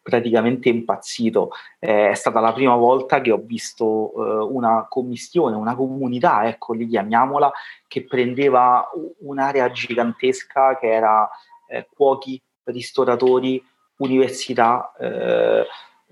praticamente 0.01 0.67
impazzito. 0.67 1.51
Eh, 1.79 2.09
è 2.09 2.13
stata 2.15 2.41
la 2.41 2.51
prima 2.51 2.75
volta 2.75 3.21
che 3.21 3.31
ho 3.31 3.41
visto 3.41 4.11
eh, 4.17 4.43
una 4.43 4.87
commissione, 4.89 5.55
una 5.55 5.73
comunità, 5.73 6.45
ecco, 6.45 6.73
lì 6.73 6.85
chiamiamola, 6.85 7.49
che 7.87 8.03
prendeva 8.03 8.89
un'area 9.19 9.71
gigantesca 9.71 10.77
che 10.77 10.91
era 10.91 11.29
eh, 11.69 11.87
cuochi, 11.95 12.41
ristoratori, 12.65 13.63
università, 13.99 14.91
eh, 14.99 15.65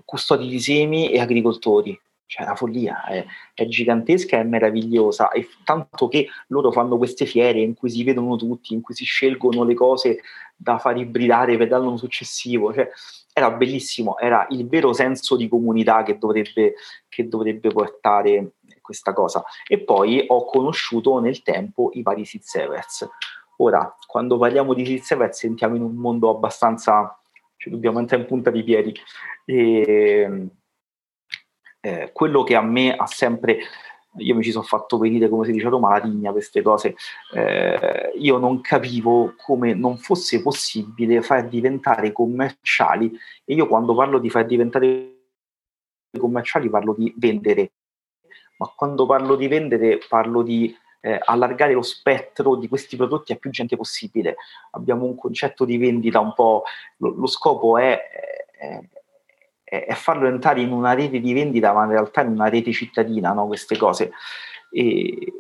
custodi 0.06 0.48
di 0.48 0.62
semi 0.62 1.12
e 1.12 1.20
agricoltori. 1.20 2.00
Cioè, 2.28 2.46
la 2.46 2.56
follia 2.56 3.06
è, 3.06 3.24
è 3.54 3.68
gigantesca 3.68 4.40
e 4.40 4.44
meravigliosa, 4.44 5.30
e 5.30 5.48
tanto 5.64 6.08
che 6.08 6.28
loro 6.48 6.72
fanno 6.72 6.98
queste 6.98 7.26
fiere 7.26 7.60
in 7.60 7.76
cui 7.76 7.90
si 7.90 8.04
vedono 8.04 8.36
tutti, 8.36 8.74
in 8.74 8.82
cui 8.82 8.96
si 8.96 9.06
scelgono 9.06 9.64
le 9.64 9.76
cose 9.76 10.22
da 10.56 10.78
far 10.78 10.98
ibridare 10.98 11.56
per 11.58 11.70
l'anno 11.70 11.98
successivo. 11.98 12.74
Cioè, 12.74 12.90
era 13.32 13.52
bellissimo, 13.52 14.18
era 14.18 14.48
il 14.50 14.68
vero 14.68 14.94
senso 14.94 15.36
di 15.36 15.48
comunità 15.48 16.04
che 16.04 16.18
dovrebbe, 16.18 16.76
che 17.10 17.28
dovrebbe 17.28 17.70
portare 17.70 18.54
questa 18.82 19.14
cosa. 19.14 19.44
E 19.68 19.80
poi 19.80 20.24
ho 20.28 20.46
conosciuto 20.46 21.20
nel 21.20 21.42
tempo 21.44 21.90
i 21.94 22.02
vari 22.02 22.26
Seed 22.26 22.44
Severs. 22.44 23.08
Ora, 23.58 23.96
quando 24.08 24.38
parliamo 24.38 24.74
di 24.74 24.86
Seed 24.86 25.02
Severs, 25.02 25.38
sentiamo 25.38 25.76
in 25.76 25.82
un 25.82 25.96
mondo 25.96 26.30
abbastanza, 26.30 27.20
ci 27.58 27.70
dobbiamo 27.70 28.00
entrare 28.00 28.24
in 28.24 28.28
punta 28.28 28.50
di 28.52 28.64
piedi. 28.64 28.94
E, 29.46 30.50
eh, 31.86 32.10
quello 32.12 32.44
che 32.44 32.56
a 32.56 32.62
me 32.62 32.96
ha 32.96 33.06
sempre 33.06 33.60
io 34.18 34.34
mi 34.34 34.44
ci 34.44 34.52
sono 34.52 34.64
fatto 34.64 34.98
venire, 34.98 35.28
come 35.28 35.46
si 35.46 35.52
dice 35.52 35.68
a 35.68 35.70
Roma, 35.70 35.90
la 35.90 36.00
tigna 36.00 36.32
queste 36.32 36.62
cose. 36.62 36.96
Eh, 37.34 38.14
io 38.16 38.38
non 38.38 38.62
capivo 38.62 39.34
come 39.36 39.74
non 39.74 39.98
fosse 39.98 40.42
possibile 40.42 41.22
far 41.22 41.50
diventare 41.50 42.14
commerciali, 42.14 43.12
e 43.44 43.54
io 43.54 43.68
quando 43.68 43.94
parlo 43.94 44.20
di 44.20 44.30
far 44.30 44.46
diventare 44.46 45.12
commerciali 46.18 46.70
parlo 46.70 46.94
di 46.98 47.14
vendere, 47.18 47.74
ma 48.58 48.72
quando 48.74 49.06
parlo 49.06 49.36
di 49.36 49.50
vendere 49.50 50.00
parlo 50.08 50.44
di 50.44 50.74
eh, 51.02 51.20
allargare 51.26 51.74
lo 51.74 51.82
spettro 51.82 52.56
di 52.56 52.70
questi 52.70 52.96
prodotti 52.96 53.34
a 53.34 53.36
più 53.36 53.50
gente 53.50 53.76
possibile. 53.76 54.38
Abbiamo 54.72 55.04
un 55.04 55.18
concetto 55.18 55.66
di 55.66 55.78
vendita 55.78 56.22
un 56.22 56.34
po', 56.34 56.64
lo, 57.00 57.10
lo 57.10 57.28
scopo 57.28 57.78
è, 57.78 58.00
è, 58.58 58.80
è, 59.84 59.94
farlo 59.94 60.28
entrare 60.28 60.62
in 60.62 60.72
una 60.72 60.94
rete 60.94 61.20
di 61.20 61.34
vendita, 61.34 61.74
ma 61.74 61.84
in 61.84 61.90
realtà 61.90 62.22
in 62.22 62.30
una 62.30 62.50
rete 62.50 62.72
cittadina, 62.72 63.34
no? 63.34 63.48
queste 63.48 63.78
cose. 63.78 64.12
E, 64.72 65.34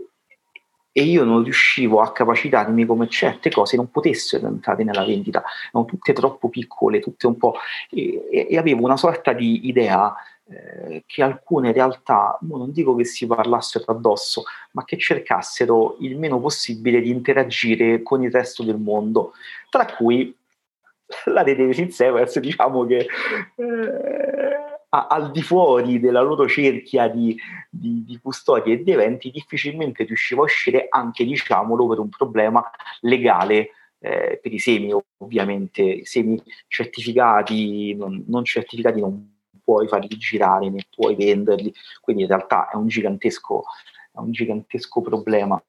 e 0.97 1.03
io 1.03 1.25
non 1.25 1.43
riuscivo 1.43 1.99
a 1.99 2.13
capacitarmi 2.13 2.85
come 2.85 3.09
certe 3.09 3.51
cose 3.51 3.75
non 3.75 3.91
potessero 3.91 4.47
entrare 4.47 4.85
nella 4.85 5.03
vendita, 5.03 5.43
erano 5.69 5.85
tutte 5.85 6.13
troppo 6.13 6.47
piccole, 6.47 7.01
tutte 7.01 7.27
un 7.27 7.35
po'... 7.35 7.55
e, 7.89 8.47
e 8.49 8.57
avevo 8.57 8.85
una 8.85 8.95
sorta 8.95 9.33
di 9.33 9.67
idea 9.67 10.15
eh, 10.47 11.03
che 11.07 11.23
alcune 11.23 11.71
realtà, 11.71 12.37
non 12.41 12.71
dico 12.71 12.95
che 12.95 13.03
si 13.03 13.25
parlassero 13.25 13.85
addosso, 13.87 14.43
ma 14.71 14.85
che 14.85 14.95
cercassero 14.95 15.97
il 16.01 16.17
meno 16.19 16.39
possibile 16.39 17.01
di 17.01 17.09
interagire 17.09 18.03
con 18.03 18.21
il 18.21 18.31
resto 18.31 18.63
del 18.63 18.77
mondo, 18.77 19.33
tra 19.69 19.85
cui 19.87 20.33
la 21.25 21.43
di 21.43 21.91
Severs, 21.91 22.39
diciamo 22.39 22.85
che 22.85 23.07
eh, 23.57 24.75
al 24.89 25.31
di 25.31 25.41
fuori 25.41 25.99
della 25.99 26.21
loro 26.21 26.47
cerchia 26.47 27.07
di, 27.07 27.37
di, 27.69 28.03
di, 28.03 28.19
custodia 28.21 28.73
e 28.73 28.83
di 28.83 28.91
eventi 28.91 29.29
difficilmente 29.29 30.03
riusciva 30.03 30.41
a 30.41 30.45
uscire 30.45 30.87
anche, 30.89 31.25
diciamolo, 31.25 31.87
per 31.87 31.99
un 31.99 32.09
problema 32.09 32.63
legale 33.01 33.71
eh, 33.99 34.39
per 34.41 34.53
i 34.53 34.59
semi, 34.59 34.93
ovviamente. 35.17 36.05
Semi 36.05 36.41
certificati, 36.67 37.93
non, 37.95 38.23
non 38.27 38.43
certificati 38.43 38.99
non 38.99 39.33
puoi 39.63 39.87
farli 39.87 40.15
girare 40.17 40.69
né 40.69 40.85
puoi 40.95 41.15
venderli, 41.15 41.73
quindi 42.01 42.23
in 42.23 42.29
realtà 42.29 42.69
è 42.69 42.75
un 42.75 42.87
gigantesco, 42.87 43.63
è 44.11 44.19
un 44.19 44.31
gigantesco 44.31 45.01
problema. 45.01 45.61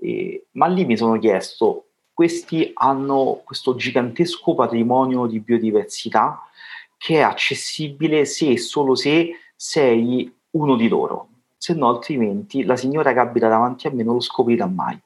E, 0.00 0.46
ma 0.52 0.66
lì 0.66 0.84
mi 0.84 0.96
sono 0.96 1.18
chiesto, 1.18 1.85
questi 2.16 2.70
hanno 2.72 3.42
questo 3.44 3.74
gigantesco 3.74 4.54
patrimonio 4.54 5.26
di 5.26 5.38
biodiversità 5.38 6.48
che 6.96 7.16
è 7.16 7.20
accessibile 7.20 8.24
se 8.24 8.52
e 8.52 8.56
solo 8.56 8.94
se 8.94 9.32
sei 9.54 10.34
uno 10.52 10.76
di 10.76 10.88
loro, 10.88 11.28
se 11.58 11.74
no 11.74 11.90
altrimenti 11.90 12.64
la 12.64 12.74
signora 12.74 13.12
che 13.12 13.18
abita 13.18 13.48
davanti 13.48 13.86
a 13.86 13.90
me 13.90 14.02
non 14.02 14.14
lo 14.14 14.20
scoprirà 14.20 14.64
mai. 14.64 14.98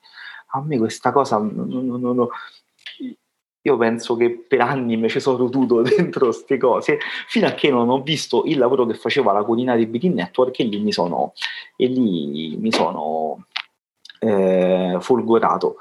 A 0.53 0.63
me 0.63 0.79
questa 0.79 1.11
cosa 1.11 1.39
non, 1.39 1.67
non, 1.67 2.01
non, 2.01 2.29
io 3.63 3.77
penso 3.77 4.15
che 4.15 4.31
per 4.31 4.61
anni 4.61 4.97
mi 4.97 5.09
ci 5.09 5.19
sono 5.19 5.37
rotuto 5.37 5.83
dentro 5.83 6.27
queste 6.27 6.59
cose 6.59 7.01
fino 7.27 7.49
a 7.49 7.55
che 7.55 7.71
non 7.71 7.89
ho 7.89 8.03
visto 8.03 8.45
il 8.45 8.57
lavoro 8.57 8.87
che 8.87 8.95
faceva 8.95 9.33
la 9.33 9.43
codina 9.43 9.75
di 9.75 9.87
BT 9.87 10.05
Network 10.05 10.61
e 10.61 10.63
lì 10.65 10.79
mi 10.79 10.93
sono, 10.93 11.33
e 11.75 11.87
lì 11.87 12.57
mi 12.57 12.71
sono 12.71 13.47
eh, 14.21 14.97
folgorato. 15.01 15.77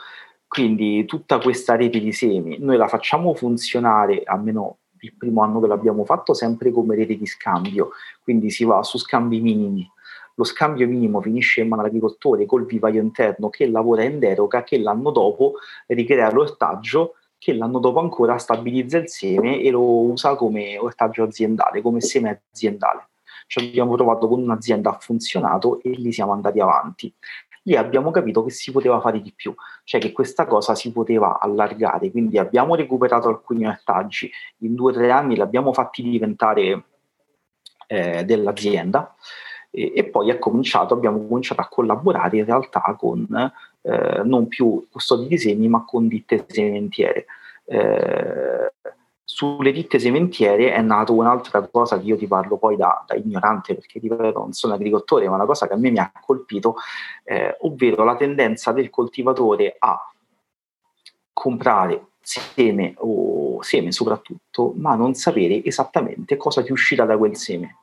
Quindi 0.50 1.06
tutta 1.06 1.38
questa 1.38 1.76
rete 1.76 2.00
di 2.00 2.12
semi 2.12 2.58
noi 2.58 2.76
la 2.76 2.88
facciamo 2.88 3.36
funzionare, 3.36 4.24
almeno 4.26 4.80
il 5.02 5.14
primo 5.16 5.44
anno 5.44 5.60
che 5.60 5.68
l'abbiamo 5.68 6.06
fatto, 6.06 6.34
sempre 6.34 6.72
come 6.72 6.96
rete 6.96 7.16
di 7.16 7.28
scambio, 7.28 7.92
quindi 8.24 8.50
si 8.50 8.64
va 8.64 8.82
su 8.82 8.98
scambi 8.98 9.42
minimi. 9.42 9.88
Lo 10.34 10.44
scambio 10.44 10.88
minimo 10.88 11.22
finisce 11.22 11.62
in 11.62 11.68
mano 11.68 11.84
all'agricoltore 11.84 12.48
col 12.48 12.66
vivaio 12.66 13.00
interno 13.00 13.52
che 13.52 13.68
lavora 13.68 14.04
in 14.04 14.18
deroga, 14.18 14.64
che 14.64 14.80
l'anno 14.80 15.12
dopo 15.12 15.54
ricrea 15.86 16.32
l'ortaggio, 16.32 17.18
che 17.38 17.54
l'anno 17.54 17.78
dopo 17.78 18.00
ancora 18.00 18.40
stabilizza 18.40 18.98
il 18.98 19.08
seme 19.08 19.62
e 19.62 19.70
lo 19.70 20.02
usa 20.02 20.34
come 20.34 20.80
ortaggio 20.80 21.22
aziendale, 21.26 21.84
come 21.84 22.02
seme 22.02 22.42
aziendale. 22.52 23.10
Ci 23.46 23.60
abbiamo 23.60 23.96
trovato 23.96 24.28
con 24.28 24.42
un'azienda, 24.42 24.90
ha 24.90 24.98
funzionato 25.00 25.80
e 25.84 25.92
lì 25.92 26.12
siamo 26.12 26.32
andati 26.32 26.60
avanti 26.60 27.14
lì 27.70 27.76
abbiamo 27.76 28.10
capito 28.10 28.44
che 28.44 28.50
si 28.50 28.72
poteva 28.72 29.00
fare 29.00 29.22
di 29.22 29.32
più, 29.32 29.54
cioè 29.84 30.02
che 30.02 30.12
questa 30.12 30.48
cosa 30.48 30.74
si 30.74 30.92
poteva 30.92 31.40
allargare, 31.40 32.10
quindi 32.10 32.40
abbiamo 32.40 32.76
recuperato 32.76 33.30
alcuni 33.30 33.68
ortaggi, 33.68 34.32
in 34.60 34.74
due 34.74 34.92
o 34.92 34.96
tre 34.96 35.12
anni 35.12 35.36
li 35.36 35.42
abbiamo 35.42 35.72
fatti 35.72 36.02
diventare 36.02 36.84
eh, 37.88 38.26
dell'azienda 38.26 39.16
e, 39.70 39.94
e, 39.96 40.04
poi 40.06 40.38
cominciato, 40.40 40.96
abbiamo 40.96 41.28
cominciato 41.28 41.62
a 41.62 41.68
collaborare 41.68 42.38
in 42.38 42.46
realtà 42.46 42.96
con 42.98 43.28
eh, 43.82 44.22
non 44.24 44.48
più 44.48 44.88
custodi 44.90 45.28
di 45.28 45.38
semi 45.38 45.68
ma 45.68 45.86
con 45.86 46.08
ditte 46.08 46.46
sementiere. 46.48 47.26
Eh, 47.66 48.74
sulle 49.40 49.72
ditte 49.72 50.00
sementiere 50.00 50.74
è 50.74 50.82
nata 50.82 51.14
un'altra 51.14 51.66
cosa 51.66 51.98
che 51.98 52.06
io 52.08 52.18
ti 52.18 52.28
parlo 52.28 52.58
poi 52.58 52.76
da, 52.76 53.06
da 53.08 53.16
ignorante 53.16 53.74
perché 53.74 53.98
ripeto 53.98 54.38
non 54.38 54.52
sono 54.52 54.74
agricoltore 54.74 55.30
ma 55.30 55.36
una 55.36 55.46
cosa 55.46 55.66
che 55.66 55.76
a 55.76 55.78
me 55.78 55.92
mi 55.92 56.00
ha 56.00 56.12
colpito 56.26 56.76
eh, 57.24 57.56
ovvero 57.62 58.04
la 58.04 58.18
tendenza 58.18 58.74
del 58.74 58.90
coltivatore 58.90 59.78
a 59.80 59.98
comprare 61.32 62.08
seme 62.20 62.96
o 62.98 63.62
seme 63.62 63.94
soprattutto 63.94 64.74
ma 64.76 64.96
non 64.96 65.14
sapere 65.14 65.64
esattamente 65.64 66.36
cosa 66.36 66.62
ti 66.62 66.74
uscirà 66.74 67.06
da 67.06 67.18
quel 67.18 67.38
seme. 67.38 67.78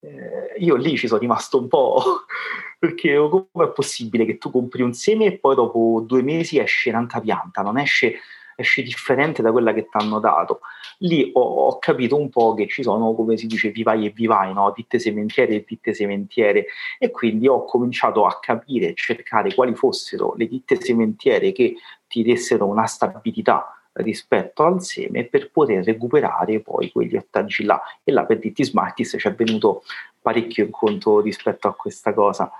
Eh, 0.00 0.54
io 0.58 0.74
lì 0.74 0.96
ci 0.96 1.06
sono 1.06 1.20
rimasto 1.20 1.60
un 1.60 1.68
po' 1.68 2.02
perché 2.76 3.16
come 3.16 3.68
è 3.68 3.72
possibile 3.72 4.24
che 4.24 4.36
tu 4.36 4.50
compri 4.50 4.82
un 4.82 4.94
seme 4.94 5.26
e 5.26 5.38
poi 5.38 5.54
dopo 5.54 6.02
due 6.04 6.22
mesi 6.22 6.58
esce 6.58 6.90
un'altra 6.90 7.20
pianta 7.20 7.62
non 7.62 7.78
esce 7.78 8.16
esce 8.56 8.82
differente 8.82 9.42
da 9.42 9.52
quella 9.52 9.72
che 9.72 9.82
ti 9.82 9.90
hanno 9.92 10.18
dato. 10.20 10.60
Lì 10.98 11.30
ho, 11.32 11.40
ho, 11.40 11.78
capito 11.78 12.16
un 12.16 12.28
po' 12.28 12.54
che 12.54 12.66
ci 12.68 12.82
sono, 12.82 13.14
come 13.14 13.36
si 13.36 13.46
dice, 13.46 13.70
vivai 13.70 14.06
e 14.06 14.10
vivai, 14.10 14.52
no? 14.52 14.72
ditte 14.74 14.98
sementiere 14.98 15.54
e 15.56 15.64
ditte 15.66 15.94
sementiere, 15.94 16.66
e 16.98 17.10
quindi 17.10 17.48
ho 17.48 17.64
cominciato 17.64 18.26
a 18.26 18.38
capire 18.40 18.94
cercare 18.94 19.54
quali 19.54 19.74
fossero 19.74 20.34
le 20.36 20.46
ditte 20.46 20.80
sementiere 20.80 21.52
che 21.52 21.74
ti 22.06 22.22
dessero 22.22 22.66
una 22.66 22.86
stabilità 22.86 23.78
rispetto 23.94 24.64
al 24.64 24.82
seme 24.82 25.24
per 25.24 25.50
poter 25.50 25.84
recuperare 25.84 26.60
poi 26.60 26.90
quegli 26.90 27.16
ortaggi 27.16 27.64
là. 27.64 27.80
E 28.02 28.12
là 28.12 28.24
per 28.24 28.38
dirti 28.38 28.64
Smartis 28.64 29.16
ci 29.18 29.28
è 29.28 29.34
venuto 29.34 29.82
parecchio 30.20 30.64
incontro 30.64 31.20
rispetto 31.20 31.68
a 31.68 31.74
questa 31.74 32.12
cosa. 32.12 32.50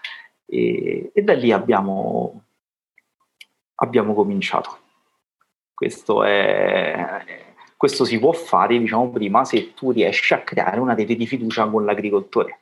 E, 0.47 1.11
e 1.13 1.23
da 1.23 1.35
lì 1.35 1.51
abbiamo, 1.53 2.43
abbiamo 3.77 4.15
cominciato. 4.15 4.79
Questo, 5.75 6.23
è, 6.23 7.25
questo 7.77 8.05
si 8.05 8.19
può 8.19 8.33
fare, 8.33 8.79
diciamo, 8.79 9.11
prima 9.11 9.45
se 9.45 9.75
tu 9.75 9.91
riesci 9.91 10.33
a 10.33 10.43
creare 10.43 10.79
una 10.79 10.95
rete 10.95 11.17
di 11.17 11.27
fiducia 11.27 11.67
con 11.69 11.85
l'agricoltore. 11.85 12.61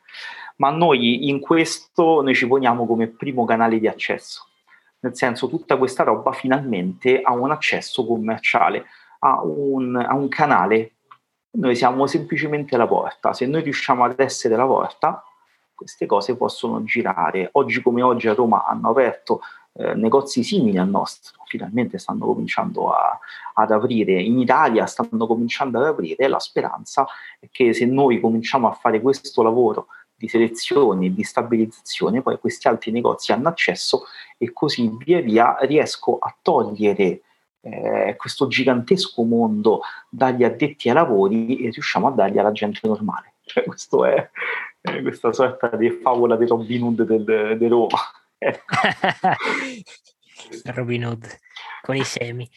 Ma 0.57 0.71
noi 0.71 1.29
in 1.29 1.41
questo 1.41 2.23
noi 2.23 2.35
ci 2.35 2.47
poniamo 2.47 2.87
come 2.87 3.09
primo 3.09 3.45
canale 3.45 3.79
di 3.79 3.87
accesso. 3.87 4.47
Nel 5.01 5.17
senso, 5.17 5.49
tutta 5.49 5.77
questa 5.77 6.05
roba 6.05 6.33
finalmente 6.33 7.21
ha 7.23 7.33
un 7.33 7.51
accesso 7.51 8.07
commerciale, 8.07 8.87
ha 9.21 9.43
un, 9.43 9.97
ha 9.97 10.15
un 10.15 10.29
canale. 10.29 10.93
Noi 11.53 11.75
siamo 11.75 12.07
semplicemente 12.07 12.77
la 12.77 12.87
porta. 12.87 13.33
Se 13.33 13.47
noi 13.47 13.63
riusciamo 13.63 14.05
ad 14.05 14.19
essere 14.21 14.57
la 14.57 14.65
porta, 14.65 15.25
queste 15.75 16.07
cose 16.07 16.37
possono 16.37 16.85
girare. 16.85 17.49
Oggi 17.53 17.83
come 17.83 18.03
oggi 18.03 18.29
a 18.29 18.35
Roma 18.35 18.65
hanno 18.65 18.91
aperto 18.91 19.41
eh, 19.75 19.95
negozi 19.95 20.43
simili 20.43 20.79
al 20.79 20.89
nostro, 20.89 21.43
finalmente 21.47 21.99
stanno 21.99 22.27
cominciando 22.27 22.91
a, 22.91 23.19
ad 23.55 23.71
aprire, 23.71 24.21
in 24.21 24.39
Italia 24.39 24.87
stanno 24.87 25.27
cominciando 25.27 25.79
ad 25.79 25.87
aprire, 25.87 26.29
la 26.29 26.39
speranza 26.39 27.07
è 27.41 27.49
che 27.51 27.73
se 27.73 27.87
noi 27.87 28.21
cominciamo 28.21 28.69
a 28.69 28.73
fare 28.73 29.01
questo 29.01 29.43
lavoro 29.43 29.87
di 30.15 30.29
selezione 30.29 31.07
e 31.07 31.15
di 31.15 31.25
stabilizzazione, 31.25 32.23
poi 32.23 32.39
questi 32.39 32.69
altri 32.69 32.93
negozi 32.93 33.33
hanno 33.33 33.49
accesso 33.49 34.05
e 34.39 34.53
così 34.53 34.91
via 35.05 35.21
via 35.21 35.57
riesco 35.63 36.19
a 36.19 36.35
togliere 36.41 37.23
eh, 37.63 38.15
questo 38.17 38.47
gigantesco 38.47 39.23
mondo 39.23 39.83
dagli 40.09 40.45
addetti 40.45 40.89
ai 40.89 40.95
lavori 40.95 41.65
e 41.65 41.71
riusciamo 41.71 42.09
a 42.09 42.11
dargli 42.11 42.39
alla 42.39 42.53
gente 42.53 42.81
normale. 42.87 43.31
Cioè, 43.45 43.65
questo 43.65 44.05
è 44.05 44.31
eh, 44.83 45.03
questa 45.03 45.33
sorta 45.33 45.69
di 45.77 45.91
favola 45.91 46.37
di 46.37 46.47
Robin 46.47 46.83
Hood 46.83 47.03
del, 47.03 47.59
di 47.59 47.67
Roma. 47.67 47.99
Robin 50.65 51.05
Hood 51.05 51.39
con 51.83 51.97
i 51.97 52.05
semi. 52.05 52.49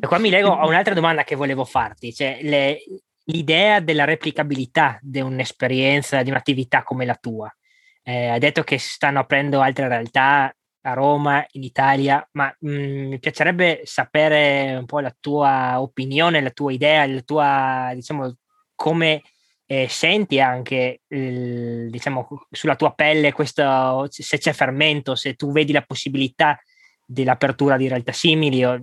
E 0.00 0.06
qua 0.06 0.18
mi 0.18 0.30
leggo 0.30 0.56
a 0.56 0.66
un'altra 0.66 0.94
domanda 0.94 1.24
che 1.24 1.36
volevo 1.36 1.64
farti, 1.64 2.12
cioè 2.12 2.38
le, 2.42 2.78
l'idea 3.24 3.80
della 3.80 4.04
replicabilità 4.04 4.98
di 5.00 5.20
un'esperienza, 5.20 6.22
di 6.22 6.30
un'attività 6.30 6.82
come 6.82 7.04
la 7.04 7.16
tua. 7.16 7.54
Eh, 8.02 8.28
hai 8.28 8.38
detto 8.38 8.62
che 8.62 8.78
stanno 8.78 9.20
aprendo 9.20 9.60
altre 9.60 9.88
realtà 9.88 10.54
a 10.86 10.92
Roma, 10.92 11.44
in 11.52 11.62
Italia, 11.62 12.26
ma 12.32 12.54
mh, 12.58 12.70
mm, 12.70 13.08
mi 13.08 13.18
piacerebbe 13.18 13.80
sapere 13.84 14.76
un 14.76 14.84
po' 14.84 15.00
la 15.00 15.14
tua 15.18 15.80
opinione, 15.80 16.42
la 16.42 16.50
tua 16.50 16.72
idea, 16.72 17.06
la 17.06 17.22
tua, 17.22 17.90
diciamo, 17.94 18.36
come 18.74 19.22
eh, 19.66 19.86
senti 19.88 20.40
anche, 20.40 21.00
il, 21.08 21.90
diciamo, 21.90 22.46
sulla 22.50 22.76
tua 22.76 22.92
pelle 22.92 23.32
questo, 23.32 24.06
se 24.10 24.38
c'è 24.38 24.52
fermento, 24.52 25.14
se 25.14 25.34
tu 25.34 25.52
vedi 25.52 25.72
la 25.72 25.82
possibilità 25.82 26.58
dell'apertura 27.06 27.76
di 27.76 27.88
realtà 27.88 28.12
simili 28.12 28.64
o 28.64 28.78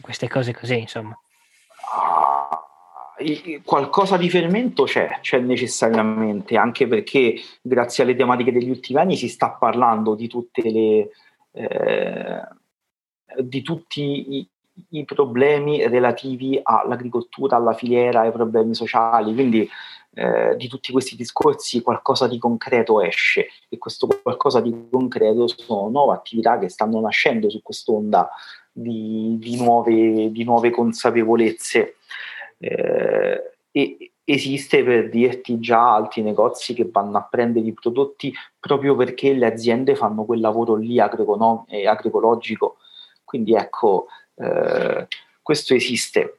queste 0.00 0.28
cose 0.28 0.54
così, 0.54 0.78
insomma. 0.80 1.18
Ah, 1.92 2.60
qualcosa 3.62 4.16
di 4.16 4.28
fermento 4.28 4.84
c'è, 4.84 5.18
c'è 5.20 5.38
necessariamente, 5.38 6.56
anche 6.56 6.86
perché 6.86 7.36
grazie 7.62 8.02
alle 8.02 8.16
tematiche 8.16 8.52
degli 8.52 8.70
ultimi 8.70 9.00
anni 9.00 9.16
si 9.16 9.28
sta 9.28 9.50
parlando 9.50 10.14
di 10.14 10.28
tutte 10.28 10.62
le 10.70 11.10
eh, 11.52 12.42
di 13.38 13.62
tutti 13.62 14.36
i, 14.36 14.48
i, 14.90 15.04
problemi 15.04 15.86
relativi 15.86 16.58
all'agricoltura, 16.62 17.56
alla 17.56 17.72
filiera, 17.72 18.20
ai 18.20 18.32
problemi 18.32 18.74
sociali, 18.74 19.32
quindi 19.32 19.68
eh, 20.14 20.54
di 20.56 20.68
tutti 20.68 20.92
questi 20.92 21.16
discorsi 21.16 21.82
qualcosa 21.82 22.28
di 22.28 22.38
concreto 22.38 23.02
esce 23.02 23.48
e 23.68 23.78
questo 23.78 24.06
qualcosa 24.22 24.60
di 24.60 24.88
concreto 24.90 25.46
sono 25.48 25.88
nuove 25.88 26.14
attività 26.14 26.58
che 26.58 26.68
stanno 26.68 27.00
nascendo 27.00 27.50
su 27.50 27.60
quest'onda 27.62 28.30
di, 28.70 29.36
di, 29.38 29.56
nuove, 29.56 30.30
di 30.30 30.44
nuove, 30.44 30.70
consapevolezze. 30.70 31.96
Eh, 32.58 33.50
e 33.76 34.12
esiste 34.24 34.84
per 34.84 35.10
dirti 35.10 35.58
già 35.58 35.94
altri 35.94 36.22
negozi 36.22 36.74
che 36.74 36.88
vanno 36.90 37.18
a 37.18 37.26
prendere 37.28 37.66
i 37.66 37.72
prodotti 37.72 38.32
proprio 38.58 38.94
perché 38.94 39.32
le 39.32 39.46
aziende 39.46 39.96
fanno 39.96 40.24
quel 40.24 40.40
lavoro 40.40 40.76
lì 40.76 41.00
agroeconom- 41.00 41.66
agroecologico. 41.84 42.76
Quindi 43.24 43.54
ecco, 43.54 44.06
eh, 44.36 45.08
questo 45.42 45.74
esiste. 45.74 46.38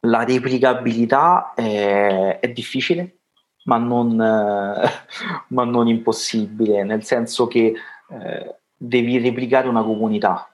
La 0.00 0.24
replicabilità 0.24 1.52
è, 1.54 2.38
è 2.40 2.48
difficile, 2.52 3.18
ma 3.64 3.76
non, 3.76 4.20
eh, 4.20 4.88
ma 5.48 5.64
non, 5.64 5.88
impossibile, 5.88 6.84
nel 6.84 7.04
senso 7.04 7.46
che 7.46 7.74
eh, 8.08 8.54
devi 8.76 9.18
replicare 9.18 9.68
una 9.68 9.82
comunità, 9.82 10.48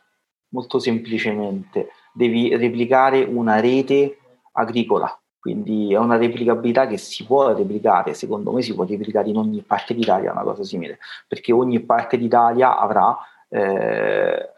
molto 0.48 0.78
semplicemente, 0.78 1.90
devi 2.12 2.56
replicare 2.56 3.22
una 3.22 3.60
rete 3.60 4.18
agricola, 4.52 5.16
quindi 5.38 5.92
è 5.92 5.98
una 5.98 6.16
replicabilità 6.16 6.88
che 6.88 6.96
si 6.96 7.24
può 7.24 7.54
replicare, 7.54 8.14
secondo 8.14 8.50
me 8.50 8.62
si 8.62 8.74
può 8.74 8.84
replicare 8.84 9.28
in 9.28 9.36
ogni 9.36 9.62
parte 9.62 9.94
d'Italia, 9.94 10.32
una 10.32 10.42
cosa 10.42 10.64
simile, 10.64 10.98
perché 11.28 11.52
ogni 11.52 11.78
parte 11.80 12.18
d'Italia 12.18 12.76
avrà 12.76 13.16
eh, 13.48 14.50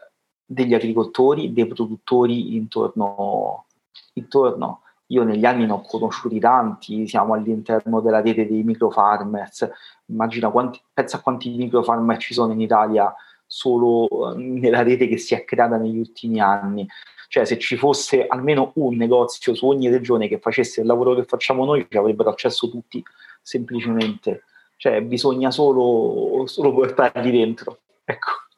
degli 0.43 0.73
agricoltori, 0.73 1.53
dei 1.53 1.67
produttori 1.67 2.55
intorno, 2.55 3.65
intorno 4.13 4.81
io 5.11 5.23
negli 5.23 5.45
anni 5.45 5.65
ne 5.65 5.71
ho 5.71 5.81
conosciuti 5.81 6.39
tanti, 6.39 7.07
siamo 7.07 7.33
all'interno 7.33 7.99
della 7.99 8.21
rete 8.21 8.47
dei 8.47 8.63
microfarmers, 8.63 9.69
immagina 10.05 10.49
quanti, 10.49 10.79
pensa 10.93 11.17
a 11.17 11.21
quanti 11.21 11.49
microfarmer 11.49 12.17
ci 12.17 12.33
sono 12.33 12.53
in 12.53 12.61
Italia 12.61 13.13
solo 13.45 14.07
eh, 14.07 14.37
nella 14.37 14.83
rete 14.83 15.07
che 15.07 15.17
si 15.17 15.33
è 15.33 15.45
creata 15.45 15.77
negli 15.77 15.97
ultimi 15.97 16.39
anni. 16.39 16.87
Cioè 17.27 17.45
se 17.45 17.57
ci 17.57 17.75
fosse 17.75 18.27
almeno 18.27 18.71
un 18.75 18.95
negozio 18.95 19.53
su 19.55 19.67
ogni 19.67 19.89
regione 19.89 20.27
che 20.27 20.39
facesse 20.39 20.81
il 20.81 20.87
lavoro 20.87 21.15
che 21.15 21.25
facciamo 21.25 21.65
noi, 21.65 21.87
ci 21.89 21.97
avrebbero 21.97 22.29
accesso 22.29 22.69
tutti, 22.69 23.03
semplicemente. 23.41 24.43
Cioè 24.77 25.01
bisogna 25.01 25.49
solo, 25.49 26.45
solo 26.45 26.73
portarli 26.73 27.31
dentro. 27.31 27.79
Ecco. 28.05 28.48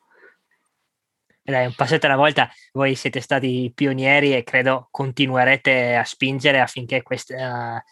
Dai, 1.52 1.66
un 1.66 1.76
passetto 1.76 2.06
alla 2.06 2.16
volta, 2.16 2.50
voi 2.74 2.96
siete 2.96 3.20
stati 3.20 3.72
pionieri 3.74 4.36
e 4.36 4.44
credo 4.44 4.88
continuerete 4.90 5.96
a 5.96 6.04
spingere 6.04 6.60
affinché 6.60 7.04
questa, 7.04 7.84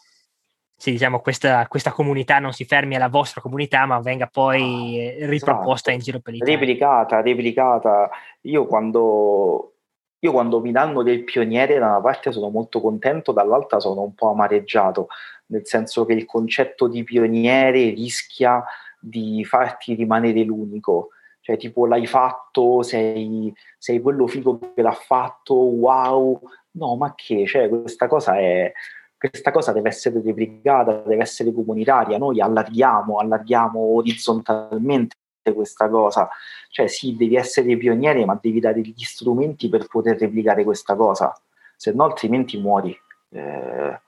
sì, 0.76 0.92
diciamo, 0.92 1.20
questa, 1.20 1.68
questa, 1.68 1.92
comunità 1.92 2.40
non 2.40 2.54
si 2.54 2.64
fermi 2.64 2.96
alla 2.96 3.10
vostra 3.10 3.42
comunità, 3.42 3.86
ma 3.86 4.00
venga 4.00 4.28
poi 4.28 5.18
ah, 5.22 5.28
riproposta 5.28 5.90
esatto. 5.90 5.92
in 5.92 6.00
giro 6.00 6.20
per 6.22 6.34
l'Italia. 6.34 6.58
Replicata, 6.58 7.22
replicata. 7.22 8.10
Io 8.44 8.66
quando, 8.66 9.74
io 10.20 10.32
quando 10.32 10.62
mi 10.62 10.72
danno 10.72 11.04
del 11.04 11.26
pioniere, 11.26 11.80
da 11.80 11.88
una 11.88 12.02
parte 12.02 12.32
sono 12.32 12.50
molto 12.50 12.80
contento, 12.80 13.34
dall'altra 13.34 13.82
sono 13.82 14.04
un 14.04 14.14
po' 14.14 14.30
amareggiato, 14.30 15.08
nel 15.48 15.68
senso 15.68 16.06
che 16.06 16.14
il 16.14 16.26
concetto 16.26 16.88
di 16.88 17.04
pioniere 17.04 17.90
rischia 17.90 18.64
di 18.98 19.44
farti 19.44 19.96
rimanere 19.96 20.44
l'unico 20.44 21.10
cioè 21.50 21.58
tipo 21.58 21.88
l'hai 21.88 22.06
fatto, 22.06 22.84
sei, 22.84 23.52
sei 23.80 24.00
quello 24.02 24.28
figo 24.28 24.60
che 24.76 24.84
l'ha 24.84 24.92
fatto, 24.92 25.56
wow, 25.56 26.40
no 26.74 26.96
ma 26.96 27.16
che, 27.16 27.48
cioè 27.48 27.68
questa 27.70 28.08
cosa 28.08 28.38
è, 28.38 28.72
questa 29.18 29.50
cosa 29.50 29.72
deve 29.72 29.90
essere 29.90 30.22
replicata, 30.22 31.02
deve 31.02 31.24
essere 31.24 31.52
comunitaria, 31.52 32.20
noi 32.20 32.40
allarghiamo, 32.40 33.18
allarghiamo 33.18 33.80
orizzontalmente 33.80 35.16
questa 35.52 35.90
cosa, 35.90 36.30
cioè 36.70 36.86
sì, 36.86 37.16
devi 37.16 37.36
essere 37.36 37.76
pioniere, 37.78 38.24
ma 38.26 38.38
devi 38.40 38.60
dare 38.60 38.82
gli 38.82 39.04
strumenti 39.04 39.70
per 39.70 39.88
poter 39.88 40.20
replicare 40.20 40.64
questa 40.64 40.96
cosa, 40.96 41.36
se 41.76 41.92
no 41.94 42.04
altrimenti 42.04 42.60
muori. 42.60 42.96
Eh, 43.32 44.00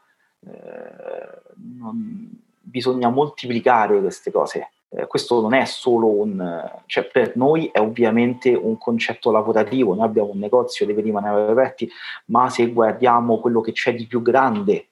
eh, 0.45 1.41
non, 1.55 2.29
bisogna 2.59 3.09
moltiplicare 3.09 3.99
queste 3.99 4.31
cose 4.31 4.69
eh, 4.93 5.07
questo 5.07 5.39
non 5.39 5.53
è 5.53 5.63
solo 5.63 6.07
un, 6.07 6.69
cioè 6.85 7.05
per 7.05 7.37
noi 7.37 7.67
è 7.71 7.79
ovviamente 7.79 8.53
un 8.53 8.77
concetto 8.77 9.31
lavorativo, 9.31 9.95
noi 9.95 10.05
abbiamo 10.05 10.31
un 10.31 10.39
negozio, 10.39 10.85
deve 10.85 11.01
rimanere 11.01 11.49
aperti, 11.49 11.89
ma 12.25 12.49
se 12.49 12.67
guardiamo 12.67 13.39
quello 13.39 13.61
che 13.61 13.71
c'è 13.71 13.93
di 13.95 14.05
più 14.05 14.21
grande 14.21 14.89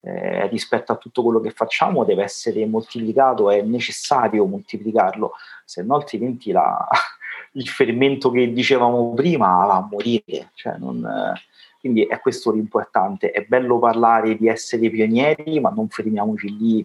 eh, 0.00 0.48
rispetto 0.48 0.90
a 0.90 0.96
tutto 0.96 1.22
quello 1.22 1.38
che 1.38 1.50
facciamo 1.50 2.04
deve 2.04 2.24
essere 2.24 2.66
moltiplicato, 2.66 3.48
è 3.50 3.62
necessario 3.62 4.44
moltiplicarlo, 4.44 5.32
se 5.64 5.84
no 5.84 5.94
altrimenti 5.94 6.50
la, 6.50 6.88
il 7.52 7.68
fermento 7.68 8.30
che 8.32 8.52
dicevamo 8.52 9.14
prima 9.14 9.66
va 9.66 9.76
a 9.76 9.88
morire. 9.88 10.50
Cioè 10.54 10.78
non, 10.78 11.32
quindi 11.78 12.04
è 12.06 12.18
questo 12.18 12.50
l'importante, 12.50 13.30
è 13.30 13.44
bello 13.44 13.78
parlare 13.78 14.36
di 14.36 14.48
essere 14.48 14.90
pionieri, 14.90 15.60
ma 15.60 15.70
non 15.70 15.88
fermiamoci 15.88 16.56
lì 16.56 16.84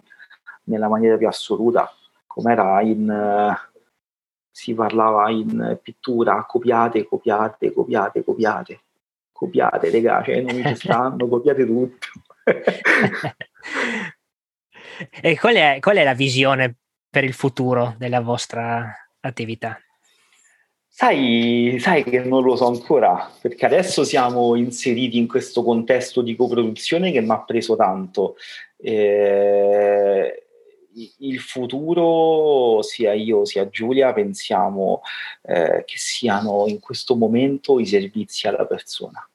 nella 0.66 0.88
maniera 0.88 1.16
più 1.16 1.26
assoluta 1.26 1.92
com'era 2.34 2.82
in, 2.82 3.08
uh, 3.08 3.54
si 4.50 4.74
parlava 4.74 5.30
in 5.30 5.78
pittura, 5.80 6.44
copiate, 6.44 7.06
copiate, 7.06 7.72
copiate, 7.72 8.24
copiate, 8.24 8.80
copiate, 9.30 9.90
regà, 9.90 10.22
cioè 10.24 10.40
non 10.40 10.60
ci 10.64 10.74
stanno, 10.82 11.28
copiate 11.28 11.64
tutto. 11.64 12.08
e 15.22 15.38
qual 15.38 15.54
è, 15.54 15.78
qual 15.80 15.96
è 15.96 16.02
la 16.02 16.14
visione 16.14 16.74
per 17.08 17.22
il 17.22 17.34
futuro 17.34 17.94
della 17.98 18.20
vostra 18.20 18.92
attività? 19.20 19.78
Sai, 20.88 21.76
sai, 21.80 22.02
che 22.02 22.20
non 22.20 22.42
lo 22.42 22.56
so 22.56 22.66
ancora, 22.66 23.30
perché 23.40 23.66
adesso 23.66 24.02
siamo 24.04 24.56
inseriti 24.56 25.18
in 25.18 25.28
questo 25.28 25.62
contesto 25.62 26.20
di 26.20 26.36
coproduzione 26.36 27.10
che 27.12 27.20
mi 27.20 27.30
ha 27.30 27.40
preso 27.42 27.74
tanto. 27.76 28.36
Eh, 28.76 30.43
il 31.18 31.40
futuro, 31.40 32.82
sia 32.82 33.12
io 33.12 33.44
sia 33.44 33.68
Giulia, 33.68 34.12
pensiamo 34.12 35.02
eh, 35.42 35.82
che 35.86 35.96
siano 35.96 36.66
in 36.66 36.80
questo 36.80 37.16
momento 37.16 37.78
i 37.80 37.86
servizi 37.86 38.46
alla 38.46 38.66
persona. 38.66 39.28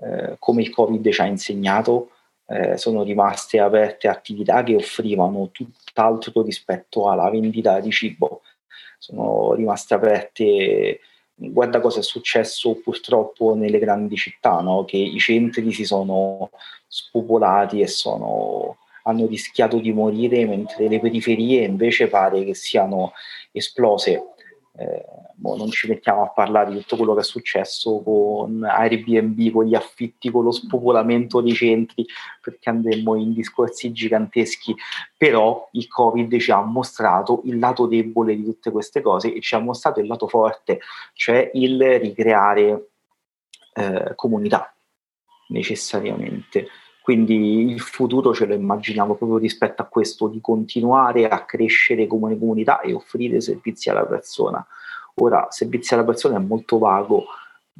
Eh, 0.00 0.36
come 0.38 0.62
il 0.62 0.70
Covid 0.70 1.10
ci 1.10 1.20
ha 1.20 1.26
insegnato, 1.26 2.10
eh, 2.46 2.76
sono 2.76 3.02
rimaste 3.02 3.58
aperte 3.58 4.08
attività 4.08 4.62
che 4.62 4.74
offrivano 4.74 5.50
tutt'altro 5.50 6.42
rispetto 6.42 7.08
alla 7.08 7.30
vendita 7.30 7.80
di 7.80 7.90
cibo. 7.90 8.42
Sono 8.98 9.54
rimaste 9.54 9.94
aperte 9.94 11.00
guarda 11.38 11.80
cosa 11.80 12.00
è 12.00 12.02
successo 12.02 12.74
purtroppo 12.82 13.54
nelle 13.54 13.78
grandi 13.78 14.16
città, 14.16 14.60
no? 14.60 14.84
che 14.84 14.96
i 14.96 15.18
centri 15.18 15.72
si 15.72 15.84
sono 15.84 16.50
spopolati 16.86 17.80
e 17.80 17.86
sono 17.86 18.78
hanno 19.08 19.26
rischiato 19.26 19.78
di 19.78 19.92
morire 19.92 20.44
mentre 20.46 20.88
le 20.88 21.00
periferie 21.00 21.64
invece 21.64 22.08
pare 22.08 22.44
che 22.44 22.54
siano 22.54 23.12
esplose. 23.52 24.34
eh, 24.78 25.04
boh, 25.34 25.56
non 25.56 25.70
ci 25.70 25.88
mettiamo 25.88 26.22
a 26.22 26.28
parlare 26.28 26.70
di 26.70 26.78
tutto 26.80 26.96
quello 26.96 27.14
che 27.14 27.20
è 27.20 27.24
successo 27.24 28.00
con 28.02 28.62
Airbnb, 28.62 29.50
con 29.50 29.64
gli 29.64 29.74
affitti, 29.74 30.30
con 30.30 30.44
lo 30.44 30.52
spopolamento 30.52 31.40
dei 31.40 31.54
centri, 31.54 32.06
perché 32.40 32.70
andremo 32.70 33.16
in 33.16 33.32
discorsi 33.32 33.90
giganteschi, 33.92 34.76
però 35.16 35.68
il 35.72 35.88
Covid 35.88 36.38
ci 36.38 36.52
ha 36.52 36.60
mostrato 36.60 37.40
il 37.44 37.58
lato 37.58 37.86
debole 37.86 38.36
di 38.36 38.44
tutte 38.44 38.70
queste 38.70 39.00
cose 39.00 39.32
e 39.34 39.40
ci 39.40 39.54
ha 39.54 39.58
mostrato 39.58 40.00
il 40.00 40.06
lato 40.06 40.28
forte, 40.28 40.80
cioè 41.14 41.50
il 41.54 41.98
ricreare 41.98 42.90
eh, 43.74 44.12
comunità 44.14 44.72
necessariamente. 45.48 46.68
Quindi 47.08 47.70
il 47.70 47.80
futuro 47.80 48.34
ce 48.34 48.44
lo 48.44 48.52
immaginiamo 48.52 49.14
proprio 49.14 49.38
rispetto 49.38 49.80
a 49.80 49.86
questo, 49.86 50.28
di 50.28 50.42
continuare 50.42 51.26
a 51.26 51.42
crescere 51.46 52.06
come 52.06 52.38
comunità 52.38 52.80
e 52.80 52.92
offrire 52.92 53.40
servizi 53.40 53.88
alla 53.88 54.04
persona. 54.04 54.62
Ora, 55.14 55.46
servizi 55.48 55.94
alla 55.94 56.04
persona 56.04 56.36
è 56.36 56.38
molto 56.38 56.76
vago, 56.76 57.24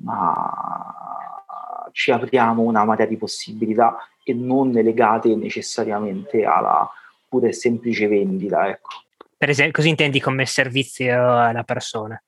ma 0.04 1.90
ci 1.92 2.10
apriamo 2.10 2.62
una 2.62 2.86
marea 2.86 3.04
di 3.04 3.18
possibilità 3.18 3.98
e 4.24 4.32
non 4.32 4.70
legate 4.70 5.36
necessariamente 5.36 6.46
alla 6.46 6.90
pura 7.28 7.48
e 7.48 7.52
semplice 7.52 8.08
vendita. 8.08 8.66
Ecco. 8.66 8.88
Per 9.36 9.50
esempio, 9.50 9.74
cosa 9.74 9.88
intendi 9.88 10.20
come 10.20 10.46
servizio 10.46 11.36
alla 11.36 11.64
persona? 11.64 12.18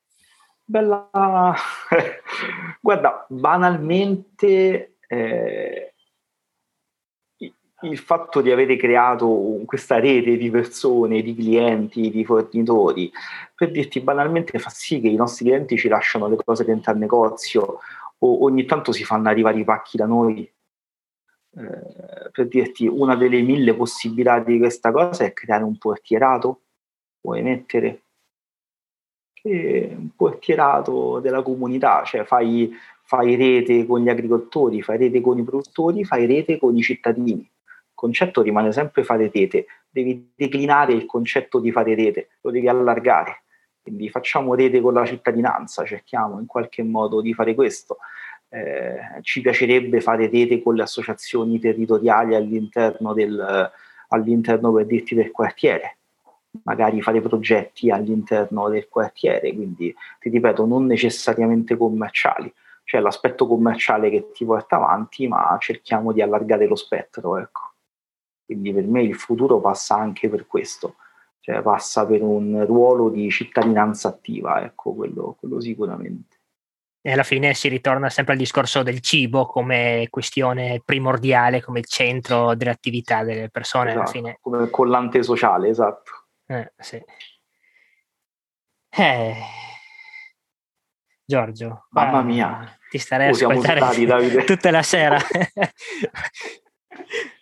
Bella, 0.63 1.09
guarda, 2.79 3.25
banalmente 3.27 4.97
eh, 5.07 5.90
il 7.83 7.97
fatto 7.97 8.41
di 8.41 8.51
avere 8.51 8.75
creato 8.75 9.61
questa 9.65 9.99
rete 9.99 10.37
di 10.37 10.49
persone, 10.49 11.21
di 11.21 11.35
clienti, 11.35 12.09
di 12.09 12.23
fornitori, 12.23 13.11
per 13.55 13.71
dirti 13.71 14.01
banalmente 14.01 14.59
fa 14.59 14.69
sì 14.69 14.99
che 14.99 15.07
i 15.07 15.15
nostri 15.15 15.45
clienti 15.45 15.77
ci 15.77 15.87
lasciano 15.87 16.27
le 16.27 16.35
cose 16.35 16.63
dentro 16.63 16.91
al 16.91 16.97
negozio 16.97 17.79
o 18.19 18.43
ogni 18.43 18.65
tanto 18.65 18.91
si 18.91 19.03
fanno 19.03 19.29
arrivare 19.29 19.59
i 19.59 19.63
pacchi 19.63 19.97
da 19.97 20.05
noi. 20.05 20.49
Eh, 21.53 22.29
per 22.31 22.47
dirti 22.47 22.87
una 22.87 23.15
delle 23.15 23.41
mille 23.41 23.73
possibilità 23.73 24.39
di 24.39 24.57
questa 24.57 24.91
cosa 24.91 25.25
è 25.25 25.33
creare 25.33 25.63
un 25.63 25.77
portierato, 25.77 26.61
puoi 27.19 27.41
mettere 27.41 28.01
un 29.43 30.09
portierato 30.15 31.19
della 31.19 31.41
comunità, 31.41 32.03
cioè 32.03 32.23
fai, 32.25 32.71
fai 33.03 33.35
rete 33.35 33.87
con 33.87 34.01
gli 34.01 34.09
agricoltori, 34.09 34.83
fai 34.83 34.99
rete 34.99 35.19
con 35.19 35.39
i 35.39 35.43
produttori, 35.43 36.05
fai 36.05 36.27
rete 36.27 36.59
con 36.59 36.77
i 36.77 36.81
cittadini 36.83 37.49
concetto 38.01 38.41
rimane 38.41 38.71
sempre 38.71 39.03
fare 39.03 39.29
rete, 39.31 39.67
devi 39.87 40.31
declinare 40.35 40.91
il 40.91 41.05
concetto 41.05 41.59
di 41.59 41.71
fare 41.71 41.93
rete, 41.93 42.29
lo 42.41 42.49
devi 42.49 42.67
allargare. 42.67 43.43
Quindi 43.79 44.09
facciamo 44.09 44.55
rete 44.55 44.81
con 44.81 44.93
la 44.93 45.05
cittadinanza, 45.05 45.85
cerchiamo 45.85 46.39
in 46.39 46.47
qualche 46.47 46.81
modo 46.81 47.21
di 47.21 47.35
fare 47.35 47.53
questo. 47.53 47.97
Eh, 48.49 49.21
ci 49.21 49.41
piacerebbe 49.41 50.01
fare 50.01 50.27
rete 50.29 50.63
con 50.63 50.73
le 50.73 50.81
associazioni 50.81 51.59
territoriali 51.59 52.33
all'interno 52.33 53.13
del, 53.13 53.71
all'interno 54.07 54.71
per 54.73 54.87
dirti 54.87 55.13
del 55.13 55.29
quartiere, 55.29 55.97
magari 56.63 57.03
fare 57.03 57.21
progetti 57.21 57.91
all'interno 57.91 58.67
del 58.67 58.89
quartiere, 58.89 59.53
quindi 59.53 59.93
ti 60.19 60.29
ripeto, 60.29 60.65
non 60.65 60.87
necessariamente 60.87 61.77
commerciali, 61.77 62.51
cioè 62.83 62.99
l'aspetto 62.99 63.45
commerciale 63.45 64.09
che 64.09 64.31
ti 64.31 64.43
porta 64.43 64.77
avanti, 64.77 65.27
ma 65.27 65.55
cerchiamo 65.59 66.11
di 66.11 66.23
allargare 66.23 66.65
lo 66.65 66.75
spettro, 66.75 67.37
ecco. 67.37 67.70
Quindi 68.51 68.73
per 68.73 68.83
me 68.83 69.01
il 69.01 69.15
futuro 69.15 69.61
passa 69.61 69.95
anche 69.95 70.27
per 70.27 70.45
questo, 70.45 70.95
cioè 71.39 71.61
passa 71.61 72.05
per 72.05 72.21
un 72.21 72.65
ruolo 72.65 73.07
di 73.07 73.29
cittadinanza 73.31 74.09
attiva, 74.09 74.61
ecco, 74.61 74.93
quello, 74.93 75.37
quello 75.39 75.61
sicuramente. 75.61 76.39
E 77.01 77.13
alla 77.13 77.23
fine 77.23 77.53
si 77.53 77.69
ritorna 77.69 78.09
sempre 78.09 78.33
al 78.33 78.39
discorso 78.39 78.83
del 78.83 78.99
cibo 78.99 79.45
come 79.45 80.07
questione 80.09 80.81
primordiale, 80.83 81.61
come 81.61 81.81
centro 81.81 82.53
dell'attività 82.55 83.23
delle 83.23 83.49
persone. 83.49 83.91
Esatto, 83.91 84.01
alla 84.01 84.11
fine. 84.11 84.37
Come 84.41 84.69
collante 84.69 85.23
sociale, 85.23 85.69
esatto. 85.69 86.11
Eh, 86.45 86.73
sì. 86.77 87.01
Eh. 88.89 89.35
Giorgio, 91.23 91.87
mamma 91.91 92.21
mia, 92.21 92.77
ti 92.89 92.97
starei 92.97 93.27
a 93.27 93.31
ascoltare 93.31 93.79
stati, 93.79 94.43
tutta 94.45 94.71
la 94.71 94.83
sera. 94.83 95.17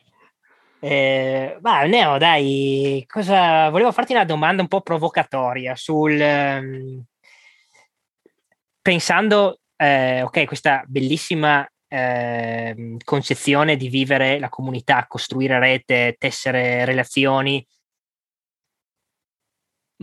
Eh, 0.82 1.57
ma 1.61 1.84
Neo, 1.84 2.17
dai, 2.17 3.03
cosa... 3.07 3.69
volevo 3.69 3.91
farti 3.91 4.13
una 4.13 4.25
domanda 4.25 4.61
un 4.61 4.67
po' 4.67 4.82
provocatoria 4.82 5.75
sul... 5.75 6.19
Um, 6.19 7.03
pensando, 8.82 9.59
eh, 9.75 10.21
ok, 10.23 10.45
questa 10.45 10.84
bellissima 10.88 11.67
eh, 11.88 12.97
concezione 13.03 13.75
di 13.75 13.89
vivere 13.89 14.39
la 14.39 14.49
comunità, 14.49 15.05
costruire 15.07 15.59
rete, 15.59 16.15
tessere 16.17 16.86
relazioni, 16.86 17.65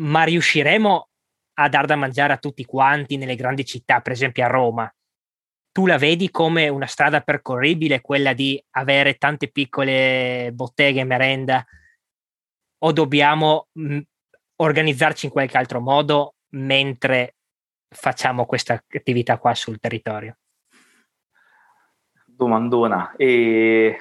ma 0.00 0.24
riusciremo 0.24 1.08
a 1.58 1.68
dar 1.68 1.86
da 1.86 1.96
mangiare 1.96 2.34
a 2.34 2.38
tutti 2.38 2.64
quanti 2.64 3.16
nelle 3.16 3.34
grandi 3.34 3.64
città, 3.64 4.00
per 4.00 4.12
esempio 4.12 4.44
a 4.44 4.48
Roma, 4.48 4.94
tu 5.76 5.84
la 5.84 5.98
vedi 5.98 6.30
come 6.30 6.68
una 6.68 6.86
strada 6.86 7.20
percorribile, 7.20 8.00
quella 8.00 8.32
di 8.32 8.58
avere 8.70 9.16
tante 9.18 9.48
piccole 9.50 10.50
botteghe 10.54 11.04
merenda, 11.04 11.62
o 12.78 12.92
dobbiamo 12.92 13.66
mh, 13.72 13.98
organizzarci 14.56 15.26
in 15.26 15.32
qualche 15.32 15.58
altro 15.58 15.82
modo 15.82 16.36
mentre 16.52 17.34
facciamo 17.90 18.46
questa 18.46 18.82
attività 18.88 19.36
qua 19.36 19.52
sul 19.52 19.78
territorio? 19.78 20.38
Domandona. 22.24 23.14
E 23.14 23.98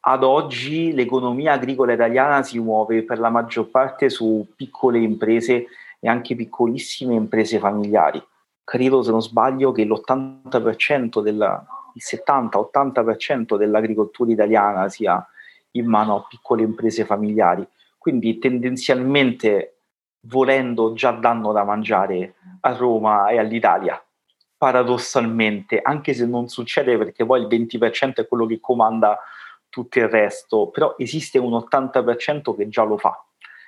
ad 0.00 0.22
oggi 0.22 0.92
l'economia 0.92 1.52
agricola 1.52 1.94
italiana 1.94 2.42
si 2.42 2.58
muove 2.58 3.04
per 3.04 3.18
la 3.18 3.30
maggior 3.30 3.70
parte 3.70 4.10
su 4.10 4.46
piccole 4.54 4.98
imprese 4.98 5.64
e 5.98 6.08
anche 6.10 6.36
piccolissime 6.36 7.14
imprese 7.14 7.58
familiari 7.58 8.22
credo 8.70 9.02
se 9.02 9.10
non 9.10 9.20
sbaglio 9.20 9.72
che 9.72 9.84
l'80% 9.84 11.20
della, 11.22 11.66
il 11.94 12.02
70-80% 12.06 13.56
dell'agricoltura 13.56 14.30
italiana 14.30 14.88
sia 14.88 15.26
in 15.72 15.86
mano 15.86 16.14
a 16.14 16.26
piccole 16.28 16.62
imprese 16.62 17.04
familiari, 17.04 17.66
quindi 17.98 18.38
tendenzialmente 18.38 19.78
volendo 20.20 20.92
già 20.92 21.10
danno 21.10 21.50
da 21.50 21.64
mangiare 21.64 22.34
a 22.60 22.72
Roma 22.72 23.30
e 23.30 23.40
all'Italia, 23.40 24.00
paradossalmente, 24.56 25.80
anche 25.82 26.14
se 26.14 26.24
non 26.24 26.46
succede 26.46 26.96
perché 26.96 27.26
poi 27.26 27.40
il 27.40 27.48
20% 27.48 28.14
è 28.14 28.28
quello 28.28 28.46
che 28.46 28.60
comanda 28.60 29.18
tutto 29.68 29.98
il 29.98 30.08
resto, 30.08 30.68
però 30.68 30.94
esiste 30.96 31.38
un 31.38 31.54
80% 31.54 32.54
che 32.54 32.68
già 32.68 32.84
lo 32.84 32.98
fa, 32.98 33.20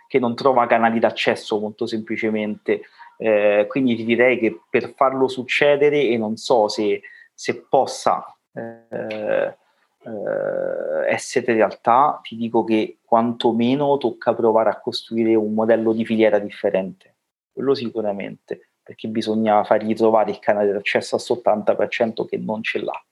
che 0.07 0.21
non 0.21 0.37
trova 0.37 0.69
canali 0.69 1.01
d'accesso 1.01 1.59
molto 1.59 1.87
semplicemente 1.87 2.83
eh, 3.23 3.67
quindi 3.69 3.95
ti 3.95 4.05
direi 4.05 4.37
che 4.37 4.63
per 4.69 4.95
farlo 4.95 5.29
succedere, 5.29 6.03
e 6.03 6.17
non 6.17 6.37
so 6.37 6.67
se, 6.67 7.03
se 7.33 7.65
possa 7.69 8.37
eh, 8.53 9.57
eh, 10.05 11.09
essere 11.09 11.53
realtà, 11.55 12.19
ti 12.21 12.35
dico 12.35 12.65
che 12.65 12.99
quantomeno 13.05 13.97
tocca 13.97 14.35
provare 14.35 14.71
a 14.71 14.81
costruire 14.81 15.37
un 15.37 15.55
modello 15.55 15.93
di 15.93 16.05
filiera 16.05 16.41
differente. 16.41 17.15
Quello 17.53 17.75
sicuramente, 17.75 18.71
perché 18.83 19.07
bisogna 19.07 19.63
fargli 19.63 19.95
trovare 19.95 20.33
il 20.33 20.41
canale 20.41 20.73
d'accesso 20.73 21.15
a 21.15 21.19
questo 21.19 21.41
80% 21.49 22.27
che 22.27 22.39
non 22.39 22.61
ce 22.65 22.81
l'ha. 22.81 23.05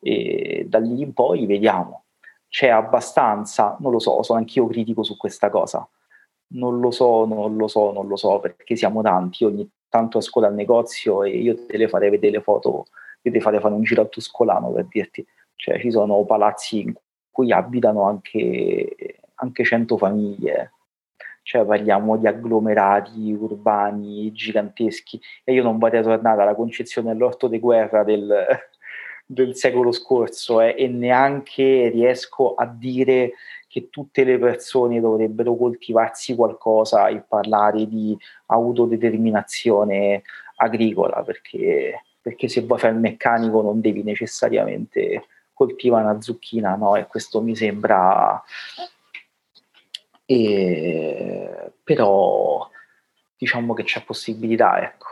E 0.00 0.64
da 0.66 0.78
lì 0.78 1.02
in 1.02 1.12
poi 1.12 1.44
vediamo. 1.44 2.04
C'è 2.48 2.68
abbastanza, 2.68 3.76
non 3.80 3.92
lo 3.92 3.98
so, 3.98 4.22
sono 4.22 4.38
anch'io 4.38 4.66
critico 4.66 5.02
su 5.02 5.16
questa 5.18 5.50
cosa 5.50 5.86
non 6.54 6.80
lo 6.80 6.90
so, 6.90 7.24
non 7.24 7.56
lo 7.56 7.68
so, 7.68 7.92
non 7.92 8.08
lo 8.08 8.16
so, 8.16 8.40
perché 8.40 8.76
siamo 8.76 9.02
tanti. 9.02 9.44
ogni 9.44 9.68
tanto 9.88 10.18
esco 10.18 10.40
dal 10.40 10.54
negozio 10.54 11.22
e 11.22 11.36
io 11.36 11.66
te 11.66 11.76
le 11.76 11.86
farei 11.86 12.08
vedere 12.08 12.38
le 12.38 12.40
foto, 12.40 12.86
io 13.20 13.30
te 13.30 13.40
farei 13.40 13.60
fare 13.60 13.74
un 13.74 13.82
giro 13.82 14.00
al 14.00 14.08
Tuscolano 14.08 14.72
per 14.72 14.86
dirti. 14.86 15.24
Cioè, 15.54 15.78
ci 15.78 15.90
sono 15.90 16.24
palazzi 16.24 16.80
in 16.80 16.94
cui 17.30 17.52
abitano 17.52 18.04
anche, 18.04 19.20
anche 19.34 19.64
100 19.64 19.96
famiglie. 19.98 20.72
Cioè, 21.42 21.64
parliamo 21.64 22.16
di 22.16 22.26
agglomerati 22.26 23.32
urbani 23.32 24.32
giganteschi. 24.32 25.20
E 25.44 25.52
io 25.52 25.62
non 25.62 25.78
vorrei 25.78 26.02
tornare 26.02 26.42
alla 26.42 26.54
concezione 26.54 27.12
dell'orto 27.12 27.48
di 27.48 27.58
guerra 27.58 28.02
del, 28.02 28.46
del 29.26 29.54
secolo 29.54 29.92
scorso 29.92 30.60
eh, 30.60 30.74
e 30.76 30.88
neanche 30.88 31.88
riesco 31.88 32.54
a 32.54 32.66
dire 32.66 33.32
che 33.72 33.88
tutte 33.88 34.22
le 34.22 34.38
persone 34.38 35.00
dovrebbero 35.00 35.56
coltivarsi 35.56 36.34
qualcosa 36.34 37.08
e 37.08 37.22
parlare 37.26 37.88
di 37.88 38.14
autodeterminazione 38.48 40.24
agricola, 40.56 41.22
perché, 41.22 42.02
perché 42.20 42.48
se 42.48 42.60
vuoi 42.60 42.78
fare 42.78 42.92
il 42.92 42.98
meccanico 42.98 43.62
non 43.62 43.80
devi 43.80 44.02
necessariamente 44.02 45.24
coltivare 45.54 46.04
una 46.04 46.20
zucchina, 46.20 46.76
no? 46.76 46.96
E 46.96 47.06
questo 47.06 47.40
mi 47.40 47.56
sembra... 47.56 48.42
E, 50.26 51.72
però 51.82 52.68
diciamo 53.34 53.72
che 53.72 53.84
c'è 53.84 54.04
possibilità, 54.04 54.82
ecco. 54.82 55.06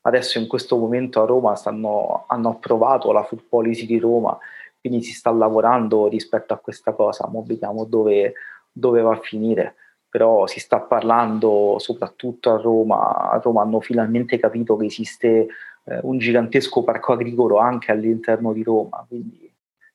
Adesso 0.00 0.38
in 0.38 0.46
questo 0.46 0.78
momento 0.78 1.20
a 1.20 1.26
Roma 1.26 1.54
stanno, 1.56 2.24
hanno 2.26 2.48
approvato 2.48 3.12
la 3.12 3.22
food 3.22 3.42
policy 3.50 3.84
di 3.84 3.98
Roma, 3.98 4.38
quindi 4.80 5.02
si 5.02 5.12
sta 5.12 5.30
lavorando 5.30 6.08
rispetto 6.08 6.52
a 6.54 6.58
questa 6.58 6.92
cosa, 6.92 7.28
ma 7.28 7.40
vediamo 7.44 7.84
dove, 7.84 8.34
dove 8.72 9.00
va 9.00 9.12
a 9.12 9.20
finire 9.20 9.74
però 10.08 10.46
si 10.46 10.58
sta 10.58 10.80
parlando 10.80 11.76
soprattutto 11.78 12.52
a 12.52 12.56
Roma, 12.56 13.30
a 13.30 13.38
Roma 13.42 13.62
hanno 13.62 13.80
finalmente 13.80 14.38
capito 14.38 14.76
che 14.76 14.86
esiste 14.86 15.48
eh, 15.84 15.98
un 16.02 16.18
gigantesco 16.18 16.82
parco 16.82 17.12
agricolo 17.12 17.58
anche 17.58 17.92
all'interno 17.92 18.52
di 18.52 18.62
Roma, 18.62 19.04
quindi, 19.06 19.52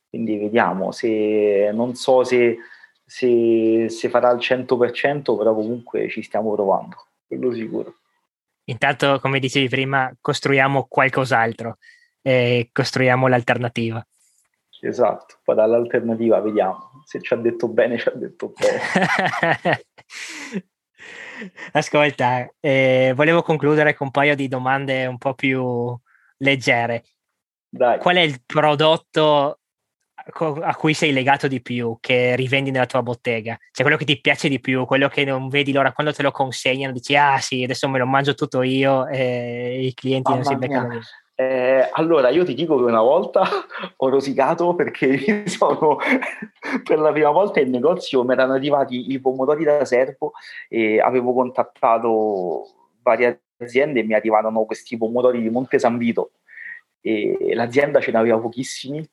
quindi 0.07 0.37
vediamo, 0.37 0.91
se, 0.91 1.71
non 1.73 1.95
so 1.95 2.23
se, 2.23 2.57
se, 3.03 3.89
se 3.89 4.09
farà 4.09 4.29
al 4.29 4.37
100%, 4.37 5.35
però 5.35 5.55
comunque 5.55 6.07
ci 6.09 6.21
stiamo 6.21 6.53
provando, 6.53 7.07
quello 7.25 7.51
sicuro. 7.51 7.95
Intanto, 8.65 9.19
come 9.19 9.39
dicevi 9.39 9.67
prima, 9.67 10.15
costruiamo 10.21 10.85
qualcos'altro, 10.87 11.77
eh, 12.21 12.69
costruiamo 12.71 13.27
l'alternativa. 13.27 14.05
Esatto, 14.85 15.39
poi 15.43 15.55
dall'alternativa 15.55 16.41
vediamo. 16.41 17.01
Se 17.05 17.21
ci 17.21 17.33
ha 17.33 17.37
detto 17.37 17.69
bene, 17.69 17.97
ci 17.97 18.09
ha 18.09 18.11
detto 18.11 18.51
bene. 18.53 18.81
Ascolta, 21.71 22.51
eh, 22.59 23.13
volevo 23.15 23.41
concludere 23.43 23.95
con 23.95 24.07
un 24.07 24.11
paio 24.11 24.35
di 24.35 24.49
domande 24.49 25.05
un 25.05 25.17
po' 25.17 25.35
più 25.35 25.97
leggere. 26.39 27.05
Dai. 27.69 27.97
Qual 27.97 28.17
è 28.17 28.21
il 28.21 28.41
prodotto 28.45 29.59
a 30.15 30.75
cui 30.75 30.93
sei 30.93 31.13
legato 31.13 31.47
di 31.47 31.61
più, 31.61 31.97
che 32.01 32.35
rivendi 32.35 32.69
nella 32.69 32.85
tua 32.85 33.01
bottega? 33.01 33.57
Cioè 33.71 33.83
quello 33.83 33.97
che 33.97 34.05
ti 34.05 34.19
piace 34.19 34.49
di 34.49 34.59
più, 34.59 34.85
quello 34.85 35.07
che 35.07 35.23
non 35.23 35.47
vedi 35.47 35.71
l'ora 35.71 35.93
quando 35.93 36.11
te 36.11 36.23
lo 36.23 36.31
consegnano, 36.31 36.91
dici 36.91 37.15
ah 37.15 37.39
sì, 37.39 37.63
adesso 37.63 37.87
me 37.87 37.99
lo 37.99 38.05
mangio 38.05 38.33
tutto 38.33 38.61
io 38.63 39.07
e 39.07 39.85
i 39.85 39.93
clienti 39.93 40.31
Mamma 40.31 40.43
non 40.43 40.51
si 40.51 40.57
beccano. 40.57 40.99
Eh, 41.35 41.89
allora, 41.93 42.29
io 42.29 42.45
ti 42.45 42.53
dico 42.53 42.77
che 42.77 42.83
una 42.83 43.01
volta 43.01 43.43
ho 43.97 44.09
rosicato 44.09 44.75
perché 44.75 45.47
sono, 45.49 45.97
per 46.83 46.99
la 46.99 47.11
prima 47.11 47.31
volta 47.31 47.59
in 47.59 47.71
negozio 47.71 48.23
mi 48.23 48.33
erano 48.33 48.53
arrivati 48.53 49.11
i 49.11 49.19
pomodori 49.19 49.63
da 49.63 49.83
servo 49.85 50.33
e 50.69 50.99
avevo 50.99 51.33
contattato 51.33 52.91
varie 53.01 53.41
aziende 53.57 54.01
e 54.01 54.03
mi 54.03 54.13
arrivarono 54.13 54.65
questi 54.65 54.97
pomodori 54.97 55.41
di 55.41 55.49
Monte 55.49 55.79
San 55.79 55.97
Vito 55.97 56.33
e 57.01 57.53
l'azienda 57.53 57.99
ce 57.99 58.11
n'aveva 58.11 58.39
pochissimi 58.39 59.05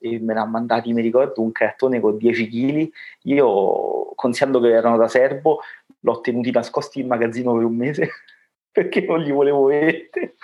e 0.00 0.18
me 0.20 0.34
ne 0.34 0.40
ha 0.40 0.44
mandati, 0.44 0.92
mi 0.92 1.02
ricordo, 1.02 1.42
un 1.42 1.50
cartone 1.50 1.98
con 1.98 2.16
10 2.16 2.48
kg. 2.48 2.90
Io, 3.22 4.12
considerando 4.14 4.60
che 4.60 4.72
erano 4.72 4.96
da 4.96 5.08
servo, 5.08 5.60
l'ho 6.00 6.20
tenuti 6.20 6.50
nascosti 6.50 7.00
in 7.00 7.08
magazzino 7.08 7.54
per 7.54 7.64
un 7.64 7.74
mese 7.74 8.10
perché 8.70 9.00
non 9.00 9.20
li 9.20 9.32
volevo 9.32 9.64
vedere. 9.64 10.34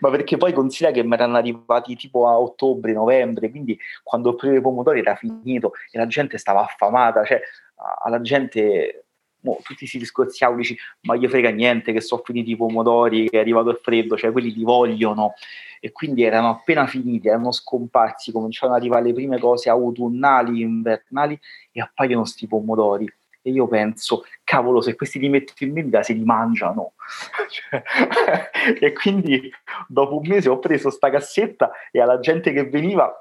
Ma 0.00 0.10
perché 0.10 0.36
poi 0.36 0.52
considera 0.52 0.92
che 0.92 1.02
mi 1.02 1.14
erano 1.14 1.36
arrivati 1.36 1.96
tipo 1.96 2.28
a 2.28 2.38
ottobre, 2.38 2.92
novembre, 2.92 3.50
quindi 3.50 3.78
quando 4.02 4.30
ho 4.30 4.34
preso 4.34 4.56
i 4.56 4.60
pomodori 4.60 5.00
era 5.00 5.14
finito 5.14 5.72
e 5.90 5.98
la 5.98 6.06
gente 6.06 6.38
stava 6.38 6.62
affamata, 6.64 7.24
cioè 7.24 7.40
alla 8.02 8.20
gente 8.20 9.04
mo, 9.40 9.58
tutti 9.62 9.86
si 9.86 9.98
discorziavano, 9.98 10.60
dici 10.60 10.76
ma 11.02 11.16
gli 11.16 11.26
frega 11.26 11.50
niente 11.50 11.92
che 11.92 12.00
sono 12.00 12.22
finiti 12.24 12.50
i 12.52 12.56
pomodori, 12.56 13.28
che 13.28 13.38
è 13.38 13.40
arrivato 13.40 13.70
il 13.70 13.80
freddo, 13.82 14.16
cioè 14.16 14.32
quelli 14.32 14.52
li 14.52 14.64
vogliono. 14.64 15.34
E 15.80 15.92
quindi 15.92 16.22
erano 16.22 16.50
appena 16.50 16.86
finiti, 16.86 17.28
erano 17.28 17.52
scomparsi, 17.52 18.32
cominciavano 18.32 18.76
ad 18.76 18.82
arrivare 18.82 19.06
le 19.06 19.14
prime 19.14 19.38
cose 19.38 19.70
autunnali, 19.70 20.60
invernali 20.60 21.40
e 21.72 21.80
appaiono 21.80 22.26
sti 22.26 22.46
pomodori 22.46 23.10
e 23.42 23.50
io 23.50 23.66
penso, 23.66 24.24
cavolo, 24.44 24.80
se 24.80 24.94
questi 24.94 25.18
li 25.18 25.28
metto 25.28 25.52
in 25.58 25.72
vendita 25.72 26.02
se 26.02 26.12
li 26.12 26.24
mangiano. 26.24 26.92
cioè, 27.48 27.82
e 28.78 28.92
quindi 28.92 29.50
dopo 29.88 30.18
un 30.18 30.26
mese 30.26 30.48
ho 30.48 30.58
preso 30.58 30.90
sta 30.90 31.10
cassetta 31.10 31.70
e 31.90 32.00
alla 32.00 32.20
gente 32.20 32.52
che 32.52 32.68
veniva 32.68 33.12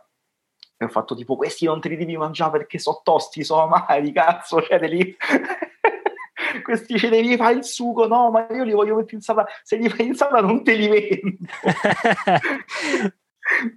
ho 0.82 0.88
fatto 0.88 1.14
tipo 1.14 1.36
questi 1.36 1.66
non 1.66 1.82
te 1.82 1.90
li 1.90 1.98
devi 1.98 2.16
mangiare 2.16 2.52
perché 2.52 2.80
sono 2.80 3.02
tosti, 3.04 3.44
sono 3.44 3.64
amari, 3.64 4.12
cazzo, 4.14 4.62
cioè 4.62 4.80
lì. 4.88 5.16
questi 6.64 6.98
ce 6.98 7.10
devi 7.10 7.36
fare 7.36 7.56
il 7.56 7.64
sugo, 7.66 8.08
no, 8.08 8.32
ma 8.32 8.48
io 8.52 8.64
li 8.64 8.72
voglio 8.72 8.96
mettere 8.96 9.18
in 9.18 9.22
sala, 9.22 9.46
se 9.64 9.76
li 9.76 9.90
fai 9.90 10.08
in 10.08 10.16
sala 10.16 10.40
non 10.40 10.64
te 10.64 10.76
li 10.76 10.88
vendo. 10.88 11.38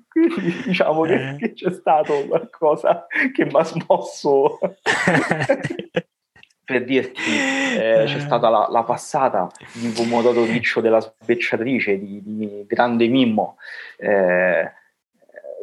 Quindi 0.08 0.62
diciamo 0.66 1.02
che, 1.02 1.30
eh. 1.30 1.36
che, 1.36 1.52
c'è 1.54 1.72
stato 1.72 2.26
qualcosa 2.26 3.06
che 3.32 3.44
mi 3.46 3.54
ha 3.54 3.64
smosso 3.64 4.58
per 6.64 6.84
dirti, 6.84 7.20
eh, 7.76 8.04
c'è 8.06 8.20
stata 8.20 8.48
la, 8.48 8.68
la, 8.70 8.84
passata 8.84 9.50
di 9.72 9.88
pomodoro 9.88 10.44
riccio 10.44 10.80
della 10.80 11.00
sbecciatrice 11.00 11.98
di, 11.98 12.22
di 12.22 12.64
grande 12.66 13.08
Mimmo, 13.08 13.56
eh, 13.96 14.70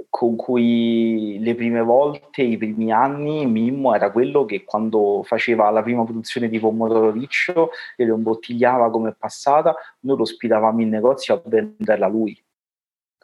con 0.10 0.36
cui 0.36 1.38
le 1.40 1.56
prime 1.56 1.82
volte, 1.82 2.42
i 2.42 2.58
primi 2.58 2.92
anni, 2.92 3.46
Mimmo 3.46 3.96
era 3.96 4.12
quello 4.12 4.44
che 4.44 4.66
quando 4.66 5.24
faceva 5.24 5.70
la 5.70 5.82
prima 5.82 6.04
produzione 6.04 6.50
di 6.50 6.60
pomodoro 6.60 7.12
riccio 7.12 7.70
e 7.96 8.06
lo 8.06 8.16
imbottigliava 8.16 8.90
come 8.90 9.14
passata, 9.18 9.76
noi 10.02 10.18
lo 10.18 10.24
ospitavamo 10.24 10.82
in 10.82 10.90
negozio 10.90 11.36
a 11.36 11.42
venderla 11.46 12.08
lui. 12.08 12.38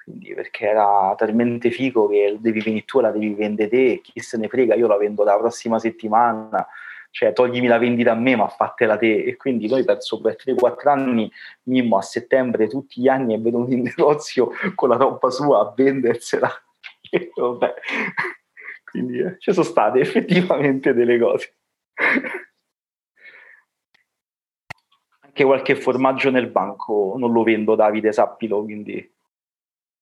Quindi, 0.02 0.34
perché 0.34 0.68
era 0.68 1.14
talmente 1.18 1.72
figo 1.72 2.08
che 2.08 2.38
devi 2.40 2.62
venire 2.62 2.86
tu, 2.86 3.00
la 3.00 3.12
devi 3.12 3.34
vendere 3.34 3.70
te, 3.70 4.02
chi 4.02 4.20
se 4.22 4.38
ne 4.38 4.48
frega, 4.48 4.76
io 4.76 4.88
la 4.88 4.98
vendo 4.98 5.24
la 5.24 5.36
prossima 5.36 5.80
settimana 5.80 6.66
cioè 7.16 7.32
toglimi 7.32 7.68
la 7.68 7.78
vendita 7.78 8.11
a 8.11 8.16
me 8.16 8.36
ma 8.36 8.49
fatela 8.49 8.97
te. 8.97 9.24
E 9.24 9.38
quindi 9.38 9.70
noi 9.70 9.86
penso 9.86 10.20
per 10.20 10.36
3-4 10.36 10.89
anni 10.89 11.32
Mimmo 11.63 11.95
a 11.97 12.01
settembre 12.01 12.68
tutti 12.68 12.99
gli 12.99 13.07
anni 13.07 13.34
è 13.34 13.39
venuto 13.39 13.72
in 13.72 13.84
negozio 13.84 14.51
con 14.76 14.89
la 14.89 14.97
roba 14.97 15.30
sua 15.30 15.61
a 15.61 15.74
vendersela. 15.74 16.49
E 17.09 17.32
vabbè. 17.34 17.74
Quindi 18.84 19.20
eh, 19.20 19.38
ci 19.39 19.53
sono 19.53 19.66
state 19.66 19.99
effettivamente 19.99 20.93
delle 20.93 21.18
cose. 21.18 21.55
Anche 25.22 25.43
qualche 25.45 25.76
formaggio 25.78 26.30
nel 26.30 26.47
banco 26.47 27.16
non 27.18 27.32
lo 27.32 27.43
vendo 27.43 27.76
Davide 27.76 28.11
sappilo 28.11 28.61
quindi 28.61 29.13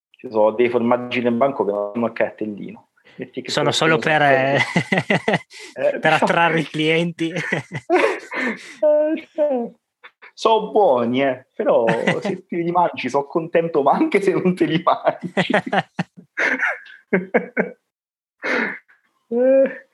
ci 0.09 0.31
sono 0.31 0.49
dei 0.51 0.69
formaggi 0.69 1.21
nel 1.21 1.33
banco 1.33 1.63
che 1.63 1.71
non 1.71 1.91
hanno 1.93 2.05
a 2.07 2.11
cartellino 2.11 2.92
sono 3.45 3.71
solo 3.71 3.97
per, 3.97 4.21
eh, 4.21 4.59
per 5.73 5.99
diciamo 5.99 6.15
attrarre 6.15 6.59
i 6.59 6.63
clienti. 6.63 7.31
sono 10.33 10.71
buoni, 10.71 11.23
eh, 11.23 11.45
però 11.55 11.85
se 12.19 12.45
te 12.47 12.57
li 12.57 12.71
mangi 12.71 13.09
sono 13.09 13.25
contento, 13.25 13.81
ma 13.83 13.91
anche 13.91 14.21
se 14.21 14.33
non 14.33 14.55
te 14.55 14.65
li 14.65 14.83
mangi. 14.83 15.33
eh, 19.29 19.87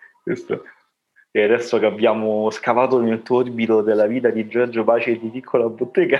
e 1.32 1.44
adesso 1.44 1.78
che 1.78 1.86
abbiamo 1.86 2.50
scavato 2.50 3.00
nel 3.00 3.22
tuo 3.22 3.38
orbito 3.38 3.82
della 3.82 4.08
vita 4.08 4.30
di 4.30 4.48
Giorgio 4.48 4.84
Pace 4.84 5.20
di 5.20 5.30
Piccola 5.30 5.68
Bottega, 5.68 6.20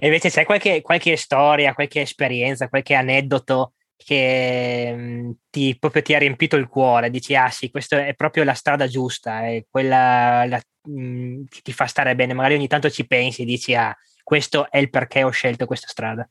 e 0.00 0.06
invece 0.06 0.28
c'è 0.28 0.44
qualche, 0.44 0.80
qualche 0.80 1.16
storia, 1.16 1.74
qualche 1.74 2.02
esperienza, 2.02 2.68
qualche 2.68 2.94
aneddoto 2.94 3.72
che 3.98 4.94
mh, 4.94 5.00
mm, 5.00 5.30
ti, 5.50 5.76
proprio 5.78 6.02
ti 6.02 6.14
ha 6.14 6.18
riempito 6.18 6.56
il 6.56 6.68
cuore, 6.68 7.10
dici 7.10 7.34
ah 7.34 7.50
sì, 7.50 7.70
questa 7.70 8.06
è 8.06 8.14
proprio 8.14 8.44
la 8.44 8.54
strada 8.54 8.86
giusta, 8.86 9.46
è 9.46 9.64
quella 9.68 10.46
la, 10.46 10.60
mh, 10.82 11.02
mm, 11.02 11.44
che 11.48 11.60
ti 11.62 11.72
fa 11.72 11.86
stare 11.86 12.14
bene, 12.14 12.32
magari 12.32 12.54
ogni 12.54 12.68
tanto 12.68 12.88
ci 12.88 13.06
pensi 13.06 13.44
dici 13.44 13.74
ah, 13.74 13.94
questo 14.22 14.70
è 14.70 14.78
il 14.78 14.88
perché 14.88 15.24
ho 15.24 15.30
scelto 15.30 15.66
questa 15.66 15.88
strada. 15.88 16.28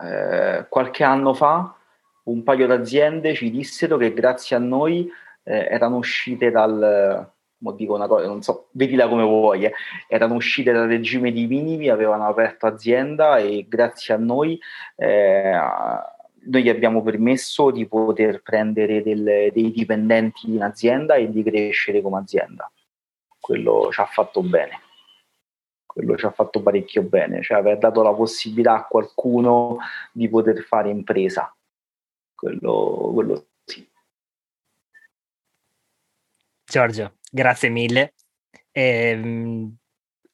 Eh, 0.00 0.66
qualche 0.68 1.04
anno 1.04 1.34
fa 1.34 1.74
un 2.24 2.42
paio 2.42 2.66
d'aziende 2.66 3.34
ci 3.34 3.50
dissero 3.50 3.96
che 3.96 4.12
grazie 4.12 4.56
a 4.56 4.58
noi 4.58 5.08
eh, 5.42 5.68
erano 5.70 5.96
uscite 5.96 6.50
dal, 6.50 7.30
dico 7.76 7.94
una 7.94 8.06
cosa, 8.06 8.26
non 8.26 8.42
so, 8.42 8.68
vedila 8.72 9.08
come 9.08 9.22
vuoi, 9.22 9.64
eh. 9.64 9.72
erano 10.08 10.34
uscite 10.34 10.72
dal 10.72 10.88
regime 10.88 11.32
di 11.32 11.46
minimi, 11.46 11.88
avevano 11.88 12.26
aperto 12.26 12.66
azienda 12.66 13.38
e 13.38 13.66
grazie 13.68 14.14
a 14.14 14.18
noi 14.18 14.58
eh, 14.96 15.58
noi 16.46 16.68
abbiamo 16.68 17.02
permesso 17.02 17.70
di 17.70 17.86
poter 17.86 18.42
prendere 18.42 19.02
del, 19.02 19.50
dei 19.52 19.70
dipendenti 19.70 20.50
in 20.50 20.62
azienda 20.62 21.14
e 21.14 21.30
di 21.30 21.42
crescere 21.42 22.00
come 22.00 22.18
azienda. 22.18 22.70
Quello 23.38 23.90
ci 23.90 24.00
ha 24.00 24.06
fatto 24.06 24.42
bene, 24.42 24.80
quello 25.84 26.16
ci 26.16 26.24
ha 26.24 26.30
fatto 26.30 26.62
parecchio 26.62 27.02
bene, 27.02 27.42
cioè 27.42 27.58
aver 27.58 27.78
dato 27.78 28.02
la 28.02 28.12
possibilità 28.12 28.74
a 28.76 28.86
qualcuno 28.86 29.78
di 30.12 30.28
poter 30.28 30.62
fare 30.62 30.90
impresa. 30.90 31.54
Quello, 32.34 33.10
quello 33.12 33.46
sì. 33.64 33.88
Giorgio, 36.64 37.16
grazie 37.30 37.68
mille. 37.68 38.14
Eh, 38.72 39.70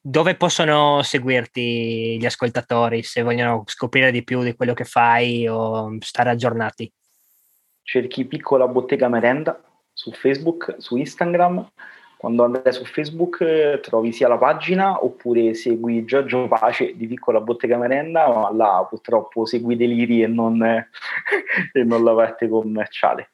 dove 0.01 0.35
possono 0.37 1.03
seguirti 1.03 2.19
gli 2.19 2.25
ascoltatori 2.25 3.03
se 3.03 3.23
vogliono 3.23 3.65
scoprire 3.67 4.11
di 4.11 4.25
più 4.25 4.43
di 4.43 4.55
quello 4.55 4.75
che 4.75 4.85
fai 4.85 5.47
o 5.47 5.97
stare 6.01 6.31
aggiornati? 6.31 6.91
Cerchi 7.83 8.25
Piccola 8.25 8.67
Bottega 8.67 9.09
Merenda 9.09 9.63
su 9.93 10.13
Facebook, 10.13 10.77
su 10.79 10.97
Instagram 10.97 11.71
quando 12.21 12.45
andrai 12.45 12.71
su 12.71 12.85
Facebook 12.85 13.41
eh, 13.41 13.81
trovi 13.81 14.13
sia 14.13 14.29
la 14.29 14.37
pagina 14.37 15.03
oppure 15.03 15.55
segui 15.55 16.05
Giorgio 16.05 16.49
Pace 16.49 16.95
di 16.95 17.07
Piccola 17.07 17.41
Bottega 17.41 17.79
Merenda, 17.79 18.29
ma 18.29 18.53
là 18.53 18.87
purtroppo 18.87 19.47
segui 19.47 19.75
Deliri 19.75 20.23
e 20.23 20.27
non, 20.27 20.63
e 21.73 21.83
non 21.83 22.05
la 22.05 22.15
parte 22.15 22.47
commerciale. 22.47 23.31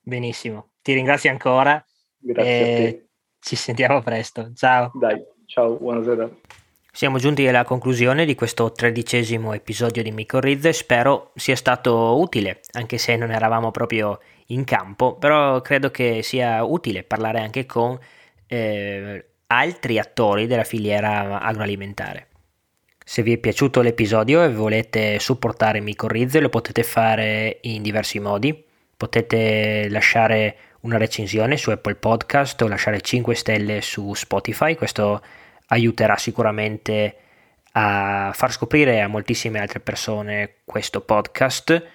Benissimo, 0.00 0.74
ti 0.80 0.92
ringrazio 0.92 1.30
ancora. 1.30 1.84
Grazie 2.18 2.62
a 2.62 2.76
te. 2.76 3.06
Ci 3.42 3.56
sentiamo 3.56 4.00
presto. 4.02 4.52
Ciao. 4.54 4.92
Dai, 4.94 5.20
ciao, 5.46 5.74
buonasera. 5.74 6.30
Siamo 6.92 7.18
giunti 7.18 7.44
alla 7.48 7.64
conclusione 7.64 8.24
di 8.24 8.36
questo 8.36 8.70
tredicesimo 8.70 9.52
episodio 9.52 10.00
di 10.04 10.12
Micorrizze, 10.12 10.72
spero 10.72 11.32
sia 11.34 11.56
stato 11.56 12.20
utile, 12.20 12.60
anche 12.74 12.98
se 12.98 13.16
non 13.16 13.32
eravamo 13.32 13.72
proprio 13.72 14.20
in 14.46 14.62
campo, 14.62 15.16
però 15.16 15.60
credo 15.60 15.90
che 15.90 16.22
sia 16.22 16.62
utile 16.62 17.02
parlare 17.02 17.40
anche 17.40 17.66
con 17.66 17.98
eh, 18.46 19.26
altri 19.48 19.98
attori 19.98 20.46
della 20.46 20.62
filiera 20.62 21.40
agroalimentare. 21.40 22.28
Se 23.04 23.22
vi 23.22 23.32
è 23.32 23.38
piaciuto 23.38 23.80
l'episodio 23.80 24.44
e 24.44 24.52
volete 24.52 25.18
supportare 25.18 25.80
Micorrizze 25.80 26.38
lo 26.38 26.48
potete 26.48 26.84
fare 26.84 27.58
in 27.62 27.82
diversi 27.82 28.20
modi. 28.20 28.64
Potete 28.96 29.88
lasciare 29.90 30.56
una 30.82 30.96
recensione 30.96 31.56
su 31.56 31.70
Apple 31.70 31.94
Podcast 31.96 32.60
o 32.62 32.68
lasciare 32.68 33.00
5 33.00 33.34
stelle 33.34 33.80
su 33.80 34.14
Spotify, 34.14 34.74
questo 34.74 35.22
aiuterà 35.66 36.16
sicuramente 36.16 37.16
a 37.72 38.30
far 38.34 38.52
scoprire 38.52 39.00
a 39.00 39.08
moltissime 39.08 39.60
altre 39.60 39.80
persone 39.80 40.56
questo 40.64 41.00
podcast. 41.00 41.86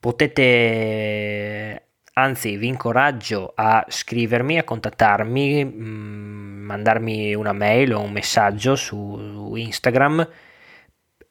Potete, 0.00 1.82
anzi 2.14 2.56
vi 2.56 2.68
incoraggio 2.68 3.52
a 3.54 3.84
scrivermi, 3.88 4.58
a 4.58 4.64
contattarmi, 4.64 5.64
mm, 5.64 6.64
mandarmi 6.64 7.34
una 7.34 7.52
mail 7.52 7.94
o 7.94 8.00
un 8.00 8.12
messaggio 8.12 8.76
su 8.76 9.52
Instagram. 9.54 10.28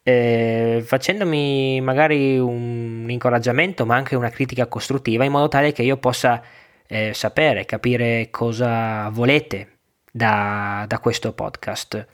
Eh, 0.03 0.83
facendomi 0.85 1.81
magari 1.81 2.37
un 2.37 3.07
incoraggiamento 3.09 3.87
ma 3.87 3.95
anche 3.95 4.15
una 4.15 4.29
critica 4.29 4.67
costruttiva 4.67 5.23
in 5.23 5.31
modo 5.31 5.47
tale 5.47 5.71
che 5.71 5.81
io 5.81 5.97
possa 5.97 6.43
eh, 6.87 7.13
sapere, 7.13 7.65
capire 7.65 8.29
cosa 8.29 9.09
volete 9.09 9.77
da, 10.11 10.85
da 10.87 10.99
questo 10.99 11.33
podcast. 11.33 12.07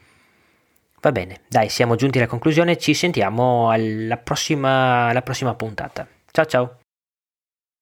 Va 1.01 1.11
bene, 1.11 1.41
dai, 1.47 1.69
siamo 1.69 1.95
giunti 1.95 2.19
alla 2.19 2.27
conclusione, 2.27 2.77
ci 2.77 2.93
sentiamo 2.93 3.71
alla 3.71 4.17
prossima, 4.17 5.07
alla 5.07 5.21
prossima 5.23 5.55
puntata. 5.55 6.07
Ciao 6.31 6.45
ciao! 6.45 6.80